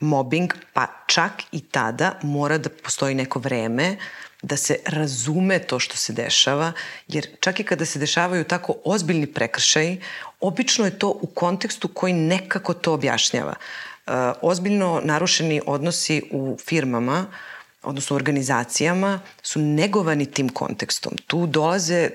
mobbing, 0.00 0.54
pa 0.72 0.86
čak 1.06 1.32
i 1.52 1.60
tada 1.60 2.18
mora 2.22 2.58
da 2.58 2.70
postoji 2.84 3.14
neko 3.14 3.38
vreme 3.38 3.96
da 4.42 4.56
se 4.56 4.76
razume 4.86 5.58
to 5.58 5.78
što 5.78 5.96
se 5.96 6.12
dešava, 6.12 6.72
jer 7.08 7.26
čak 7.40 7.60
i 7.60 7.64
kada 7.64 7.84
se 7.84 7.98
dešavaju 7.98 8.44
tako 8.44 8.74
ozbiljni 8.84 9.26
prekršaji, 9.26 10.00
obično 10.40 10.84
je 10.84 10.98
to 10.98 11.08
u 11.08 11.26
kontekstu 11.26 11.88
koji 11.88 12.12
nekako 12.12 12.74
to 12.74 12.92
objašnjava. 12.92 13.54
E, 13.54 14.12
ozbiljno 14.42 15.00
narušeni 15.04 15.60
odnosi 15.66 16.22
u 16.30 16.56
firmama 16.64 17.26
odnosno 17.82 18.16
organizacijama, 18.16 19.20
su 19.42 19.60
negovani 19.60 20.26
tim 20.26 20.48
kontekstom. 20.48 21.12
Tu 21.26 21.46
dolaze, 21.46 22.10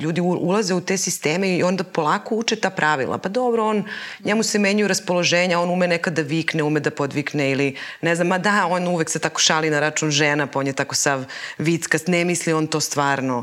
ljudi 0.00 0.20
ulaze 0.20 0.74
u 0.74 0.80
te 0.80 0.96
sisteme 0.96 1.56
i 1.56 1.62
onda 1.62 1.84
polako 1.84 2.34
uče 2.34 2.56
ta 2.56 2.70
pravila. 2.70 3.18
Pa 3.18 3.28
dobro, 3.28 3.64
on, 3.64 3.84
njemu 4.24 4.42
se 4.42 4.58
menjuju 4.58 4.88
raspoloženja, 4.88 5.60
on 5.60 5.70
ume 5.70 5.88
nekada 5.88 6.22
da 6.22 6.28
vikne, 6.28 6.62
ume 6.62 6.80
da 6.80 6.90
podvikne 6.90 7.50
ili 7.50 7.76
ne 8.02 8.14
znam, 8.14 8.26
ma 8.26 8.38
da, 8.38 8.66
on 8.66 8.88
uvek 8.88 9.10
se 9.10 9.18
tako 9.18 9.40
šali 9.40 9.70
na 9.70 9.80
račun 9.80 10.10
žena, 10.10 10.46
pa 10.46 10.58
on 10.58 10.66
je 10.66 10.72
tako 10.72 10.94
sav 10.94 11.24
vickast, 11.58 12.08
ne 12.08 12.24
misli 12.24 12.52
on 12.52 12.66
to 12.66 12.80
stvarno. 12.80 13.42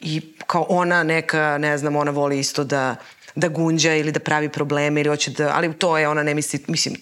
I 0.00 0.20
kao 0.46 0.66
ona 0.68 1.02
neka, 1.02 1.58
ne 1.58 1.78
znam, 1.78 1.96
ona 1.96 2.10
voli 2.10 2.38
isto 2.38 2.64
da 2.64 2.96
da 3.34 3.48
gunđa 3.48 3.94
ili 3.94 4.12
da 4.12 4.20
pravi 4.20 4.48
probleme 4.48 5.00
ili 5.00 5.08
hoće 5.08 5.30
da, 5.30 5.52
ali 5.54 5.72
to 5.74 5.98
je 5.98 6.08
ona 6.08 6.22
ne 6.22 6.34
misli, 6.34 6.64
mislim, 6.68 6.96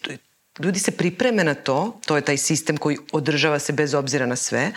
ljudi 0.58 0.78
se 0.78 0.90
pripreme 0.90 1.44
na 1.44 1.54
to, 1.54 2.00
to 2.06 2.16
je 2.16 2.22
taj 2.22 2.36
sistem 2.36 2.76
koji 2.76 2.96
održava 3.12 3.58
se 3.58 3.72
bez 3.72 3.94
obzira 3.94 4.26
na 4.26 4.36
sve, 4.36 4.72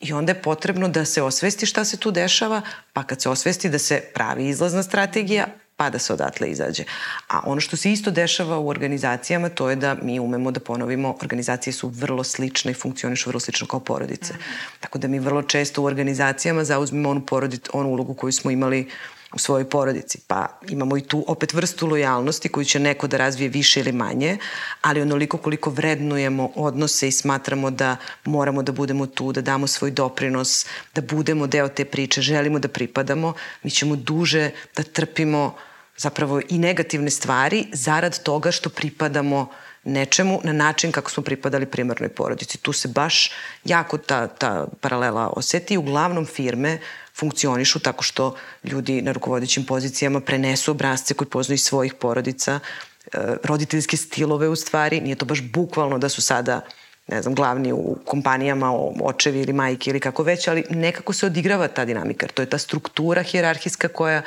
I 0.00 0.12
onda 0.12 0.32
je 0.32 0.42
potrebno 0.42 0.88
da 0.88 1.04
se 1.04 1.22
osvesti 1.22 1.66
šta 1.66 1.84
se 1.84 1.96
tu 1.96 2.10
dešava, 2.10 2.62
pa 2.92 3.02
kad 3.02 3.22
se 3.22 3.28
osvesti 3.28 3.68
da 3.68 3.78
se 3.78 4.00
pravi 4.14 4.48
izlazna 4.48 4.82
strategija, 4.82 5.46
pa 5.76 5.90
da 5.90 5.98
se 5.98 6.12
odatle 6.12 6.50
izađe. 6.50 6.84
A 7.28 7.40
ono 7.46 7.60
što 7.60 7.76
se 7.76 7.92
isto 7.92 8.10
dešava 8.10 8.58
u 8.58 8.68
organizacijama, 8.68 9.48
to 9.48 9.70
je 9.70 9.76
da 9.76 9.94
mi 10.02 10.20
umemo 10.20 10.50
da 10.50 10.60
ponovimo, 10.60 11.16
organizacije 11.22 11.72
su 11.72 11.88
vrlo 11.88 12.24
slične 12.24 12.70
i 12.70 12.74
funkcionišu 12.74 13.30
vrlo 13.30 13.40
slično 13.40 13.66
kao 13.66 13.80
porodice. 13.80 14.34
Mm 14.34 14.36
-hmm. 14.36 14.80
Tako 14.80 14.98
da 14.98 15.08
mi 15.08 15.18
vrlo 15.18 15.42
često 15.42 15.82
u 15.82 15.84
organizacijama 15.84 16.64
zauzmemo 16.64 17.10
onu, 17.10 17.26
porodit, 17.26 17.68
onu 17.72 17.88
ulogu 17.88 18.14
koju 18.14 18.32
smo 18.32 18.50
imali 18.50 18.88
u 19.34 19.38
svojoj 19.38 19.70
porodici. 19.70 20.18
Pa 20.26 20.58
imamo 20.68 20.96
i 20.96 21.00
tu 21.00 21.24
opet 21.28 21.52
vrstu 21.54 21.86
lojalnosti 21.86 22.48
koju 22.48 22.64
će 22.64 22.78
neko 22.78 23.06
da 23.06 23.16
razvije 23.16 23.48
više 23.48 23.80
ili 23.80 23.92
manje, 23.92 24.38
ali 24.82 25.02
onoliko 25.02 25.38
koliko 25.38 25.70
vrednujemo 25.70 26.50
odnose 26.54 27.08
i 27.08 27.12
smatramo 27.12 27.70
da 27.70 27.96
moramo 28.24 28.62
da 28.62 28.72
budemo 28.72 29.06
tu, 29.06 29.32
da 29.32 29.40
damo 29.40 29.66
svoj 29.66 29.90
doprinos, 29.90 30.66
da 30.94 31.00
budemo 31.00 31.46
deo 31.46 31.68
te 31.68 31.84
priče, 31.84 32.22
želimo 32.22 32.58
da 32.58 32.68
pripadamo, 32.68 33.34
mi 33.62 33.70
ćemo 33.70 33.96
duže 33.96 34.50
da 34.76 34.82
trpimo 34.82 35.54
zapravo 35.96 36.40
i 36.48 36.58
negativne 36.58 37.10
stvari 37.10 37.66
zarad 37.72 38.22
toga 38.22 38.50
što 38.50 38.70
pripadamo 38.70 39.48
nečemu 39.84 40.40
na 40.44 40.52
način 40.52 40.92
kako 40.92 41.10
smo 41.10 41.22
pripadali 41.22 41.66
primarnoj 41.66 42.08
porodici. 42.08 42.58
Tu 42.58 42.72
se 42.72 42.88
baš 42.88 43.30
jako 43.64 43.98
ta, 43.98 44.26
ta 44.26 44.66
paralela 44.80 45.32
oseti. 45.36 45.76
Uglavnom 45.76 46.26
firme 46.26 46.78
funkcionišu 47.18 47.78
tako 47.78 48.04
što 48.04 48.34
ljudi 48.64 49.02
na 49.02 49.12
rukovodećim 49.12 49.64
pozicijama 49.66 50.20
prenesu 50.20 50.70
obrazce 50.70 51.14
koji 51.14 51.28
poznaju 51.28 51.58
svojih 51.58 51.94
porodica, 51.94 52.60
e, 53.12 53.18
roditeljske 53.42 53.96
stilove 53.96 54.48
u 54.48 54.56
stvari, 54.56 55.00
nije 55.00 55.16
to 55.16 55.24
baš 55.24 55.42
bukvalno 55.42 55.98
da 55.98 56.08
su 56.08 56.22
sada 56.22 56.60
ne 57.08 57.22
znam, 57.22 57.34
glavni 57.34 57.72
u 57.72 57.96
kompanijama, 58.04 58.72
očevi 59.02 59.40
ili 59.40 59.52
majke 59.52 59.90
ili 59.90 60.00
kako 60.00 60.22
već, 60.22 60.48
ali 60.48 60.64
nekako 60.70 61.12
se 61.12 61.26
odigrava 61.26 61.68
ta 61.68 61.84
dinamika. 61.84 62.26
To 62.26 62.42
je 62.42 62.50
ta 62.50 62.58
struktura 62.58 63.22
hijerarhijska 63.22 63.88
koja, 63.88 64.22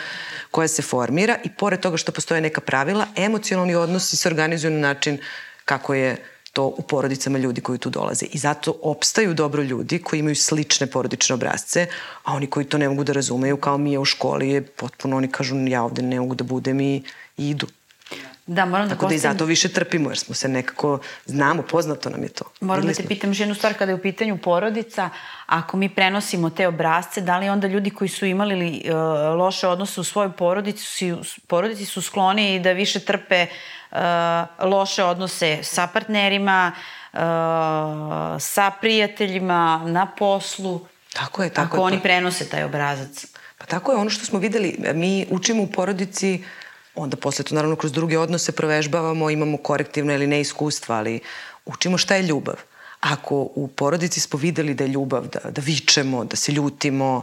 koja 0.52 0.68
se 0.68 0.82
formira 0.82 1.38
i 1.44 1.50
pored 1.50 1.80
toga 1.80 1.98
što 1.98 2.12
postoje 2.12 2.42
neka 2.42 2.62
pravila, 2.62 3.08
emocionalni 3.16 3.76
odnosi 3.76 4.18
se 4.18 4.30
organizuju 4.30 4.72
na 4.72 4.80
način 4.80 5.18
kako 5.66 5.94
je 5.94 6.18
to 6.58 6.66
u 6.66 6.82
porodicama 6.82 7.38
ljudi 7.38 7.62
koji 7.62 7.80
tu 7.80 7.90
dolaze. 7.90 8.26
I 8.26 8.38
zato 8.38 8.74
opstaju 8.82 9.34
dobro 9.34 9.64
ljudi 9.64 10.00
koji 10.00 10.20
imaju 10.20 10.36
slične 10.36 10.88
porodične 10.88 11.36
obrazce, 11.36 11.86
a 12.24 12.34
oni 12.34 12.48
koji 12.48 12.66
to 12.66 12.78
ne 12.78 12.90
mogu 12.90 13.04
da 13.04 13.14
razumeju, 13.14 13.58
kao 13.58 13.78
mi 13.78 13.92
je 13.92 14.00
u 14.00 14.06
školi, 14.06 14.50
je 14.50 14.62
potpuno, 14.62 15.18
oni 15.18 15.28
kažu 15.28 15.56
ja 15.68 15.84
ovde 15.84 16.02
ne 16.02 16.20
mogu 16.20 16.36
da 16.36 16.44
budem 16.44 16.82
i, 16.82 17.04
i 17.38 17.50
idu. 17.50 17.68
Da, 18.48 18.66
moram 18.66 18.88
da 18.88 18.96
Tako 18.96 19.06
postavim... 19.06 19.22
da 19.22 19.30
i 19.30 19.34
zato 19.34 19.46
više 19.46 19.70
trpimo, 19.70 20.10
jer 20.10 20.18
smo 20.18 20.36
se 20.36 20.48
nekako, 20.48 21.00
znamo, 21.26 21.62
poznato 21.62 22.10
nam 22.10 22.24
je 22.24 22.30
to. 22.30 22.46
Moram 22.62 22.82
da 22.82 22.88
Videli 22.88 22.96
te 22.96 23.02
smo. 23.02 23.08
pitam 23.08 23.34
jednu 23.34 23.56
stvar 23.56 23.74
kada 23.74 23.92
je 23.92 23.96
u 23.96 24.02
pitanju 24.02 24.38
porodica, 24.38 25.10
ako 25.46 25.78
mi 25.78 25.90
prenosimo 25.90 26.50
te 26.50 26.68
obrazce, 26.68 27.22
da 27.22 27.38
li 27.38 27.50
onda 27.50 27.68
ljudi 27.68 27.90
koji 27.90 28.08
su 28.08 28.26
imali 28.26 28.56
li, 28.56 28.84
uh, 28.86 28.94
loše 29.40 29.68
odnose 29.68 30.02
u 30.02 30.04
svojoj 30.04 30.32
porodici, 30.32 30.84
su, 30.84 31.42
porodici 31.48 31.86
su 31.86 32.02
skloni 32.02 32.60
da 32.60 32.72
više 32.72 33.00
trpe 33.00 33.48
uh, 33.92 33.98
loše 34.60 35.04
odnose 35.04 35.60
sa 35.64 35.88
partnerima, 35.88 36.72
uh, 37.14 37.20
sa 38.40 38.72
prijateljima, 38.82 39.82
na 39.86 40.06
poslu, 40.06 40.88
Tako 41.14 41.44
je, 41.44 41.50
tako 41.50 41.68
ako 41.68 41.78
je. 41.78 41.82
oni 41.82 41.98
Pa- 41.98 42.04
prenose 42.04 42.50
taj 42.50 42.64
obrazac. 42.64 43.26
Pa 43.58 43.66
tako 43.66 43.92
je, 43.92 43.98
ono 43.98 44.10
što 44.10 44.26
smo 44.26 44.40
videli, 44.40 44.76
mi 44.94 45.26
učimo 45.30 45.64
u 45.64 45.68
porodici, 45.68 46.44
onda 46.98 47.18
posle 47.18 47.46
to 47.46 47.56
naravno 47.56 47.76
kroz 47.76 47.92
druge 47.92 48.18
odnose 48.18 48.52
provežbavamo, 48.52 49.30
imamo 49.30 49.58
korektivno 49.58 50.14
ili 50.14 50.28
ne 50.28 50.42
iskustva, 50.42 50.96
ali 50.96 51.20
učimo 51.66 51.98
šta 51.98 52.16
je 52.16 52.24
ljubav. 52.24 52.56
Ako 53.00 53.36
u 53.36 53.68
porodici 53.68 54.20
smo 54.20 54.40
videli 54.40 54.74
da 54.74 54.84
je 54.84 54.88
ljubav, 54.88 55.28
da, 55.28 55.50
da 55.50 55.62
vičemo, 55.62 56.26
da 56.26 56.36
se 56.36 56.52
ljutimo, 56.52 57.22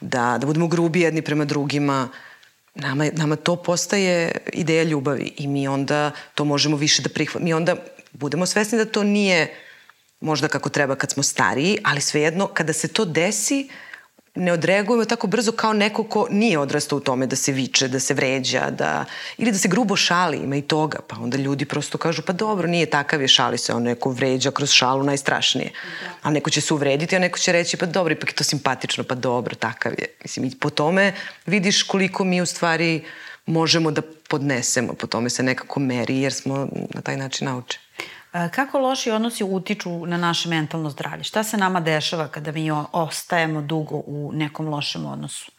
da, 0.00 0.38
da 0.40 0.46
budemo 0.46 0.68
grubi 0.68 1.00
jedni 1.00 1.22
prema 1.22 1.44
drugima, 1.44 2.08
nama, 2.74 3.06
nama 3.12 3.36
to 3.36 3.56
postaje 3.56 4.32
ideja 4.52 4.82
ljubavi 4.82 5.32
i 5.38 5.46
mi 5.46 5.68
onda 5.68 6.10
to 6.34 6.44
možemo 6.44 6.76
više 6.76 7.02
da 7.02 7.08
prihvatimo. 7.08 7.44
Mi 7.44 7.54
onda 7.54 7.76
budemo 8.12 8.46
svesni 8.46 8.78
da 8.78 8.84
to 8.84 9.02
nije 9.02 9.54
možda 10.20 10.48
kako 10.48 10.68
treba 10.68 10.94
kad 10.94 11.10
smo 11.12 11.22
stariji, 11.22 11.78
ali 11.84 12.00
svejedno 12.00 12.46
kada 12.46 12.72
se 12.72 12.88
to 12.88 13.04
desi, 13.04 13.68
ne 14.34 14.52
odreagujemo 14.52 15.04
tako 15.04 15.26
brzo 15.26 15.52
kao 15.52 15.72
neko 15.72 16.04
ko 16.04 16.26
nije 16.30 16.58
odrastao 16.58 16.96
u 16.96 17.00
tome 17.00 17.26
da 17.26 17.36
se 17.36 17.52
viče, 17.52 17.88
da 17.88 18.00
se 18.00 18.14
vređa, 18.14 18.70
da, 18.70 19.04
ili 19.38 19.52
da 19.52 19.58
se 19.58 19.68
grubo 19.68 19.96
šali, 19.96 20.36
ima 20.36 20.56
i 20.56 20.62
toga. 20.62 20.98
Pa 21.08 21.16
onda 21.20 21.36
ljudi 21.36 21.64
prosto 21.64 21.98
kažu, 21.98 22.22
pa 22.22 22.32
dobro, 22.32 22.68
nije 22.68 22.86
takav 22.86 23.22
je, 23.22 23.28
šali 23.28 23.58
se, 23.58 23.74
on 23.74 23.82
neko 23.82 24.10
vređa 24.10 24.50
kroz 24.50 24.70
šalu 24.70 25.02
najstrašnije. 25.02 25.70
A 26.22 26.30
neko 26.30 26.50
će 26.50 26.60
se 26.60 26.74
uvrediti, 26.74 27.16
a 27.16 27.18
neko 27.18 27.38
će 27.38 27.52
reći, 27.52 27.76
pa 27.76 27.86
dobro, 27.86 28.12
ipak 28.12 28.30
je 28.30 28.34
to 28.34 28.44
simpatično, 28.44 29.04
pa 29.04 29.14
dobro, 29.14 29.54
takav 29.54 29.92
je. 29.98 30.06
Mislim, 30.22 30.44
i 30.44 30.58
po 30.60 30.70
tome 30.70 31.12
vidiš 31.46 31.82
koliko 31.82 32.24
mi 32.24 32.40
u 32.40 32.46
stvari 32.46 33.04
možemo 33.46 33.90
da 33.90 34.02
podnesemo, 34.28 34.92
po 34.92 35.06
tome 35.06 35.30
se 35.30 35.42
nekako 35.42 35.80
meri, 35.80 36.20
jer 36.20 36.32
smo 36.32 36.68
na 36.94 37.00
taj 37.00 37.16
način 37.16 37.44
naučeni. 37.44 37.84
Kako 38.32 38.78
loši 38.78 39.10
odnosi 39.10 39.44
utiču 39.44 40.06
na 40.06 40.16
naše 40.16 40.48
mentalno 40.48 40.90
zdravlje? 40.90 41.24
Šta 41.24 41.44
se 41.44 41.56
nama 41.56 41.80
dešava 41.80 42.28
kada 42.28 42.52
mi 42.52 42.70
ostajemo 42.92 43.62
dugo 43.62 44.02
u 44.06 44.30
nekom 44.34 44.68
lošem 44.68 45.06
odnosu? 45.06 45.52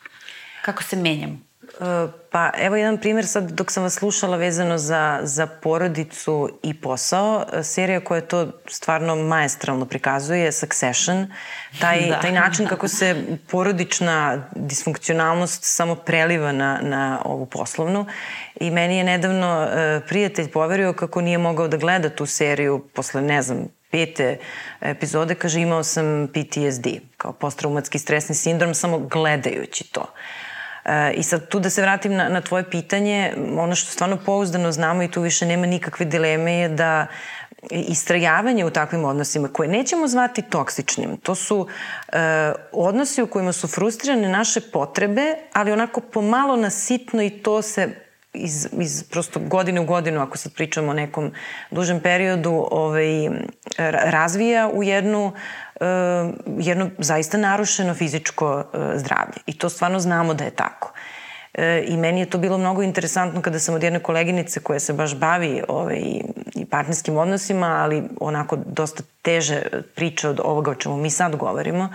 Kako 0.66 0.84
se 0.84 0.96
menjamo? 0.96 1.38
E, 1.82 2.24
Pa 2.34 2.52
evo 2.58 2.76
jedan 2.76 2.98
primjer 2.98 3.28
sad 3.28 3.52
dok 3.52 3.72
sam 3.72 3.84
vas 3.84 3.94
slušala 3.94 4.38
vezano 4.38 4.78
za, 4.78 5.20
za 5.24 5.48
porodicu 5.48 6.50
i 6.64 6.82
posao. 6.82 7.46
E, 7.54 7.64
Serija 7.64 8.00
koja 8.00 8.22
to 8.22 8.52
stvarno 8.68 9.16
maestralno 9.16 9.86
prikazuje 9.86 10.40
je 10.40 10.52
Succession. 10.52 11.28
Taj, 11.80 12.08
Da. 12.10 12.20
taj 12.20 12.32
način 12.32 12.68
kako 12.68 12.88
se 12.88 13.24
porodična 13.52 14.48
disfunkcionalnost 14.56 15.64
samo 15.64 15.96
preliva 15.96 16.52
na, 16.52 16.80
na 16.82 17.22
ovu 17.26 17.46
poslovnu. 17.46 18.06
I 18.56 18.72
meni 18.72 18.98
je 18.98 19.04
nedavno 19.04 19.64
e, 19.64 20.02
prijatelj 20.08 20.52
poverio 20.52 20.94
kako 20.94 21.22
nije 21.22 21.38
mogao 21.38 21.68
da 21.68 21.78
gleda 21.78 22.10
tu 22.10 22.26
seriju 22.26 22.88
posle, 22.94 23.22
ne 23.22 23.42
znam, 23.42 23.68
pete 23.92 24.38
epizode, 24.82 25.36
kaže 25.36 25.62
imao 25.62 25.84
sam 25.84 26.28
PTSD, 26.28 26.88
kao 27.18 27.34
posttraumatski 27.34 28.00
stresni 28.00 28.36
sindrom, 28.36 28.74
samo 28.74 29.00
gledajući 29.00 29.84
to. 29.92 30.02
E, 30.02 30.53
I 31.16 31.24
sad 31.24 31.48
tu 31.48 31.60
da 31.60 31.70
se 31.70 31.82
vratim 31.82 32.14
na, 32.16 32.30
na 32.30 32.42
tvoje 32.42 32.70
pitanje, 32.70 33.34
ono 33.58 33.76
što 33.76 33.92
stvarno 33.92 34.18
pouzdano 34.26 34.72
znamo 34.72 35.04
i 35.04 35.12
tu 35.12 35.22
više 35.22 35.46
nema 35.46 35.66
nikakve 35.66 36.06
dileme 36.06 36.54
je 36.54 36.70
da 36.70 37.08
istrajavanje 37.72 38.66
u 38.66 38.70
takvim 38.70 39.06
odnosima 39.06 39.48
koje 39.48 39.70
nećemo 39.70 40.08
zvati 40.08 40.42
toksičnim, 40.42 41.18
to 41.18 41.36
su 41.36 41.68
e, 42.14 42.18
odnosi 42.72 43.22
u 43.22 43.28
kojima 43.28 43.52
su 43.52 43.68
frustrirane 43.68 44.30
naše 44.30 44.62
potrebe, 44.62 45.36
ali 45.54 45.72
onako 45.72 46.02
pomalo 46.02 46.56
nasitno 46.56 47.24
i 47.24 47.30
to 47.30 47.62
se 47.62 47.90
iz, 48.34 48.68
iz 48.80 49.04
prosto 49.04 49.40
godine 49.40 49.80
u 49.80 49.86
godinu, 49.86 50.22
ako 50.22 50.38
sad 50.38 50.54
pričamo 50.54 50.92
o 50.92 50.94
nekom 50.94 51.32
dužem 51.72 52.00
periodu, 52.00 52.68
ovaj, 52.72 53.30
ra- 53.78 54.10
razvija 54.10 54.70
u 54.74 54.84
jednu 54.84 55.32
e, 55.36 55.63
jedno 56.58 56.90
zaista 56.98 57.38
narušeno 57.38 57.94
fizičko 57.94 58.64
e, 58.74 58.98
zdravlje. 58.98 59.38
I 59.46 59.58
to 59.58 59.70
stvarno 59.70 60.00
znamo 60.00 60.34
da 60.34 60.44
je 60.44 60.52
tako. 60.52 60.94
E, 61.54 61.84
I 61.88 61.98
meni 61.98 62.20
je 62.20 62.30
to 62.30 62.38
bilo 62.38 62.58
mnogo 62.58 62.82
interesantno 62.82 63.42
kada 63.42 63.60
sam 63.60 63.76
od 63.76 63.84
jedne 63.84 64.00
koleginice 64.00 64.60
koja 64.60 64.80
se 64.80 64.94
baš 64.94 65.16
bavi 65.16 65.62
ovaj, 65.68 66.00
i 66.56 66.66
partnerskim 66.66 67.18
odnosima, 67.18 67.68
ali 67.68 68.04
onako 68.20 68.56
dosta 68.66 69.04
teže 69.22 69.62
priča 69.96 70.30
od 70.30 70.40
ovoga 70.44 70.72
o 70.72 70.76
čemu 70.76 70.98
mi 70.98 71.10
sad 71.10 71.36
govorimo. 71.36 71.90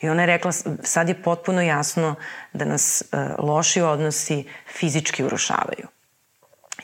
I 0.00 0.08
ona 0.08 0.22
je 0.22 0.26
rekla, 0.26 0.52
sad 0.82 1.08
je 1.08 1.22
potpuno 1.22 1.62
jasno 1.62 2.14
da 2.52 2.64
nas 2.64 3.02
loši 3.38 3.80
odnosi 3.80 4.44
fizički 4.78 5.24
urušavaju. 5.24 5.93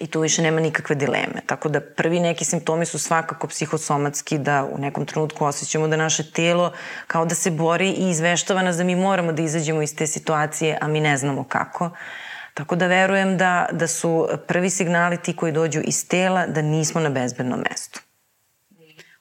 I 0.01 0.07
tu 0.07 0.21
više 0.21 0.43
nema 0.43 0.61
nikakve 0.61 0.97
dileme. 0.97 1.41
Tako 1.47 1.69
da 1.69 1.81
prvi 1.81 2.21
neki 2.21 2.45
simptomi 2.45 2.87
su 2.87 2.99
svakako 2.99 3.49
psihosomatski, 3.49 4.39
da 4.39 4.65
u 4.65 4.79
nekom 4.79 5.07
trenutku 5.07 5.45
osjećamo 5.45 5.89
da 5.89 5.97
naše 5.97 6.31
telo 6.33 6.73
kao 7.07 7.25
da 7.25 7.35
se 7.35 7.51
bori 7.51 7.91
i 7.91 8.11
izveštava 8.11 8.63
nas 8.63 8.77
da 8.77 8.85
mi 8.85 8.97
moramo 8.97 9.33
da 9.33 9.43
izađemo 9.43 9.83
iz 9.83 9.97
te 9.97 10.07
situacije, 10.07 10.79
a 10.81 10.89
mi 10.89 11.01
ne 11.01 11.17
znamo 11.17 11.45
kako. 11.45 11.91
Tako 12.55 12.77
da 12.77 12.87
verujem 12.87 13.37
da, 13.39 13.67
da 13.73 13.87
su 13.87 14.29
prvi 14.47 14.71
signali 14.71 15.23
ti 15.23 15.37
koji 15.37 15.53
dođu 15.53 15.81
iz 15.85 16.09
tela 16.09 16.47
da 16.47 16.63
nismo 16.63 17.01
na 17.01 17.11
bezbednom 17.11 17.61
mestu. 17.71 18.01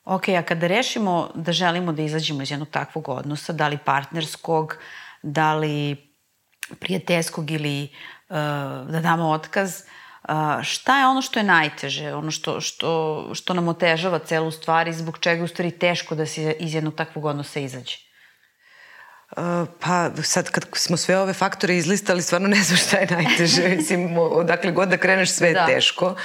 Ok, 0.06 0.28
a 0.30 0.42
kada 0.42 0.68
rešimo 0.68 1.30
da 1.36 1.52
želimo 1.52 1.92
da 1.92 2.02
izađemo 2.02 2.42
iz 2.42 2.52
jednog 2.52 2.70
takvog 2.70 3.10
odnosa, 3.10 3.54
da 3.54 3.68
li 3.68 3.78
partnerskog, 3.86 4.78
da 5.24 5.54
li 5.54 6.10
prijateljskog 6.80 7.52
ili 7.52 7.84
uh, 8.30 8.36
da 8.92 9.00
damo 9.02 9.30
otkaz, 9.30 9.70
uh, 9.70 9.99
šta 10.64 11.00
je 11.00 11.08
ono 11.08 11.22
što 11.22 11.40
je 11.40 11.44
najteže, 11.44 12.14
ono 12.14 12.32
što, 12.32 12.62
što, 12.62 13.32
što 13.34 13.54
nam 13.54 13.68
otežava 13.68 14.20
celu 14.20 14.52
stvar 14.52 14.88
i 14.88 14.94
zbog 14.94 15.18
čega 15.20 15.36
je 15.36 15.44
u 15.44 15.48
stvari 15.48 15.72
teško 15.72 16.16
da 16.16 16.26
se 16.26 16.56
iz 16.60 16.74
jednog 16.74 16.96
takvog 16.96 17.26
odnosa 17.26 17.60
izađe? 17.60 17.98
Pa 19.80 20.12
sad 20.24 20.50
kad 20.50 20.66
smo 20.74 20.98
sve 20.98 21.18
ove 21.18 21.34
faktore 21.34 21.78
izlistali, 21.78 22.22
stvarno 22.22 22.48
ne 22.48 22.64
znam 22.64 22.78
šta 22.78 22.98
je 22.98 23.08
najteže. 23.12 23.70
Mislim, 23.78 24.18
odakle 24.18 24.72
god 24.72 24.90
da 24.90 24.98
kreneš 24.98 25.32
sve 25.32 25.48
je 25.48 25.54
Da. 25.54 25.66
teško. 25.66 26.16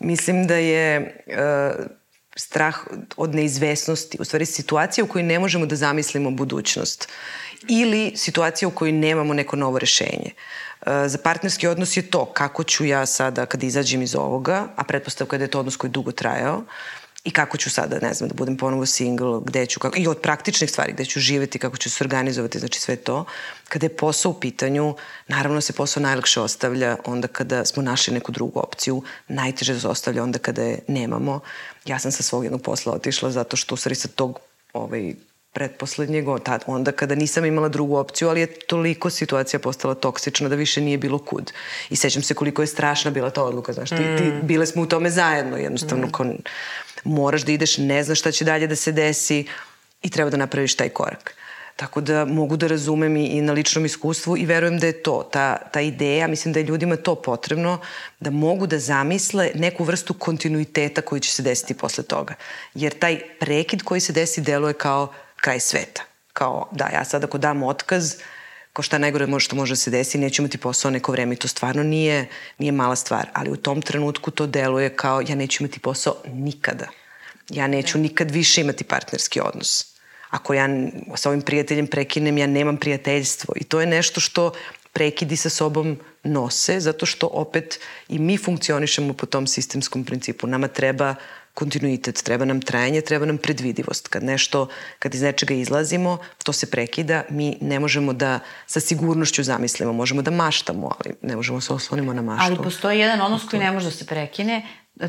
Mislim 0.00 0.46
da 0.46 0.54
je 0.54 1.16
uh, 1.26 1.84
strah 2.36 2.76
od 3.16 3.34
neizvesnosti, 3.34 4.18
u 4.20 4.24
stvari 4.24 4.46
situacija 4.46 5.04
u 5.04 5.08
kojoj 5.08 5.22
ne 5.22 5.38
možemo 5.38 5.66
da 5.66 5.76
zamislimo 5.76 6.30
budućnost 6.30 7.08
ili 7.68 8.12
situacija 8.16 8.68
u 8.68 8.72
kojoj 8.72 8.92
nemamo 8.92 9.34
neko 9.34 9.56
novo 9.56 9.78
rešenje. 9.78 10.30
Uh, 10.32 10.67
za 11.06 11.18
partnerski 11.18 11.66
odnos 11.66 11.96
je 11.96 12.10
to 12.10 12.24
kako 12.24 12.64
ću 12.64 12.84
ja 12.84 13.06
sada 13.06 13.46
kad 13.46 13.62
izađem 13.62 14.02
iz 14.02 14.14
ovoga, 14.14 14.68
a 14.76 14.84
pretpostavka 14.84 15.38
da 15.38 15.44
je 15.44 15.50
to 15.50 15.60
odnos 15.60 15.76
koji 15.76 15.88
je 15.88 15.92
dugo 15.92 16.12
trajao, 16.12 16.64
i 17.24 17.30
kako 17.30 17.56
ću 17.56 17.70
sada, 17.70 17.98
ne 18.02 18.14
znam, 18.14 18.28
da 18.28 18.34
budem 18.34 18.56
ponovo 18.56 18.86
single, 18.86 19.40
gde 19.44 19.66
ću, 19.66 19.80
kako, 19.80 19.98
i 19.98 20.06
od 20.06 20.18
praktičnih 20.18 20.70
stvari, 20.70 20.92
gde 20.92 21.04
ću 21.04 21.20
živeti, 21.20 21.58
kako 21.58 21.76
ću 21.76 21.90
se 21.90 22.04
organizovati, 22.04 22.58
znači 22.58 22.80
sve 22.80 22.96
to. 22.96 23.24
Kada 23.68 23.86
je 23.86 23.96
posao 23.96 24.32
u 24.32 24.40
pitanju, 24.40 24.94
naravno 25.28 25.60
se 25.60 25.72
posao 25.72 26.02
najlakše 26.02 26.40
ostavlja 26.40 26.96
onda 27.04 27.28
kada 27.28 27.64
smo 27.64 27.82
našli 27.82 28.14
neku 28.14 28.32
drugu 28.32 28.60
opciju, 28.60 29.02
najteže 29.28 29.80
se 29.80 29.88
ostavlja 29.88 30.22
onda 30.22 30.38
kada 30.38 30.62
je 30.62 30.78
nemamo. 30.88 31.40
Ja 31.84 31.98
sam 31.98 32.12
sa 32.12 32.22
svog 32.22 32.44
jednog 32.44 32.62
posla 32.62 32.92
otišla 32.92 33.30
zato 33.30 33.56
što 33.56 33.74
u 33.74 33.78
stvari 33.78 33.94
sa 33.94 34.08
tog 34.08 34.38
ovaj, 34.72 35.14
pretposlednjeg, 35.52 36.28
o- 36.28 36.38
tad, 36.38 36.64
onda 36.66 36.92
kada 36.92 37.14
nisam 37.14 37.44
imala 37.44 37.68
drugu 37.68 37.96
opciju, 37.96 38.28
ali 38.28 38.40
je 38.40 38.46
toliko 38.46 39.10
situacija 39.10 39.60
postala 39.60 39.94
toksična 39.94 40.48
da 40.48 40.54
više 40.54 40.80
nije 40.80 40.98
bilo 40.98 41.18
kud. 41.18 41.52
I 41.90 41.96
sećam 41.96 42.22
se 42.22 42.34
koliko 42.34 42.62
je 42.62 42.66
strašna 42.66 43.10
bila 43.10 43.30
ta 43.30 43.42
odluka, 43.42 43.72
znaš, 43.72 43.90
ti, 43.90 44.16
ti, 44.18 44.32
bile 44.42 44.66
smo 44.66 44.82
u 44.82 44.86
tome 44.86 45.10
zajedno, 45.10 45.56
jednostavno, 45.56 46.06
mm. 46.06 46.10
kao, 46.12 46.26
moraš 47.04 47.42
da 47.42 47.52
ideš, 47.52 47.78
ne 47.78 48.04
znaš 48.04 48.20
šta 48.20 48.32
će 48.32 48.44
dalje 48.44 48.66
da 48.66 48.76
se 48.76 48.92
desi 48.92 49.46
i 50.02 50.10
treba 50.10 50.30
da 50.30 50.36
napraviš 50.36 50.76
taj 50.76 50.88
korak. 50.88 51.34
Tako 51.76 52.00
da 52.00 52.24
mogu 52.24 52.56
da 52.56 52.66
razumem 52.66 53.16
i, 53.16 53.26
i 53.26 53.40
na 53.40 53.52
ličnom 53.52 53.84
iskustvu 53.86 54.36
i 54.36 54.46
verujem 54.46 54.78
da 54.78 54.86
je 54.86 55.02
to, 55.02 55.28
ta, 55.32 55.56
ta 55.72 55.80
ideja, 55.80 56.26
mislim 56.26 56.52
da 56.52 56.60
je 56.60 56.66
ljudima 56.66 56.96
to 56.96 57.14
potrebno, 57.14 57.78
da 58.20 58.30
mogu 58.30 58.66
da 58.66 58.78
zamisle 58.78 59.50
neku 59.54 59.84
vrstu 59.84 60.14
kontinuiteta 60.14 61.02
koji 61.02 61.20
će 61.20 61.32
se 61.32 61.42
desiti 61.42 61.74
posle 61.74 62.04
toga. 62.04 62.34
Jer 62.74 62.98
taj 62.98 63.20
prekid 63.40 63.82
koji 63.82 64.00
se 64.00 64.12
desi 64.12 64.40
deluje 64.40 64.74
kao 64.74 65.12
kraj 65.40 65.60
sveta. 65.60 66.02
Kao, 66.32 66.68
da, 66.72 66.90
ja 66.92 67.04
sad 67.04 67.24
ako 67.24 67.38
dam 67.38 67.62
otkaz, 67.62 68.14
kao 68.72 68.82
šta 68.82 68.98
najgore 68.98 69.26
može 69.26 69.44
što 69.44 69.56
može 69.56 69.72
da 69.72 69.76
se 69.76 69.90
desi, 69.90 70.18
neću 70.18 70.42
imati 70.42 70.58
posao 70.58 70.90
neko 70.90 71.12
vreme 71.12 71.34
i 71.34 71.38
to 71.38 71.48
stvarno 71.48 71.82
nije, 71.82 72.26
nije 72.58 72.72
mala 72.72 72.96
stvar, 72.96 73.28
ali 73.32 73.50
u 73.50 73.56
tom 73.56 73.82
trenutku 73.82 74.30
to 74.30 74.46
deluje 74.46 74.96
kao 74.96 75.20
ja 75.20 75.34
neću 75.34 75.62
imati 75.62 75.78
posao 75.78 76.16
nikada. 76.26 76.88
Ja 77.48 77.66
neću 77.66 77.98
nikad 77.98 78.30
više 78.30 78.60
imati 78.60 78.84
partnerski 78.84 79.40
odnos 79.40 79.98
ako 80.30 80.54
ja 80.54 80.68
sa 81.14 81.28
ovim 81.28 81.42
prijateljem 81.42 81.86
prekinem, 81.86 82.38
ja 82.38 82.46
nemam 82.46 82.76
prijateljstvo. 82.76 83.54
I 83.56 83.64
to 83.64 83.80
je 83.80 83.86
nešto 83.86 84.20
što 84.20 84.52
prekidi 84.92 85.36
sa 85.36 85.50
sobom 85.50 85.98
nose, 86.24 86.80
zato 86.80 87.06
što 87.06 87.26
opet 87.26 87.80
i 88.08 88.18
mi 88.18 88.38
funkcionišemo 88.38 89.12
po 89.12 89.26
tom 89.26 89.46
sistemskom 89.46 90.04
principu. 90.04 90.46
Nama 90.46 90.68
treba 90.68 91.14
kontinuitet, 91.58 92.22
treba 92.22 92.44
nam 92.44 92.60
trajanje, 92.60 93.00
treba 93.00 93.26
nam 93.26 93.38
predvidivost. 93.38 94.08
Kad 94.08 94.24
nešto, 94.24 94.68
kad 94.98 95.14
iz 95.14 95.22
nečega 95.22 95.54
izlazimo, 95.54 96.18
to 96.44 96.52
se 96.52 96.70
prekida, 96.70 97.22
mi 97.30 97.56
ne 97.60 97.80
možemo 97.80 98.12
da 98.12 98.38
sa 98.66 98.80
sigurnošću 98.80 99.42
zamislimo, 99.42 99.92
možemo 99.92 100.22
da 100.22 100.30
maštamo, 100.30 100.90
ali 100.98 101.14
ne 101.22 101.36
možemo 101.36 101.58
da 101.58 101.60
se 101.60 101.72
oslonimo 101.72 102.12
na 102.12 102.22
maštu. 102.22 102.44
Ali 102.46 102.62
postoji 102.62 102.98
jedan 102.98 103.20
odnos 103.20 103.48
koji 103.50 103.60
ne 103.60 103.72
može 103.72 103.90
da 103.90 103.96
se 103.96 104.06
prekine, 104.06 104.62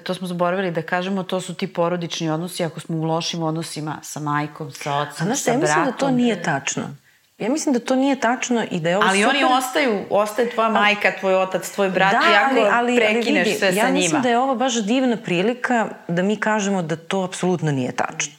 to 0.04 0.14
smo 0.14 0.28
zaboravili 0.28 0.72
da 0.72 0.82
kažemo, 0.82 1.24
to 1.24 1.42
su 1.42 1.54
ti 1.54 1.68
porodični 1.68 2.30
odnosi 2.30 2.64
ako 2.64 2.80
smo 2.80 2.98
u 2.98 3.04
lošim 3.04 3.44
odnosima 3.44 4.00
sa 4.04 4.20
majkom, 4.20 4.72
sa 4.72 4.96
ocem, 4.96 5.36
sa 5.36 5.52
bratom. 5.52 5.54
Ja 5.54 5.60
mislim 5.60 5.86
da 5.86 5.92
to 5.92 6.12
nije 6.12 6.44
tačno. 6.44 6.90
Ja 7.40 7.50
mislim 7.50 7.74
da 7.74 7.80
to 7.80 7.96
nije 7.96 8.20
tačno 8.20 8.66
i 8.72 8.80
da 8.80 8.90
je 8.90 8.98
ovo 8.98 9.06
ali 9.08 9.24
super... 9.24 9.36
Oni 9.36 9.54
ostaju, 9.54 10.06
ostaje 10.10 10.50
tvoja 10.50 10.70
majka, 10.70 11.12
tvoj 11.20 11.36
otac, 11.36 11.70
tvoj 11.70 11.90
brat 11.90 12.12
da, 12.12 12.20
i 12.32 12.36
ako 12.36 12.76
ali, 12.76 12.96
prekineš 12.96 13.28
ali 13.28 13.44
vidi, 13.44 13.60
sve 13.60 13.68
sa 13.68 13.74
njima. 13.74 13.88
Ja 13.88 13.94
mislim 13.94 14.22
da 14.22 14.30
je 14.30 14.38
ovo 14.38 14.56
baš 14.56 14.84
divna 14.84 15.18
prilika 15.18 15.88
da 16.08 16.22
mi 16.22 16.36
kažemo 16.36 16.82
da 16.82 16.96
to 16.96 17.24
apsolutno 17.24 17.72
nije 17.72 17.92
tačno. 17.92 18.34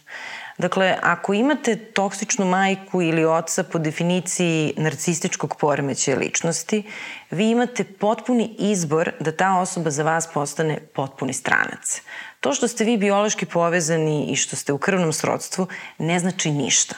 Dakle, 0.59 0.97
ako 1.03 1.35
imate 1.35 1.77
toksičnu 1.77 2.47
majku 2.47 3.03
ili 3.03 3.25
oca 3.25 3.63
po 3.63 3.79
definiciji 3.79 4.75
narcističkog 4.77 5.57
poremećaja 5.57 6.19
ličnosti, 6.19 6.83
vi 7.31 7.51
imate 7.51 7.85
potpuni 7.85 8.55
izbor 8.59 9.13
da 9.21 9.33
ta 9.33 9.59
osoba 9.59 9.91
za 9.91 10.03
vas 10.03 10.29
postane 10.35 10.79
potpuni 10.95 11.33
stranac. 11.33 12.03
To 12.41 12.53
što 12.53 12.69
ste 12.69 12.85
vi 12.85 12.97
biološki 12.97 13.47
povezani 13.47 14.27
i 14.33 14.37
što 14.37 14.57
ste 14.57 14.73
u 14.73 14.79
krvnom 14.79 15.13
srodstvu 15.13 15.67
ne 15.99 16.19
znači 16.19 16.51
ništa. 16.51 16.95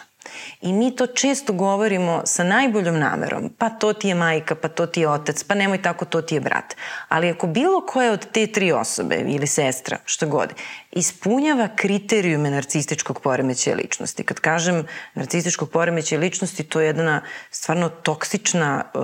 I 0.62 0.72
mi 0.72 0.96
to 0.96 1.06
često 1.06 1.52
govorimo 1.52 2.22
sa 2.24 2.44
najboljom 2.44 2.98
namerom, 2.98 3.50
pa 3.58 3.70
to 3.70 3.92
ti 3.92 4.08
je 4.08 4.14
majka, 4.14 4.54
pa 4.54 4.68
to 4.68 4.86
ti 4.86 5.00
je 5.00 5.08
otac, 5.08 5.44
pa 5.44 5.54
nemoj 5.54 5.82
tako, 5.82 6.04
to 6.04 6.22
ti 6.22 6.34
je 6.34 6.40
brat. 6.40 6.76
Ali 7.08 7.30
ako 7.30 7.46
bilo 7.46 7.86
koja 7.86 8.12
od 8.12 8.26
te 8.32 8.46
tri 8.46 8.72
osobe 8.72 9.16
ili 9.26 9.46
sestra, 9.46 9.98
što 10.04 10.26
god, 10.26 10.54
ispunjava 10.92 11.68
kriterijume 11.76 12.50
narcističkog 12.50 13.20
poremećaja 13.20 13.76
ličnosti. 13.76 14.24
Kad 14.24 14.40
kažem 14.40 14.86
narcističkog 15.14 15.70
poremećaja 15.70 16.20
ličnosti, 16.20 16.64
to 16.64 16.80
je 16.80 16.86
jedna 16.86 17.22
stvarno 17.50 17.88
toksična 17.88 18.84
uh, 18.94 19.02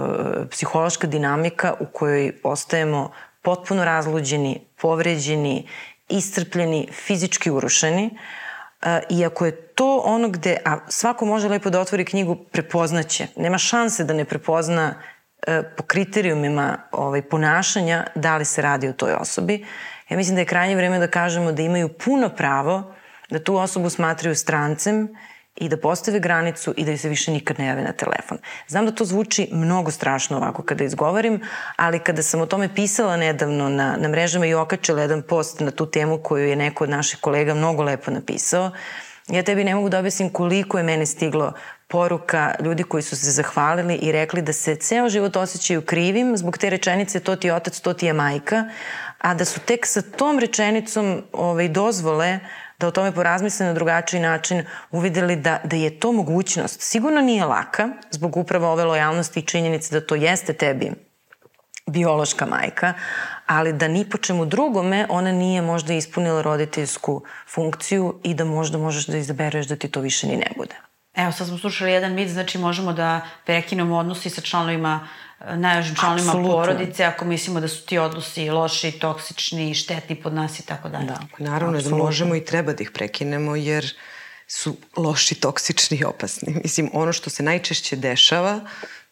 psihološka 0.51 1.07
dinamika 1.07 1.75
u 1.81 1.87
kojoj 1.87 2.33
ostajemo 2.43 3.11
potpuno 3.43 3.85
razluđeni, 3.85 4.61
povređeni, 4.81 5.69
iscrpljeni, 6.09 6.89
fizički 6.93 7.51
urušeni, 7.51 8.11
uh, 8.13 8.48
I 9.09 9.25
ako 9.25 9.47
je 9.47 9.53
to 9.53 10.03
ono 10.05 10.29
gde, 10.29 10.57
a 10.65 10.79
svako 10.89 11.25
može 11.25 11.49
lepo 11.49 11.71
da 11.71 11.81
otvori 11.81 12.05
knjigu, 12.05 12.37
prepoznaće. 12.37 13.27
Nema 13.37 13.59
šanse 13.59 14.05
da 14.05 14.15
ne 14.15 14.25
prepozna 14.25 14.95
e, 15.47 15.63
po 15.77 15.83
kriterijumima 15.83 16.79
ovaj, 16.93 17.23
ponašanja 17.23 18.07
da 18.15 18.37
li 18.37 18.45
se 18.45 18.63
radi 18.63 18.89
o 18.89 18.93
toj 18.93 19.13
osobi. 19.13 19.67
Ja 20.09 20.17
mislim 20.17 20.35
da 20.35 20.41
je 20.41 20.47
krajnje 20.47 20.77
vreme 20.77 20.99
da 20.99 21.07
kažemo 21.07 21.53
da 21.53 21.63
imaju 21.63 21.89
puno 21.89 22.29
pravo 22.29 22.95
da 23.31 23.45
tu 23.45 23.57
osobu 23.57 23.91
smatraju 23.91 24.35
strancem 24.35 25.09
i 25.61 25.69
da 25.69 25.77
postave 25.77 26.21
granicu 26.21 26.75
i 26.77 26.85
da 26.85 26.97
se 26.97 27.09
više 27.09 27.33
nikad 27.33 27.59
ne 27.59 27.67
jave 27.67 27.83
na 27.83 27.93
telefon. 27.93 28.39
Znam 28.69 28.87
da 28.87 28.93
to 28.93 29.05
zvuči 29.05 29.49
mnogo 29.53 29.91
strašno 29.91 30.37
ovako 30.37 30.63
kada 30.63 30.85
izgovorim, 30.85 31.41
ali 31.77 31.99
kada 31.99 32.23
sam 32.23 32.41
o 32.41 32.47
tome 32.47 32.75
pisala 32.75 33.17
nedavno 33.17 33.69
na, 33.69 33.97
na 33.97 34.09
mrežama 34.09 34.47
i 34.47 34.55
okačila 34.55 35.03
jedan 35.03 35.23
post 35.23 35.61
na 35.61 35.71
tu 35.71 35.87
temu 35.87 36.19
koju 36.19 36.49
je 36.49 36.57
neko 36.57 36.85
od 36.85 36.91
naših 36.91 37.21
kolega 37.21 37.55
mnogo 37.55 37.83
lepo 37.83 38.11
napisao, 38.11 38.71
ja 39.29 39.43
tebi 39.43 39.65
ne 39.65 39.75
mogu 39.75 39.89
da 39.89 39.99
objasnim 39.99 40.31
koliko 40.31 40.79
je 40.79 40.85
mene 40.85 41.07
stiglo 41.07 41.53
poruka 41.89 42.55
ljudi 42.61 42.83
koji 42.83 43.03
su 43.03 43.17
se 43.17 43.31
zahvalili 43.31 43.95
i 43.95 44.13
rekli 44.13 44.43
da 44.43 44.53
se 44.53 44.77
ceo 44.77 45.09
život 45.09 45.37
osjećaju 45.37 45.83
krivim 45.83 46.37
zbog 46.37 46.59
te 46.59 46.71
rečenice 46.71 47.21
to 47.21 47.37
ti 47.37 47.47
je 47.47 47.55
otac, 47.55 47.81
to 47.81 47.93
ti 47.93 48.07
je 48.07 48.13
majka, 48.13 48.65
a 49.19 49.35
da 49.35 49.45
su 49.45 49.61
tek 49.61 49.87
sa 49.87 50.03
tom 50.03 50.39
rečenicom 50.39 51.23
ovaj, 51.33 51.69
dozvole 51.69 52.39
da 52.79 52.87
o 52.87 52.91
tome 52.91 53.13
porazmisle 53.13 53.67
na 53.67 53.75
drugačiji 53.75 54.21
način, 54.21 54.65
uvideli 54.91 55.37
da, 55.37 55.61
da 55.65 55.77
je 55.77 56.01
to 56.01 56.13
mogućnost. 56.13 56.81
Sigurno 56.81 57.21
nije 57.21 57.45
laka, 57.45 57.89
zbog 58.11 58.37
upravo 58.37 58.73
ove 58.73 58.85
lojalnosti 58.85 59.41
i 59.41 59.47
činjenice 59.47 60.01
da 60.01 60.07
to 60.07 60.15
jeste 60.15 60.53
tebi 60.53 60.93
biološka 61.87 62.47
majka, 62.47 62.95
ali 63.47 63.73
da 63.73 63.89
ni 63.89 64.05
po 64.11 64.19
čemu 64.19 64.47
drugome 64.47 65.07
ona 65.09 65.33
nije 65.33 65.63
možda 65.63 65.95
ispunila 65.95 66.43
roditeljsku 66.43 67.23
funkciju 67.55 68.21
i 68.23 68.35
da 68.35 68.45
možda 68.45 68.79
možeš 68.79 69.07
da 69.07 69.17
izabereš 69.17 69.67
da 69.67 69.77
ti 69.77 69.89
to 69.89 70.01
više 70.01 70.27
ni 70.27 70.37
ne 70.37 70.51
bude. 70.57 70.75
Evo, 71.15 71.33
sad 71.33 71.47
smo 71.47 71.59
slušali 71.59 71.93
jedan 71.93 72.15
mit, 72.15 72.29
znači 72.29 72.59
možemo 72.59 72.93
da 72.93 73.21
prekinemo 73.47 73.97
odnosi 73.97 74.31
sa 74.31 74.41
članovima 74.41 75.09
najvažnim 75.41 75.97
članovima 75.97 76.31
Absolutno. 76.31 76.53
porodice 76.53 77.05
ako 77.05 77.25
mislimo 77.25 77.61
da 77.61 77.69
su 77.69 77.87
ti 77.87 77.99
odnosi 77.99 78.51
loši, 78.51 78.93
toksični, 78.93 79.75
štetni 79.75 80.23
pod 80.23 80.35
nas 80.35 80.61
i 80.61 80.67
tako 80.67 80.89
dalje. 80.89 81.07
Da, 81.07 81.21
naravno 81.39 81.77
Absolutno. 81.77 81.99
da 81.99 82.05
možemo 82.05 82.35
i 82.35 82.45
treba 82.45 82.73
da 82.73 82.83
ih 82.83 82.91
prekinemo 82.91 83.57
jer 83.57 83.95
su 84.47 84.77
loši, 84.97 85.35
toksični 85.35 85.97
i 85.97 86.05
opasni. 86.05 86.61
Mislim, 86.63 86.91
ono 86.93 87.13
što 87.13 87.31
se 87.31 87.43
najčešće 87.43 87.97
dešava, 87.97 88.61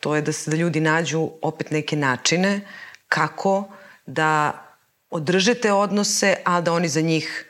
to 0.00 0.16
je 0.16 0.22
da 0.22 0.32
se 0.32 0.50
da 0.50 0.56
ljudi 0.56 0.80
nađu 0.80 1.30
opet 1.42 1.70
neke 1.70 1.96
načine 1.96 2.60
kako 3.08 3.68
da 4.06 4.62
održe 5.10 5.54
te 5.54 5.72
odnose, 5.72 6.34
a 6.44 6.60
da 6.60 6.72
oni 6.72 6.88
za 6.88 7.00
njih 7.00 7.44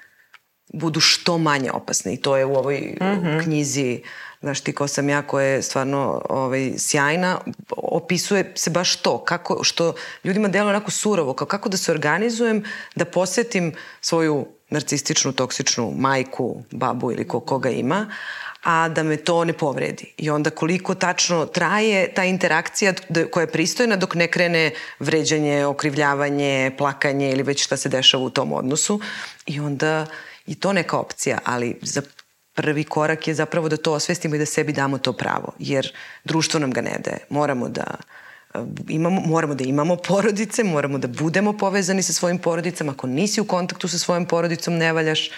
budu 0.72 1.00
što 1.00 1.38
manje 1.38 1.70
opasni. 1.72 2.14
I 2.14 2.20
to 2.20 2.36
je 2.36 2.44
u 2.44 2.56
ovoj 2.56 2.96
mm 3.00 3.04
-hmm. 3.04 3.42
knjizi 3.42 4.02
uh, 4.04 4.25
znaš 4.46 4.60
ti 4.60 4.72
ko 4.72 4.86
sam 4.88 5.08
ja 5.08 5.22
koja 5.22 5.46
je 5.46 5.62
stvarno 5.62 6.22
ovaj, 6.28 6.72
sjajna, 6.78 7.38
opisuje 7.76 8.52
se 8.54 8.70
baš 8.70 8.96
to, 8.96 9.18
kako, 9.24 9.64
što 9.64 9.94
ljudima 10.24 10.48
deluje 10.48 10.70
onako 10.70 10.90
surovo, 10.90 11.34
kao 11.34 11.46
kako 11.46 11.68
da 11.68 11.76
se 11.76 11.90
organizujem, 11.92 12.62
da 12.94 13.04
posetim 13.04 13.72
svoju 14.00 14.46
narcističnu, 14.70 15.32
toksičnu 15.32 15.90
majku, 15.96 16.62
babu 16.70 17.12
ili 17.12 17.28
ko, 17.28 17.40
koga 17.40 17.70
ima, 17.70 18.06
a 18.62 18.88
da 18.88 19.02
me 19.02 19.16
to 19.16 19.44
ne 19.44 19.52
povredi. 19.52 20.12
I 20.16 20.30
onda 20.30 20.50
koliko 20.50 20.94
tačno 20.94 21.46
traje 21.46 22.14
ta 22.14 22.24
interakcija 22.24 22.94
koja 23.30 23.42
je 23.42 23.52
pristojna 23.52 23.96
dok 23.96 24.14
ne 24.14 24.28
krene 24.28 24.70
vređanje, 24.98 25.64
okrivljavanje, 25.66 26.70
plakanje 26.78 27.32
ili 27.32 27.42
već 27.42 27.64
šta 27.64 27.76
se 27.76 27.88
dešava 27.88 28.24
u 28.24 28.30
tom 28.30 28.52
odnosu. 28.52 29.00
I 29.46 29.60
onda 29.60 30.06
i 30.46 30.54
to 30.54 30.72
neka 30.72 30.98
opcija, 30.98 31.38
ali 31.44 31.78
za 31.82 32.02
prvi 32.56 32.84
korak 32.84 33.28
je 33.28 33.34
zapravo 33.34 33.68
da 33.68 33.76
to 33.76 33.92
osvestimo 33.92 34.34
i 34.34 34.38
da 34.38 34.46
sebi 34.46 34.72
damo 34.72 34.98
to 34.98 35.12
pravo, 35.12 35.52
jer 35.58 35.92
društvo 36.24 36.60
nam 36.60 36.70
ga 36.70 36.80
ne 36.80 36.98
daje. 37.04 37.18
Moramo 37.30 37.68
da 37.68 37.84
eh, 38.54 38.58
imamo, 38.88 39.20
moramo 39.20 39.54
da 39.54 39.64
imamo 39.64 39.96
porodice, 39.96 40.64
moramo 40.64 40.98
da 40.98 41.08
budemo 41.08 41.52
povezani 41.52 42.02
sa 42.02 42.12
svojim 42.12 42.38
porodicama. 42.38 42.92
Ako 42.92 43.06
nisi 43.06 43.40
u 43.40 43.44
kontaktu 43.44 43.88
sa 43.88 43.98
svojom 43.98 44.26
porodicom, 44.26 44.74
ne 44.74 44.92
valjaš. 44.92 45.30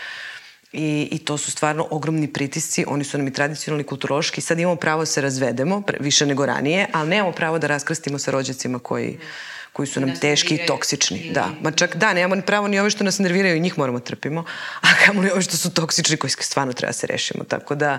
I, 0.73 1.09
I 1.13 1.19
to 1.19 1.39
su 1.39 1.51
stvarno 1.51 1.87
ogromni 1.91 2.33
pritisci, 2.33 2.85
oni 2.89 3.05
su 3.05 3.19
nam 3.19 3.29
i 3.29 3.33
tradicionalni, 3.33 3.85
kulturološki. 3.85 4.41
Sad 4.41 4.59
imamo 4.59 4.77
pravo 4.77 5.03
da 5.03 5.07
se 5.07 5.21
razvedemo, 5.21 5.83
više 6.01 6.27
nego 6.27 6.47
ranije, 6.47 6.87
ali 6.93 7.09
nemamo 7.09 7.33
pravo 7.33 7.59
da 7.59 7.67
raskrstimo 7.67 8.19
sa 8.19 8.31
rođacima 8.31 8.79
koji... 8.79 9.11
Mm 9.11 9.58
koji 9.79 9.87
su 9.87 10.01
nam 10.01 10.17
teški 10.21 10.55
i 10.55 10.67
toksični. 10.67 11.31
Da, 11.35 11.49
ma 11.63 11.71
čak 11.71 11.97
da, 11.97 12.13
nemamo 12.13 12.43
pravo 12.43 12.69
ni 12.69 12.79
ove 12.79 12.91
što 12.91 13.05
nas 13.05 13.19
nerviraju 13.19 13.57
i 13.57 13.61
njih 13.61 13.79
moramo 13.79 14.01
trpimo, 14.01 14.45
a 14.81 14.87
kamo 15.07 15.21
li 15.21 15.31
ove 15.31 15.43
što 15.43 15.57
su 15.57 15.75
toksični 15.75 16.17
koji 16.17 16.31
stvarno 16.31 16.73
treba 16.73 16.93
se 16.93 17.07
rešimo. 17.07 17.45
Tako 17.45 17.75
da, 17.75 17.99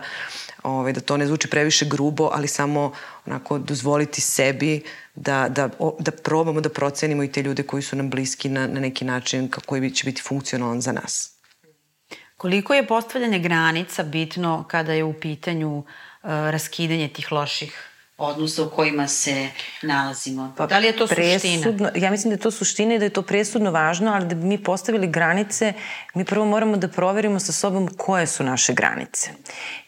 ovaj, 0.63 0.93
da 0.93 1.01
to 1.01 1.17
ne 1.17 1.27
zvuči 1.27 1.47
previše 1.47 1.85
grubo, 1.85 2.29
ali 2.33 2.47
samo 2.47 2.91
onako 3.25 3.57
dozvoliti 3.57 4.21
sebi 4.21 4.83
da, 5.15 5.49
da, 5.49 5.69
o, 5.79 5.95
da 5.99 6.11
probamo 6.11 6.61
da 6.61 6.69
procenimo 6.69 7.23
i 7.23 7.31
te 7.31 7.41
ljude 7.41 7.63
koji 7.63 7.83
su 7.83 7.95
nam 7.95 8.09
bliski 8.09 8.49
na, 8.49 8.67
na 8.67 8.79
neki 8.79 9.05
način 9.05 9.49
koji 9.65 9.91
će 9.91 10.05
biti 10.05 10.21
funkcionalan 10.21 10.81
za 10.81 10.91
nas. 10.91 11.31
Koliko 12.37 12.73
je 12.73 12.87
postavljanje 12.87 13.39
granica 13.39 14.03
bitno 14.03 14.65
kada 14.67 14.93
je 14.93 15.03
u 15.03 15.13
pitanju 15.13 15.77
uh, 15.77 15.85
raskidanje 16.29 17.07
tih 17.07 17.31
loših 17.31 17.89
odnosa 18.19 18.63
u 18.63 18.69
kojima 18.69 19.07
se 19.07 19.47
nalazimo. 19.81 20.53
Pa, 20.57 20.67
da 20.67 20.77
li 20.79 20.87
je 20.87 20.97
to 20.97 21.07
presudno, 21.07 21.63
suština? 21.63 21.91
Ja 21.95 22.11
mislim 22.11 22.29
da 22.29 22.33
je 22.33 22.39
to 22.39 22.51
suština 22.51 22.95
i 22.95 22.99
da 22.99 23.05
je 23.05 23.09
to 23.09 23.21
presudno 23.21 23.71
važno, 23.71 24.11
ali 24.11 24.25
da 24.25 24.35
bi 24.35 24.45
mi 24.45 24.63
postavili 24.63 25.07
granice, 25.07 25.73
mi 26.13 26.25
prvo 26.25 26.45
moramo 26.45 26.77
da 26.77 26.87
proverimo 26.87 27.39
sa 27.39 27.51
sobom 27.51 27.89
koje 27.97 28.27
su 28.27 28.43
naše 28.43 28.73
granice. 28.73 29.29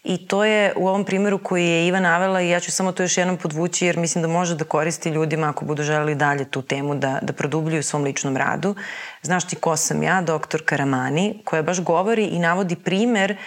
I 0.03 0.27
to 0.27 0.45
je 0.45 0.73
u 0.75 0.87
ovom 0.87 1.05
primjeru 1.05 1.37
koji 1.37 1.65
je 1.65 1.87
Iva 1.87 1.99
navela 1.99 2.41
i 2.41 2.49
ja 2.49 2.59
ću 2.59 2.71
samo 2.71 2.91
to 2.91 3.03
još 3.03 3.17
jednom 3.17 3.37
podvući 3.37 3.85
jer 3.85 3.97
mislim 3.97 4.21
da 4.21 4.27
može 4.27 4.55
da 4.55 4.63
koristi 4.63 5.09
ljudima 5.09 5.49
ako 5.49 5.65
budu 5.65 5.83
želeli 5.83 6.15
dalje 6.15 6.45
tu 6.45 6.61
temu 6.61 6.95
da, 6.95 7.19
da 7.21 7.33
produbljuju 7.33 7.79
u 7.79 7.83
svom 7.83 8.03
ličnom 8.03 8.37
radu. 8.37 8.75
Znaš 9.21 9.47
ti 9.47 9.55
ko 9.55 9.77
sam 9.77 10.03
ja, 10.03 10.21
doktor 10.21 10.61
Karamani, 10.65 11.41
koja 11.45 11.61
baš 11.61 11.79
govori 11.79 12.25
i 12.25 12.39
navodi 12.39 12.75
primer 12.75 13.37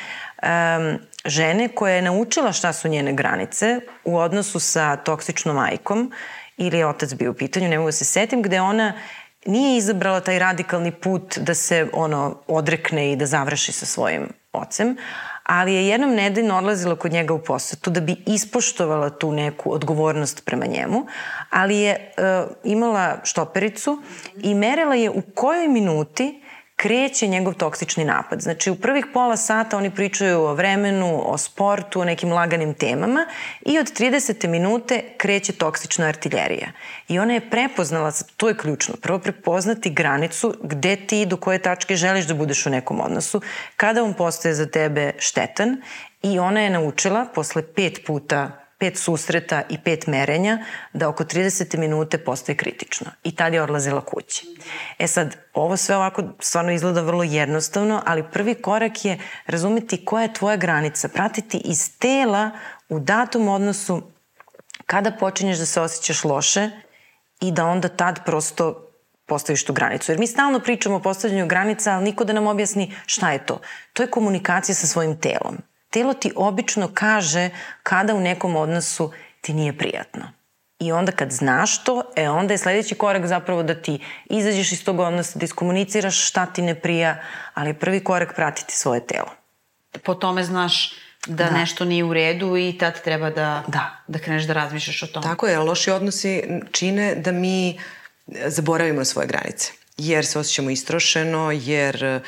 um, 0.44 0.98
žene 1.24 1.68
koja 1.68 1.94
je 1.94 2.02
naučila 2.02 2.52
šta 2.52 2.72
su 2.72 2.88
njene 2.88 3.12
granice 3.12 3.80
u 4.04 4.18
odnosu 4.18 4.60
sa 4.60 4.96
toksičnom 4.96 5.56
majkom 5.56 6.12
ili 6.56 6.78
je 6.78 6.86
otac 6.86 7.14
bio 7.14 7.30
u 7.30 7.34
pitanju, 7.34 7.68
ne 7.68 7.78
mogu 7.78 7.88
da 7.88 7.92
se 7.92 8.04
setim, 8.04 8.42
gde 8.42 8.60
ona 8.60 8.92
nije 9.46 9.76
izabrala 9.76 10.20
taj 10.20 10.38
radikalni 10.38 10.92
put 10.92 11.38
da 11.38 11.54
se 11.54 11.88
ono 11.92 12.36
odrekne 12.46 13.12
i 13.12 13.16
da 13.16 13.26
završi 13.26 13.72
sa 13.72 13.86
svojim 13.86 14.28
ocem, 14.52 14.96
ali 15.42 15.74
je 15.74 15.88
jednom 15.88 16.14
nedeljno 16.14 16.58
odlazila 16.58 16.96
kod 16.96 17.12
njega 17.12 17.34
u 17.34 17.38
posetu 17.38 17.90
da 17.90 18.00
bi 18.00 18.16
ispoštovala 18.26 19.10
tu 19.10 19.32
neku 19.32 19.72
odgovornost 19.72 20.44
prema 20.44 20.66
njemu, 20.66 21.06
ali 21.50 21.76
je 21.76 21.92
e, 21.92 22.10
imala 22.64 23.16
štopericu 23.24 24.02
i 24.36 24.54
merela 24.54 24.94
je 24.94 25.10
u 25.10 25.22
kojoj 25.34 25.68
minuti 25.68 26.43
kreće 26.84 27.26
njegov 27.26 27.54
toksični 27.54 28.04
napad. 28.04 28.40
Znači, 28.40 28.70
u 28.70 28.76
prvih 28.76 29.06
pola 29.12 29.36
sata 29.36 29.76
oni 29.76 29.90
pričaju 29.90 30.40
o 30.40 30.54
vremenu, 30.54 31.22
o 31.32 31.38
sportu, 31.38 32.00
o 32.00 32.04
nekim 32.04 32.32
laganim 32.32 32.74
temama 32.74 33.26
i 33.66 33.78
od 33.78 33.86
30. 33.86 34.48
minute 34.48 35.02
kreće 35.16 35.52
toksična 35.52 36.06
artiljerija. 36.06 36.68
I 37.08 37.18
ona 37.18 37.34
je 37.34 37.50
prepoznala, 37.50 38.12
to 38.36 38.48
je 38.48 38.56
ključno, 38.56 38.94
prvo 39.02 39.18
prepoznati 39.18 39.90
granicu 39.90 40.54
gde 40.62 40.96
ti 40.96 41.26
do 41.26 41.36
koje 41.36 41.58
tačke 41.58 41.96
želiš 41.96 42.26
da 42.26 42.34
budeš 42.34 42.66
u 42.66 42.70
nekom 42.70 43.00
odnosu, 43.00 43.40
kada 43.76 44.04
on 44.04 44.14
postaje 44.14 44.54
za 44.54 44.66
tebe 44.66 45.12
štetan 45.18 45.82
i 46.22 46.38
ona 46.38 46.60
je 46.60 46.70
naučila 46.70 47.26
posle 47.34 47.62
pet 47.74 48.00
puta 48.06 48.63
pet 48.84 48.98
susreta 48.98 49.62
i 49.68 49.78
pet 49.78 50.06
merenja, 50.06 50.58
da 50.92 51.08
oko 51.08 51.24
30 51.24 51.78
minute 51.78 52.18
postaje 52.18 52.56
kritično. 52.56 53.10
I 53.22 53.34
tad 53.36 53.54
je 53.54 53.62
odlazila 53.62 54.00
kući. 54.04 54.46
E 54.98 55.06
sad, 55.06 55.36
ovo 55.54 55.76
sve 55.76 55.96
ovako 55.96 56.22
stvarno 56.40 56.72
izgleda 56.72 57.00
vrlo 57.00 57.22
jednostavno, 57.22 58.02
ali 58.06 58.24
prvi 58.32 58.54
korak 58.54 59.04
je 59.04 59.18
razumeti 59.46 60.04
koja 60.04 60.22
je 60.22 60.34
tvoja 60.34 60.56
granica, 60.56 61.08
pratiti 61.08 61.60
iz 61.64 61.98
tela 61.98 62.50
u 62.88 62.98
datom 63.00 63.48
odnosu 63.48 64.02
kada 64.86 65.12
počinješ 65.12 65.58
da 65.58 65.66
se 65.66 65.80
osjećaš 65.80 66.24
loše 66.24 66.70
i 67.40 67.52
da 67.52 67.66
onda 67.66 67.88
tad 67.88 68.24
prosto 68.24 68.90
postaviš 69.26 69.64
tu 69.64 69.72
granicu. 69.72 70.12
Jer 70.12 70.18
mi 70.18 70.26
stalno 70.26 70.60
pričamo 70.60 70.96
o 70.96 71.02
postavljanju 71.02 71.46
granica, 71.46 71.92
ali 71.92 72.04
niko 72.04 72.24
da 72.24 72.32
nam 72.32 72.46
objasni 72.46 72.92
šta 73.06 73.32
je 73.32 73.46
to. 73.46 73.60
To 73.92 74.02
je 74.02 74.10
komunikacija 74.10 74.74
sa 74.74 74.86
svojim 74.86 75.20
telom 75.20 75.56
telo 75.94 76.14
ti 76.14 76.32
obično 76.36 76.90
kaže 76.94 77.50
kada 77.82 78.14
u 78.14 78.20
nekom 78.20 78.56
odnosu 78.56 79.12
ti 79.40 79.54
nije 79.54 79.78
prijatno. 79.78 80.32
I 80.78 80.92
onda 80.92 81.12
kad 81.12 81.30
znaš 81.32 81.84
to, 81.84 82.02
e 82.16 82.28
onda 82.28 82.54
je 82.54 82.58
sledeći 82.58 82.94
korak 82.94 83.26
zapravo 83.26 83.62
da 83.62 83.74
ti 83.74 83.98
izađeš 84.30 84.72
iz 84.72 84.84
tog 84.84 85.00
odnosa, 85.00 85.38
da 85.38 85.44
iskomuniciraš 85.44 86.28
šta 86.28 86.46
ti 86.46 86.62
ne 86.62 86.74
prija, 86.74 87.22
ali 87.54 87.70
je 87.70 87.78
prvi 87.78 88.04
korak 88.04 88.34
pratiti 88.34 88.74
svoje 88.74 89.06
telo. 89.06 89.30
Po 90.02 90.14
tome 90.14 90.44
znaš 90.44 90.94
da, 91.26 91.44
da. 91.44 91.50
nešto 91.50 91.84
nije 91.84 92.04
u 92.04 92.12
redu 92.14 92.56
i 92.56 92.78
tad 92.78 93.02
treba 93.02 93.30
da, 93.30 93.62
da. 93.66 94.02
da 94.08 94.18
kreneš 94.18 94.44
da 94.44 94.52
razmišljaš 94.52 95.02
o 95.02 95.06
tome. 95.06 95.26
Tako 95.26 95.46
je, 95.46 95.58
loši 95.58 95.90
odnosi 95.90 96.42
čine 96.72 97.14
da 97.14 97.32
mi 97.32 97.78
zaboravimo 98.46 99.04
svoje 99.04 99.28
granice. 99.28 99.72
Jer 99.96 100.26
se 100.26 100.38
osjećamo 100.38 100.70
istrošeno, 100.70 101.50
jer 101.52 102.20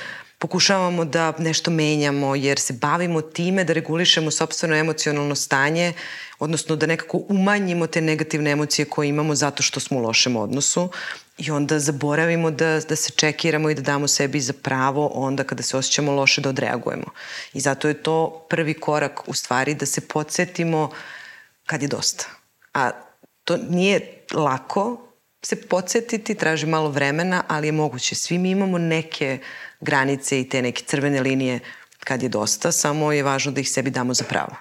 pokušavamo 0.46 1.04
da 1.04 1.32
nešto 1.38 1.70
menjamo 1.70 2.34
jer 2.34 2.58
se 2.58 2.72
bavimo 2.72 3.20
time 3.20 3.64
da 3.64 3.72
regulišemo 3.72 4.30
sobstveno 4.30 4.76
emocionalno 4.76 5.34
stanje, 5.34 5.92
odnosno 6.38 6.76
da 6.76 6.86
nekako 6.86 7.20
umanjimo 7.28 7.86
te 7.86 8.00
negativne 8.00 8.50
emocije 8.50 8.84
koje 8.84 9.08
imamo 9.08 9.34
zato 9.34 9.62
što 9.62 9.80
smo 9.80 9.98
u 9.98 10.02
lošem 10.02 10.36
odnosu 10.36 10.88
i 11.38 11.50
onda 11.50 11.78
zaboravimo 11.78 12.50
da, 12.50 12.80
da 12.88 12.96
se 12.96 13.10
čekiramo 13.10 13.70
i 13.70 13.74
da 13.74 13.82
damo 13.82 14.08
sebi 14.08 14.40
za 14.40 14.52
pravo 14.52 15.06
onda 15.06 15.44
kada 15.44 15.62
se 15.62 15.76
osjećamo 15.76 16.12
loše 16.12 16.40
da 16.40 16.48
odreagujemo. 16.48 17.10
I 17.52 17.60
zato 17.60 17.88
je 17.88 18.02
to 18.02 18.46
prvi 18.50 18.74
korak 18.74 19.28
u 19.28 19.34
stvari 19.34 19.74
da 19.74 19.86
se 19.86 20.00
podsjetimo 20.00 20.90
kad 21.66 21.82
je 21.82 21.88
dosta. 21.88 22.24
A 22.74 22.90
to 23.44 23.56
nije 23.56 24.24
lako 24.34 25.05
se 25.42 25.68
podsjetiti, 25.68 26.34
traži 26.34 26.66
malo 26.66 26.88
vremena, 26.90 27.44
ali 27.48 27.68
je 27.68 27.72
moguće. 27.72 28.14
Svi 28.14 28.38
mi 28.38 28.50
imamo 28.50 28.78
neke 28.78 29.38
granice 29.80 30.40
i 30.40 30.48
te 30.48 30.62
neke 30.62 30.82
crvene 30.86 31.20
linije 31.20 31.60
kad 31.98 32.22
je 32.22 32.28
dosta, 32.28 32.72
samo 32.72 33.12
je 33.12 33.22
važno 33.22 33.52
da 33.52 33.60
ih 33.60 33.70
sebi 33.70 33.90
damo 33.90 34.14
za 34.14 34.24
pravo 34.24 34.56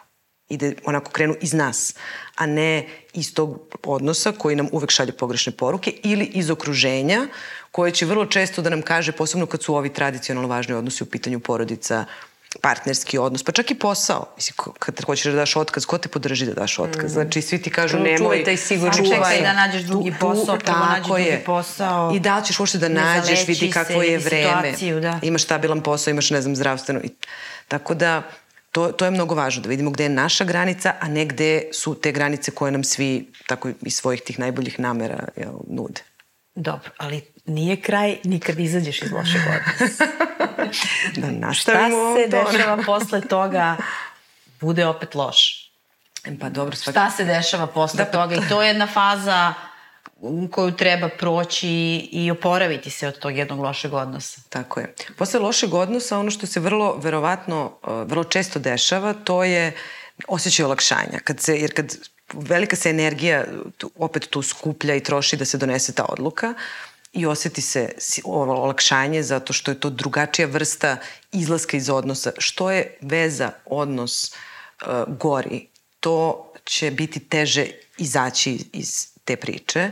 i 0.50 0.58
da 0.58 0.72
onako 0.86 1.12
krenu 1.12 1.36
iz 1.42 1.54
nas, 1.54 1.96
a 2.36 2.46
ne 2.46 2.88
iz 3.14 3.34
tog 3.34 3.76
odnosa 3.84 4.32
koji 4.32 4.56
nam 4.56 4.68
uvek 4.72 4.92
šalje 4.92 5.12
pogrešne 5.12 5.52
poruke 5.52 5.94
ili 6.04 6.26
iz 6.26 6.50
okruženja 6.50 7.28
koje 7.72 7.92
će 7.92 8.06
vrlo 8.06 8.26
često 8.26 8.62
da 8.62 8.70
nam 8.70 8.82
kaže, 8.82 9.12
posebno 9.12 9.46
kad 9.46 9.64
su 9.64 9.76
ovi 9.76 9.94
tradicionalno 9.94 10.50
važni 10.50 10.74
odnosi 10.74 11.04
u 11.04 11.06
pitanju 11.06 11.40
porodica, 11.40 12.06
partnerski 12.62 13.18
odnos, 13.18 13.44
pa 13.44 13.52
čak 13.52 13.72
i 13.72 13.76
posao. 13.76 14.26
Mislim, 14.36 14.56
kad 14.80 15.04
hoćeš 15.04 15.26
da 15.26 15.32
daš 15.32 15.56
otkaz, 15.56 15.86
ko 15.86 15.98
te 15.98 16.10
podrži 16.10 16.46
da 16.46 16.54
daš 16.54 16.80
otkaz? 16.80 17.12
Mm. 17.12 17.14
Znači, 17.14 17.42
svi 17.42 17.62
ti 17.62 17.70
kažu 17.70 17.98
nemoj... 17.98 18.18
Čuvaj 18.18 18.44
taj 18.44 18.58
sigurno. 18.58 18.94
Čuvaj 18.94 19.42
da 19.42 19.54
nađeš 19.54 19.82
drugi 19.82 20.14
posao, 20.20 20.58
prvo 20.58 20.78
nađeš 20.78 21.08
drugi 21.08 21.44
posao. 21.46 22.12
I 22.16 22.20
da 22.20 22.42
ćeš 22.46 22.60
uopšte 22.60 22.78
da 22.78 22.90
nađeš, 22.90 23.48
vidi 23.48 23.72
kakvo 23.72 24.02
je 24.02 24.18
vreme. 24.18 24.74
Da. 25.02 25.20
Imaš 25.22 25.44
stabilan 25.44 25.82
posao, 25.82 26.12
imaš, 26.12 26.30
ne 26.30 26.42
znam, 26.42 26.56
zdravstveno. 26.56 27.00
I, 27.04 27.10
tako 27.68 27.94
da, 27.94 28.22
to, 28.72 28.92
to 28.92 29.06
je 29.06 29.12
mnogo 29.12 29.36
važno, 29.36 29.62
da 29.64 29.70
vidimo 29.70 29.92
gde 29.92 30.04
je 30.04 30.10
naša 30.10 30.46
granica, 30.46 30.94
a 31.00 31.08
ne 31.08 31.26
gde 31.26 31.70
su 31.72 31.96
te 31.96 32.12
granice 32.12 32.52
koje 32.52 32.72
nam 32.72 32.84
svi, 32.84 33.32
tako 33.48 33.70
iz 33.82 33.96
svojih 33.96 34.22
tih 34.22 34.40
najboljih 34.40 34.80
namera, 34.80 35.28
jel, 35.36 35.54
nude. 35.68 36.02
Dobro, 36.56 36.92
ali 36.98 37.22
nije 37.46 37.82
kraj 37.82 38.18
nikad 38.24 38.60
izađeš 38.60 39.02
iz 39.02 39.12
lošeg 39.12 39.42
odnosa. 39.42 40.04
da 41.22 41.32
nastavimo 41.32 42.16
Šta 42.16 42.24
se 42.24 42.30
to. 42.30 42.52
dešava 42.52 42.84
posle 42.86 43.22
toga 43.22 43.78
bude 44.62 44.86
opet 44.86 45.16
loš. 45.16 45.72
Pa 46.40 46.50
dobro, 46.50 46.76
svaki... 46.76 46.92
Šta 46.92 47.12
se 47.12 47.24
dešava 47.24 47.68
posle 47.68 48.06
da, 48.06 48.12
toga 48.12 48.36
i 48.36 48.50
to 48.50 48.62
je 48.62 48.68
jedna 48.68 48.88
faza 48.88 49.54
koju 50.52 50.72
treba 50.72 51.10
proći 51.10 51.70
i 52.12 52.32
oporaviti 52.32 52.90
se 52.90 53.08
od 53.08 53.20
tog 53.20 53.38
jednog 53.38 53.60
lošeg 53.60 53.94
odnosa. 53.94 54.42
Tako 54.50 54.80
je. 54.80 54.94
Posle 55.18 55.40
lošeg 55.40 55.74
odnosa 55.74 56.20
ono 56.20 56.32
što 56.32 56.48
se 56.48 56.60
vrlo, 56.60 56.96
verovatno, 56.98 57.78
uh, 57.84 58.10
vrlo 58.10 58.24
često 58.24 58.60
dešava, 58.60 59.14
to 59.14 59.44
je 59.44 59.76
osjećaj 60.28 60.66
olakšanja. 60.66 61.20
Kad 61.24 61.40
se, 61.40 61.58
jer 61.58 61.74
kad 61.74 61.98
velika 62.34 62.76
se 62.76 62.90
energija 62.90 63.46
opet 63.96 64.28
tu 64.30 64.42
skuplja 64.42 64.96
i 64.96 65.04
troši 65.04 65.38
da 65.38 65.46
se 65.46 65.58
donese 65.58 65.94
ta 65.94 66.06
odluka, 66.10 66.54
i 67.16 67.26
oseti 67.26 67.62
se 67.62 67.90
olakšanje 68.24 69.24
zato 69.24 69.54
što 69.54 69.72
je 69.72 69.80
to 69.80 69.90
drugačija 69.90 70.48
vrsta 70.48 70.98
izlaska 71.32 71.78
iz 71.78 71.90
odnosa. 71.90 72.32
Što 72.38 72.72
je 72.72 72.98
veza, 73.02 73.52
odnos 73.66 74.32
uh, 74.32 75.18
gori, 75.18 75.68
to 76.00 76.52
će 76.66 76.92
biti 76.92 77.20
teže 77.20 77.66
izaći 77.98 78.70
iz 78.74 79.08
te 79.24 79.36
priče. 79.36 79.92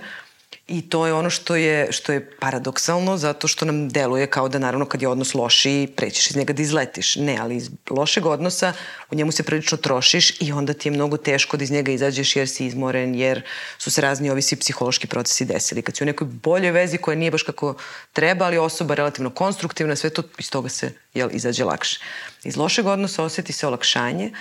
I 0.68 0.89
to 0.89 1.07
je 1.07 1.14
ono 1.14 1.30
što 1.30 1.55
je, 1.55 1.91
što 1.91 2.14
je 2.14 2.32
paradoksalno, 2.39 3.18
zato 3.18 3.47
što 3.47 3.66
nam 3.66 3.89
deluje 3.89 4.28
kao 4.28 4.49
da 4.49 4.59
naravno 4.59 4.86
kad 4.86 5.01
je 5.01 5.07
odnos 5.07 5.34
loši, 5.34 5.93
prećeš 5.95 6.30
iz 6.30 6.36
njega 6.36 6.53
da 6.53 6.61
izletiš. 6.61 7.16
Ne, 7.16 7.38
ali 7.41 7.55
iz 7.55 7.70
lošeg 7.89 8.26
odnosa 8.26 8.74
u 9.11 9.16
njemu 9.16 9.32
se 9.32 9.43
prilično 9.43 9.78
trošiš 9.78 10.41
i 10.41 10.51
onda 10.51 10.74
ti 10.74 10.88
je 10.88 10.91
mnogo 10.91 11.18
teško 11.18 11.57
da 11.57 11.64
iz 11.64 11.72
njega 11.72 11.91
izađeš 11.91 12.36
jer 12.36 12.49
si 12.49 12.66
izmoren, 12.66 13.16
jer 13.16 13.41
su 13.78 13.91
se 13.91 14.01
razni 14.01 14.30
ovi 14.30 14.41
svi 14.41 14.55
psihološki 14.55 15.07
procesi 15.07 15.45
desili. 15.45 15.82
Kad 15.82 15.97
si 15.97 16.03
u 16.03 16.07
nekoj 16.07 16.28
boljoj 16.28 16.72
vezi 16.72 16.97
koja 16.97 17.16
nije 17.16 17.32
baš 17.32 17.43
kako 17.43 17.76
treba, 18.14 18.45
ali 18.45 18.57
osoba 18.57 18.95
relativno 18.95 19.30
konstruktivna, 19.30 19.95
sve 19.95 20.09
to 20.09 20.24
iz 20.38 20.49
toga 20.49 20.70
se 20.70 20.93
jel, 21.14 21.30
izađe 21.32 21.64
lakše. 21.64 21.99
Iz 22.43 22.57
lošeg 22.57 22.86
odnosa 22.86 23.24
oseti 23.24 23.53
se 23.53 23.68
olakšanje, 23.68 24.32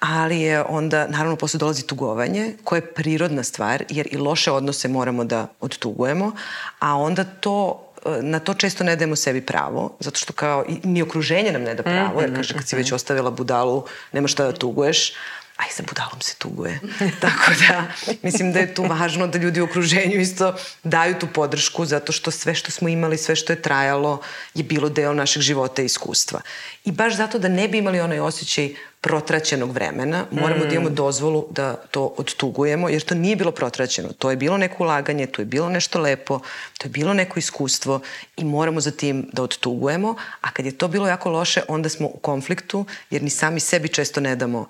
ali 0.00 0.40
je 0.40 0.62
onda, 0.62 1.06
naravno, 1.06 1.36
posle 1.36 1.58
dolazi 1.58 1.86
tugovanje, 1.86 2.54
koje 2.64 2.78
je 2.78 2.94
prirodna 2.94 3.42
stvar, 3.42 3.84
jer 3.88 4.08
i 4.10 4.16
loše 4.16 4.50
odnose 4.50 4.88
moramo 4.88 5.24
da 5.24 5.46
odtugujemo, 5.60 6.32
a 6.78 6.96
onda 6.96 7.24
to 7.24 7.86
na 8.20 8.38
to 8.38 8.54
često 8.54 8.84
ne 8.84 8.96
dajemo 8.96 9.16
sebi 9.16 9.40
pravo, 9.40 9.96
zato 10.00 10.18
što 10.18 10.32
kao 10.32 10.64
i, 10.68 10.88
ni 10.88 11.02
okruženje 11.02 11.52
nam 11.52 11.62
ne 11.62 11.74
da 11.74 11.82
pravo, 11.82 12.20
jer 12.20 12.34
kaže 12.34 12.54
kad 12.54 12.68
si 12.68 12.76
već 12.76 12.86
mhm. 12.86 12.94
ostavila 12.94 13.30
budalu, 13.30 13.84
nema 14.12 14.28
šta 14.28 14.44
da 14.44 14.52
tuguješ, 14.52 15.12
aj 15.56 15.68
sa 15.70 15.82
budalom 15.88 16.20
se 16.20 16.34
tuguje. 16.38 16.80
Tako 17.24 17.52
da, 17.68 17.84
mislim 18.22 18.52
da 18.52 18.58
je 18.58 18.74
tu 18.74 18.82
važno 18.82 19.26
da 19.26 19.38
ljudi 19.38 19.60
u 19.60 19.64
okruženju 19.64 20.20
isto 20.20 20.54
daju 20.84 21.18
tu 21.18 21.26
podršku 21.26 21.84
zato 21.84 22.12
što 22.12 22.30
sve 22.30 22.54
što 22.54 22.70
smo 22.70 22.88
imali, 22.88 23.18
sve 23.18 23.36
što 23.36 23.52
je 23.52 23.62
trajalo 23.62 24.20
je 24.54 24.64
bilo 24.64 24.88
deo 24.88 25.14
našeg 25.14 25.42
života 25.42 25.82
i 25.82 25.84
iskustva. 25.84 26.40
I 26.84 26.92
baš 26.92 27.16
zato 27.16 27.38
da 27.38 27.48
ne 27.48 27.68
bi 27.68 27.78
imali 27.78 28.00
onaj 28.00 28.20
osjećaj 28.20 28.74
protraćenog 29.00 29.72
vremena, 29.72 30.24
moramo 30.30 30.64
mm. 30.64 30.68
da 30.68 30.74
imamo 30.74 30.90
mm. 30.90 30.94
dozvolu 30.94 31.46
da 31.50 31.74
to 31.90 32.14
odtugujemo, 32.16 32.88
jer 32.88 33.02
to 33.02 33.14
nije 33.14 33.36
bilo 33.36 33.52
protraćeno. 33.52 34.12
To 34.12 34.30
je 34.30 34.36
bilo 34.36 34.56
neko 34.56 34.84
ulaganje, 34.84 35.26
to 35.26 35.42
je 35.42 35.46
bilo 35.46 35.68
nešto 35.68 36.00
lepo, 36.00 36.40
to 36.78 36.86
je 36.86 36.90
bilo 36.90 37.14
neko 37.14 37.38
iskustvo 37.38 38.00
i 38.36 38.44
moramo 38.44 38.80
za 38.80 38.90
tim 38.90 39.28
da 39.32 39.42
odtugujemo, 39.42 40.14
a 40.40 40.50
kad 40.50 40.66
je 40.66 40.78
to 40.78 40.88
bilo 40.88 41.08
jako 41.08 41.30
loše, 41.30 41.62
onda 41.68 41.88
smo 41.88 42.06
u 42.06 42.18
konfliktu, 42.18 42.84
jer 43.10 43.22
ni 43.22 43.30
sami 43.30 43.60
sebi 43.60 43.88
često 43.88 44.20
ne 44.20 44.36
damo 44.36 44.66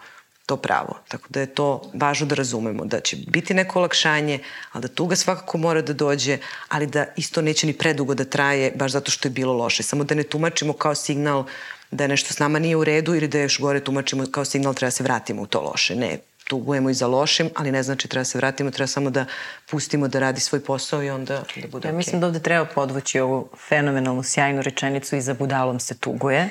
to 0.50 0.56
pravo. 0.56 0.98
Tako 1.08 1.28
da 1.28 1.40
je 1.40 1.46
to 1.46 1.90
važno 1.94 2.26
da 2.26 2.34
razumemo, 2.34 2.84
da 2.84 3.00
će 3.00 3.16
biti 3.26 3.54
neko 3.54 3.78
olakšanje, 3.78 4.38
ali 4.72 4.82
da 4.82 4.88
tuga 4.88 5.16
svakako 5.16 5.58
mora 5.58 5.82
da 5.82 5.92
dođe, 5.92 6.38
ali 6.68 6.86
da 6.86 7.04
isto 7.16 7.42
neće 7.42 7.66
ni 7.66 7.72
predugo 7.72 8.14
da 8.14 8.24
traje, 8.24 8.72
baš 8.74 8.92
zato 8.92 9.10
što 9.10 9.28
je 9.28 9.32
bilo 9.32 9.52
loše. 9.52 9.82
Samo 9.82 10.04
da 10.04 10.14
ne 10.14 10.22
tumačimo 10.22 10.72
kao 10.72 10.94
signal 10.94 11.44
da 11.90 12.06
nešto 12.06 12.34
s 12.34 12.38
nama 12.38 12.58
nije 12.58 12.76
u 12.76 12.84
redu 12.84 13.14
ili 13.14 13.28
da 13.28 13.38
još 13.38 13.60
gore 13.60 13.80
tumačimo 13.80 14.24
kao 14.30 14.44
signal 14.44 14.74
treba 14.74 14.90
se 14.90 15.04
vratimo 15.04 15.42
u 15.42 15.46
to 15.46 15.60
loše. 15.60 15.96
Ne, 15.96 16.18
tugujemo 16.50 16.90
i 16.90 16.94
za 16.94 17.06
lošim, 17.06 17.50
ali 17.56 17.72
ne 17.72 17.82
znači 17.82 18.08
treba 18.08 18.24
se 18.24 18.38
vratimo, 18.38 18.70
treba 18.70 18.86
samo 18.86 19.10
da 19.10 19.24
pustimo 19.70 20.08
da 20.08 20.18
radi 20.18 20.40
svoj 20.40 20.64
posao 20.64 21.02
i 21.02 21.10
onda 21.10 21.42
da 21.56 21.68
bude 21.68 21.88
ja, 21.88 21.92
okay. 21.92 21.96
Mislim 21.96 22.20
da 22.20 22.26
ovde 22.26 22.40
treba 22.40 22.64
podvući 22.64 23.20
ovu 23.20 23.48
fenomenalnu, 23.68 24.22
sjajnu 24.22 24.62
rečenicu 24.62 25.16
i 25.16 25.20
za 25.20 25.34
budalom 25.34 25.80
se 25.80 25.98
tuguje. 25.98 26.48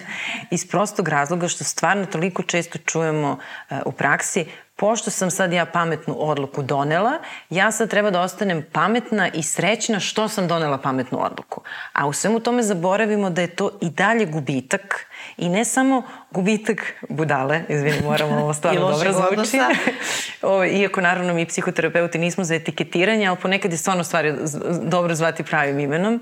Iz 0.51 0.67
prostog 0.67 1.07
razloga 1.07 1.47
što 1.47 1.63
stvarno 1.63 2.05
toliko 2.05 2.43
često 2.43 2.79
čujemo 2.85 3.31
uh, 3.31 3.77
u 3.85 3.91
praksi 3.91 4.45
pošto 4.79 5.11
sam 5.11 5.31
sad 5.31 5.53
ja 5.53 5.65
pametnu 5.65 6.15
odluku 6.17 6.61
donela, 6.61 7.11
ja 7.49 7.71
sad 7.71 7.89
treba 7.89 8.11
da 8.11 8.21
ostanem 8.21 8.65
pametna 8.71 9.29
i 9.33 9.43
srećna 9.43 9.99
što 9.99 10.27
sam 10.27 10.47
donela 10.47 10.77
pametnu 10.77 11.25
odluku. 11.25 11.61
A 11.93 12.07
u 12.07 12.13
svemu 12.13 12.39
tome 12.39 12.63
zaboravimo 12.63 13.29
da 13.29 13.41
je 13.41 13.55
to 13.55 13.71
i 13.81 13.89
dalje 13.89 14.25
gubitak 14.25 15.05
i 15.37 15.49
ne 15.49 15.65
samo 15.65 16.03
gubitak 16.31 16.93
budale, 17.09 17.61
izvini, 17.69 18.01
moramo 18.03 18.35
ovo 18.35 18.53
stvarno 18.59 18.81
dobro 18.81 19.13
zvuči. 19.13 19.59
o, 20.41 20.65
iako 20.65 21.01
naravno 21.01 21.33
mi 21.33 21.45
psihoterapeuti 21.45 22.17
nismo 22.17 22.43
za 22.43 22.55
etiketiranje, 22.55 23.27
ali 23.27 23.37
ponekad 23.37 23.71
je 23.71 23.77
stvarno 23.77 24.03
stvari 24.03 24.33
dobro 24.81 25.15
zvati 25.15 25.43
pravim 25.43 25.79
imenom. 25.79 26.21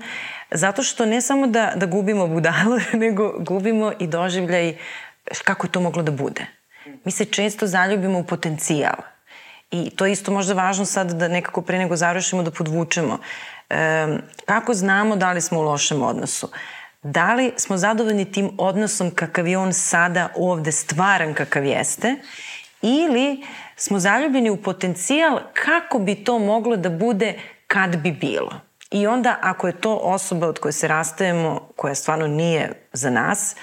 Zato 0.50 0.82
što 0.82 1.06
ne 1.06 1.20
samo 1.20 1.46
da, 1.46 1.72
da 1.76 1.86
gubimo 1.86 2.26
budale, 2.26 2.80
nego 3.04 3.34
gubimo 3.38 3.92
i 3.98 4.06
doživljaj 4.06 4.76
kako 5.44 5.66
je 5.66 5.72
to 5.72 5.80
moglo 5.80 6.02
da 6.02 6.12
bude 6.12 6.57
mi 7.04 7.12
se 7.12 7.24
često 7.24 7.66
zaljubimo 7.66 8.18
u 8.18 8.24
potencijal. 8.24 8.96
I 9.70 9.90
to 9.90 10.06
je 10.06 10.12
isto 10.12 10.32
možda 10.32 10.54
važno 10.54 10.84
sad 10.84 11.12
da 11.12 11.28
nekako 11.28 11.62
pre 11.62 11.78
nego 11.78 11.96
završimo 11.96 12.42
da 12.42 12.50
podvučemo. 12.50 13.18
E, 13.70 14.06
kako 14.46 14.74
znamo 14.74 15.16
da 15.16 15.32
li 15.32 15.40
smo 15.40 15.58
u 15.58 15.62
lošem 15.62 16.02
odnosu? 16.02 16.48
Da 17.02 17.34
li 17.34 17.52
smo 17.56 17.76
zadovoljni 17.76 18.32
tim 18.32 18.50
odnosom 18.58 19.10
kakav 19.10 19.46
je 19.46 19.58
on 19.58 19.72
sada 19.72 20.28
ovde 20.36 20.72
stvaran 20.72 21.34
kakav 21.34 21.64
jeste? 21.64 22.16
Ili 22.82 23.44
smo 23.76 23.98
zaljubljeni 23.98 24.50
u 24.50 24.62
potencijal 24.62 25.40
kako 25.52 25.98
bi 25.98 26.14
to 26.14 26.38
moglo 26.38 26.76
da 26.76 26.90
bude 26.90 27.34
kad 27.66 27.96
bi 27.96 28.12
bilo? 28.12 28.60
I 28.90 29.06
onda 29.06 29.38
ako 29.42 29.66
je 29.66 29.80
to 29.80 29.96
osoba 29.96 30.48
od 30.48 30.58
koje 30.58 30.72
se 30.72 30.88
rastajemo, 30.88 31.68
koja 31.76 31.94
stvarno 31.94 32.26
nije 32.26 32.72
za 32.92 33.10
nas, 33.10 33.56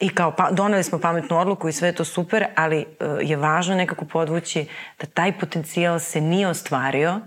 I 0.00 0.08
kao, 0.08 0.32
pa, 0.36 0.50
doneli 0.50 0.82
smo 0.82 0.98
pametnu 0.98 1.38
odluku 1.38 1.68
i 1.68 1.72
sve 1.72 1.88
je 1.88 1.94
to 1.94 2.04
super, 2.04 2.44
ali 2.56 2.78
uh, 2.78 3.06
je 3.20 3.36
važno 3.36 3.74
nekako 3.74 4.04
podvući 4.04 4.66
da 5.00 5.06
taj 5.06 5.38
potencijal 5.38 5.98
se 5.98 6.20
nije 6.20 6.48
ostvario 6.48 7.20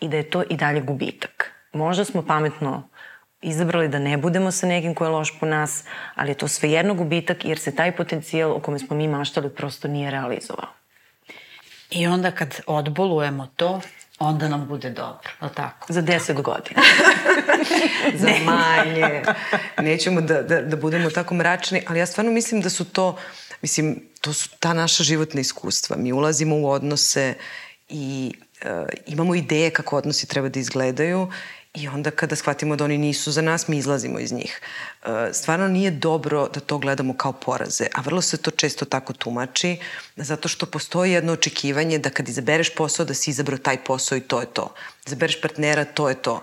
i 0.00 0.08
da 0.08 0.16
je 0.16 0.30
to 0.30 0.42
i 0.50 0.56
dalje 0.56 0.80
gubitak. 0.80 1.52
Možda 1.72 2.04
smo 2.04 2.22
pametno 2.26 2.88
izabrali 3.42 3.88
da 3.88 3.98
ne 3.98 4.16
budemo 4.16 4.50
sa 4.50 4.66
nekim 4.66 4.94
ko 4.94 5.04
je 5.04 5.10
loš 5.10 5.38
po 5.40 5.46
nas, 5.46 5.84
ali 6.14 6.30
je 6.30 6.34
to 6.34 6.48
svejedno 6.48 6.94
gubitak 6.94 7.44
jer 7.44 7.58
se 7.58 7.74
taj 7.74 7.96
potencijal 7.96 8.52
o 8.52 8.60
kome 8.60 8.78
smo 8.78 8.96
mi 8.96 9.08
maštali 9.08 9.50
prosto 9.50 9.88
nije 9.88 10.10
realizovao. 10.10 10.68
I 11.90 12.06
onda 12.06 12.30
kad 12.30 12.60
odbolujemo 12.66 13.46
to, 13.56 13.80
onda 14.24 14.48
nam 14.48 14.66
bude 14.66 14.90
dobro, 14.90 15.30
je 15.42 15.48
tako? 15.54 15.92
Za 15.92 16.00
deset 16.00 16.42
godina. 16.42 16.82
Za 18.22 18.30
manje. 18.44 19.22
Nećemo 19.78 20.20
da, 20.20 20.42
da, 20.42 20.62
da 20.62 20.76
budemo 20.76 21.10
tako 21.10 21.34
mračni, 21.34 21.82
ali 21.86 21.98
ja 21.98 22.06
stvarno 22.06 22.32
mislim 22.32 22.60
da 22.60 22.70
su 22.70 22.84
to, 22.84 23.16
mislim, 23.62 24.08
to 24.20 24.32
su 24.32 24.48
ta 24.60 24.72
naša 24.72 25.04
životna 25.04 25.40
iskustva. 25.40 25.96
Mi 25.96 26.12
ulazimo 26.12 26.56
u 26.56 26.70
odnose 26.70 27.34
i 27.88 28.32
uh, 28.64 28.70
imamo 29.06 29.34
ideje 29.34 29.70
kako 29.70 29.96
odnosi 29.96 30.26
treba 30.26 30.48
da 30.48 30.60
izgledaju 30.60 31.30
I 31.74 31.88
onda 31.88 32.10
kada 32.10 32.36
shvatimo 32.36 32.76
da 32.76 32.84
oni 32.84 32.98
nisu 32.98 33.32
za 33.32 33.42
nas, 33.42 33.68
mi 33.68 33.76
izlazimo 33.76 34.18
iz 34.18 34.32
njih. 34.32 34.60
E, 35.02 35.08
stvarno 35.32 35.68
nije 35.68 35.90
dobro 35.90 36.48
da 36.48 36.60
to 36.60 36.78
gledamo 36.78 37.16
kao 37.16 37.32
poraze, 37.32 37.86
a 37.94 38.00
vrlo 38.00 38.22
se 38.22 38.36
to 38.36 38.50
često 38.50 38.84
tako 38.84 39.12
tumači, 39.12 39.78
zato 40.16 40.48
što 40.48 40.66
postoji 40.66 41.12
jedno 41.12 41.32
očekivanje 41.32 41.98
da 41.98 42.10
kad 42.10 42.28
izabereš 42.28 42.74
posao, 42.74 43.06
da 43.06 43.14
si 43.14 43.30
izabrao 43.30 43.58
taj 43.58 43.84
posao 43.84 44.18
i 44.18 44.20
to 44.20 44.40
je 44.40 44.46
to. 44.46 44.74
Izabereš 45.06 45.40
partnera, 45.40 45.84
to 45.84 46.08
je 46.08 46.14
to. 46.14 46.34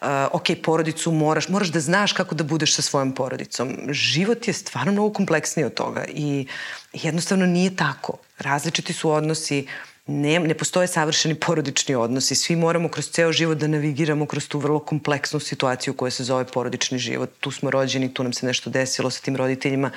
Uh, 0.00 0.08
ok, 0.32 0.44
porodicu 0.62 1.12
moraš, 1.12 1.48
moraš 1.48 1.68
da 1.68 1.80
znaš 1.80 2.12
kako 2.12 2.34
da 2.34 2.44
budeš 2.44 2.74
sa 2.74 2.82
svojom 2.82 3.14
porodicom. 3.14 3.78
Život 3.88 4.48
je 4.48 4.54
stvarno 4.54 4.92
mnogo 4.92 5.12
kompleksniji 5.12 5.66
od 5.66 5.74
toga 5.74 6.04
i 6.08 6.46
jednostavno 6.92 7.46
nije 7.46 7.76
tako. 7.76 8.18
Različiti 8.38 8.92
su 8.92 9.10
odnosi, 9.10 9.66
ne, 10.06 10.38
ne 10.38 10.54
postoje 10.54 10.86
savršeni 10.86 11.34
porodični 11.34 11.94
odnosi. 11.94 12.34
Svi 12.34 12.56
moramo 12.56 12.88
kroz 12.88 13.10
ceo 13.10 13.32
život 13.32 13.58
da 13.58 13.66
navigiramo 13.66 14.26
kroz 14.26 14.48
tu 14.48 14.58
vrlo 14.58 14.78
kompleksnu 14.78 15.40
situaciju 15.40 15.94
koja 15.94 16.10
se 16.10 16.24
zove 16.24 16.44
porodični 16.44 16.98
život. 16.98 17.30
Tu 17.40 17.50
smo 17.50 17.70
rođeni, 17.70 18.14
tu 18.14 18.22
nam 18.22 18.32
se 18.32 18.46
nešto 18.46 18.70
desilo 18.70 19.10
sa 19.10 19.20
tim 19.20 19.36
roditeljima. 19.36 19.90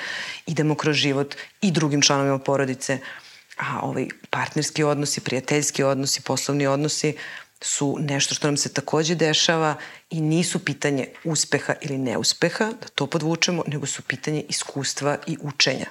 Idemo 0.46 0.76
kroz 0.76 0.96
život 0.96 1.36
i 1.62 1.72
drugim 1.72 2.02
članovima 2.02 2.40
porodice. 2.40 3.00
A 3.58 3.80
ovaj 3.82 4.08
partnerski 4.30 4.84
odnosi, 4.84 5.22
prijateljski 5.22 5.84
odnosi, 5.84 6.22
poslovni 6.22 6.68
odnosi 6.68 7.14
su 7.62 7.98
nešto 8.00 8.36
što 8.36 8.48
nam 8.48 8.58
se 8.58 8.74
takođe 8.74 9.16
dešava 9.16 9.76
i 10.10 10.22
nisu 10.22 10.66
pitanje 10.66 11.08
uspeha 11.24 11.74
ili 11.82 11.98
neuspeha, 11.98 12.66
da 12.66 12.88
to 12.96 13.08
podvučemo, 13.08 13.64
nego 13.68 13.86
su 13.86 14.02
pitanje 14.02 14.44
iskustva 14.50 15.18
i 15.28 15.38
učenja. 15.42 15.86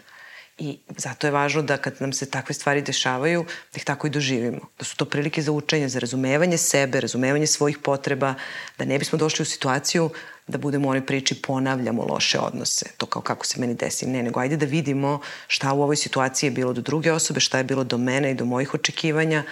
I 0.59 0.79
zato 0.97 1.27
je 1.27 1.31
važno 1.31 1.63
da 1.63 1.77
kad 1.77 1.95
nam 2.01 2.13
se 2.13 2.31
takve 2.31 2.55
stvari 2.55 2.83
dešavaju, 2.83 3.45
da 3.45 3.77
ih 3.77 3.85
tako 3.85 4.07
i 4.07 4.11
doživimo. 4.11 4.61
Da 4.79 4.85
su 4.85 4.97
to 4.97 5.05
prilike 5.05 5.43
za 5.43 5.53
učenje, 5.53 5.89
za 5.89 5.99
razumevanje 5.99 6.59
sebe, 6.59 7.01
razumevanje 7.01 7.47
svojih 7.47 7.79
potreba, 7.79 8.35
da 8.79 8.85
ne 8.85 8.99
bismo 8.99 9.19
došli 9.19 9.43
u 9.43 9.47
situaciju 9.47 10.11
da 10.47 10.59
budemo 10.59 10.89
u 10.89 10.91
onoj 10.91 11.07
priči 11.07 11.43
ponavljamo 11.43 12.05
loše 12.05 12.39
odnose. 12.39 12.87
To 12.97 13.07
kao 13.07 13.23
kako 13.23 13.47
se 13.47 13.61
meni 13.61 13.75
desi. 13.75 14.07
Ne, 14.07 14.23
nego 14.23 14.41
ajde 14.41 14.57
da 14.57 14.67
vidimo 14.67 15.21
šta 15.47 15.73
u 15.73 15.83
ovoj 15.83 15.97
situaciji 15.97 16.47
je 16.47 16.51
bilo 16.51 16.73
do 16.73 16.81
druge 16.81 17.13
osobe, 17.13 17.41
šta 17.41 17.59
je 17.59 17.65
bilo 17.65 17.85
do 17.85 17.99
mene 17.99 18.31
i 18.31 18.35
do 18.35 18.45
mojih 18.45 18.75
očekivanja 18.75 19.43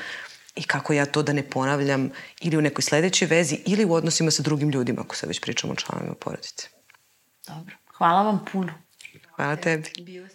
i 0.56 0.62
kako 0.62 0.92
ja 0.92 1.06
to 1.06 1.22
da 1.22 1.32
ne 1.32 1.42
ponavljam 1.42 2.10
ili 2.40 2.56
u 2.56 2.62
nekoj 2.62 2.82
sledećoj 2.82 3.28
vezi 3.28 3.58
ili 3.66 3.84
u 3.84 3.92
odnosima 3.92 4.30
sa 4.30 4.42
drugim 4.42 4.70
ljudima, 4.70 5.00
ako 5.00 5.16
sad 5.16 5.28
već 5.28 5.40
pričamo 5.40 5.72
o 5.72 5.76
članovima 5.76 6.14
porodice. 6.14 6.68
Dobro. 7.46 7.76
Hvala 7.98 8.22
vam 8.22 8.44
puno. 8.52 8.72
Hvala 9.36 9.56
tebi. 9.56 9.90
Bio 10.00 10.28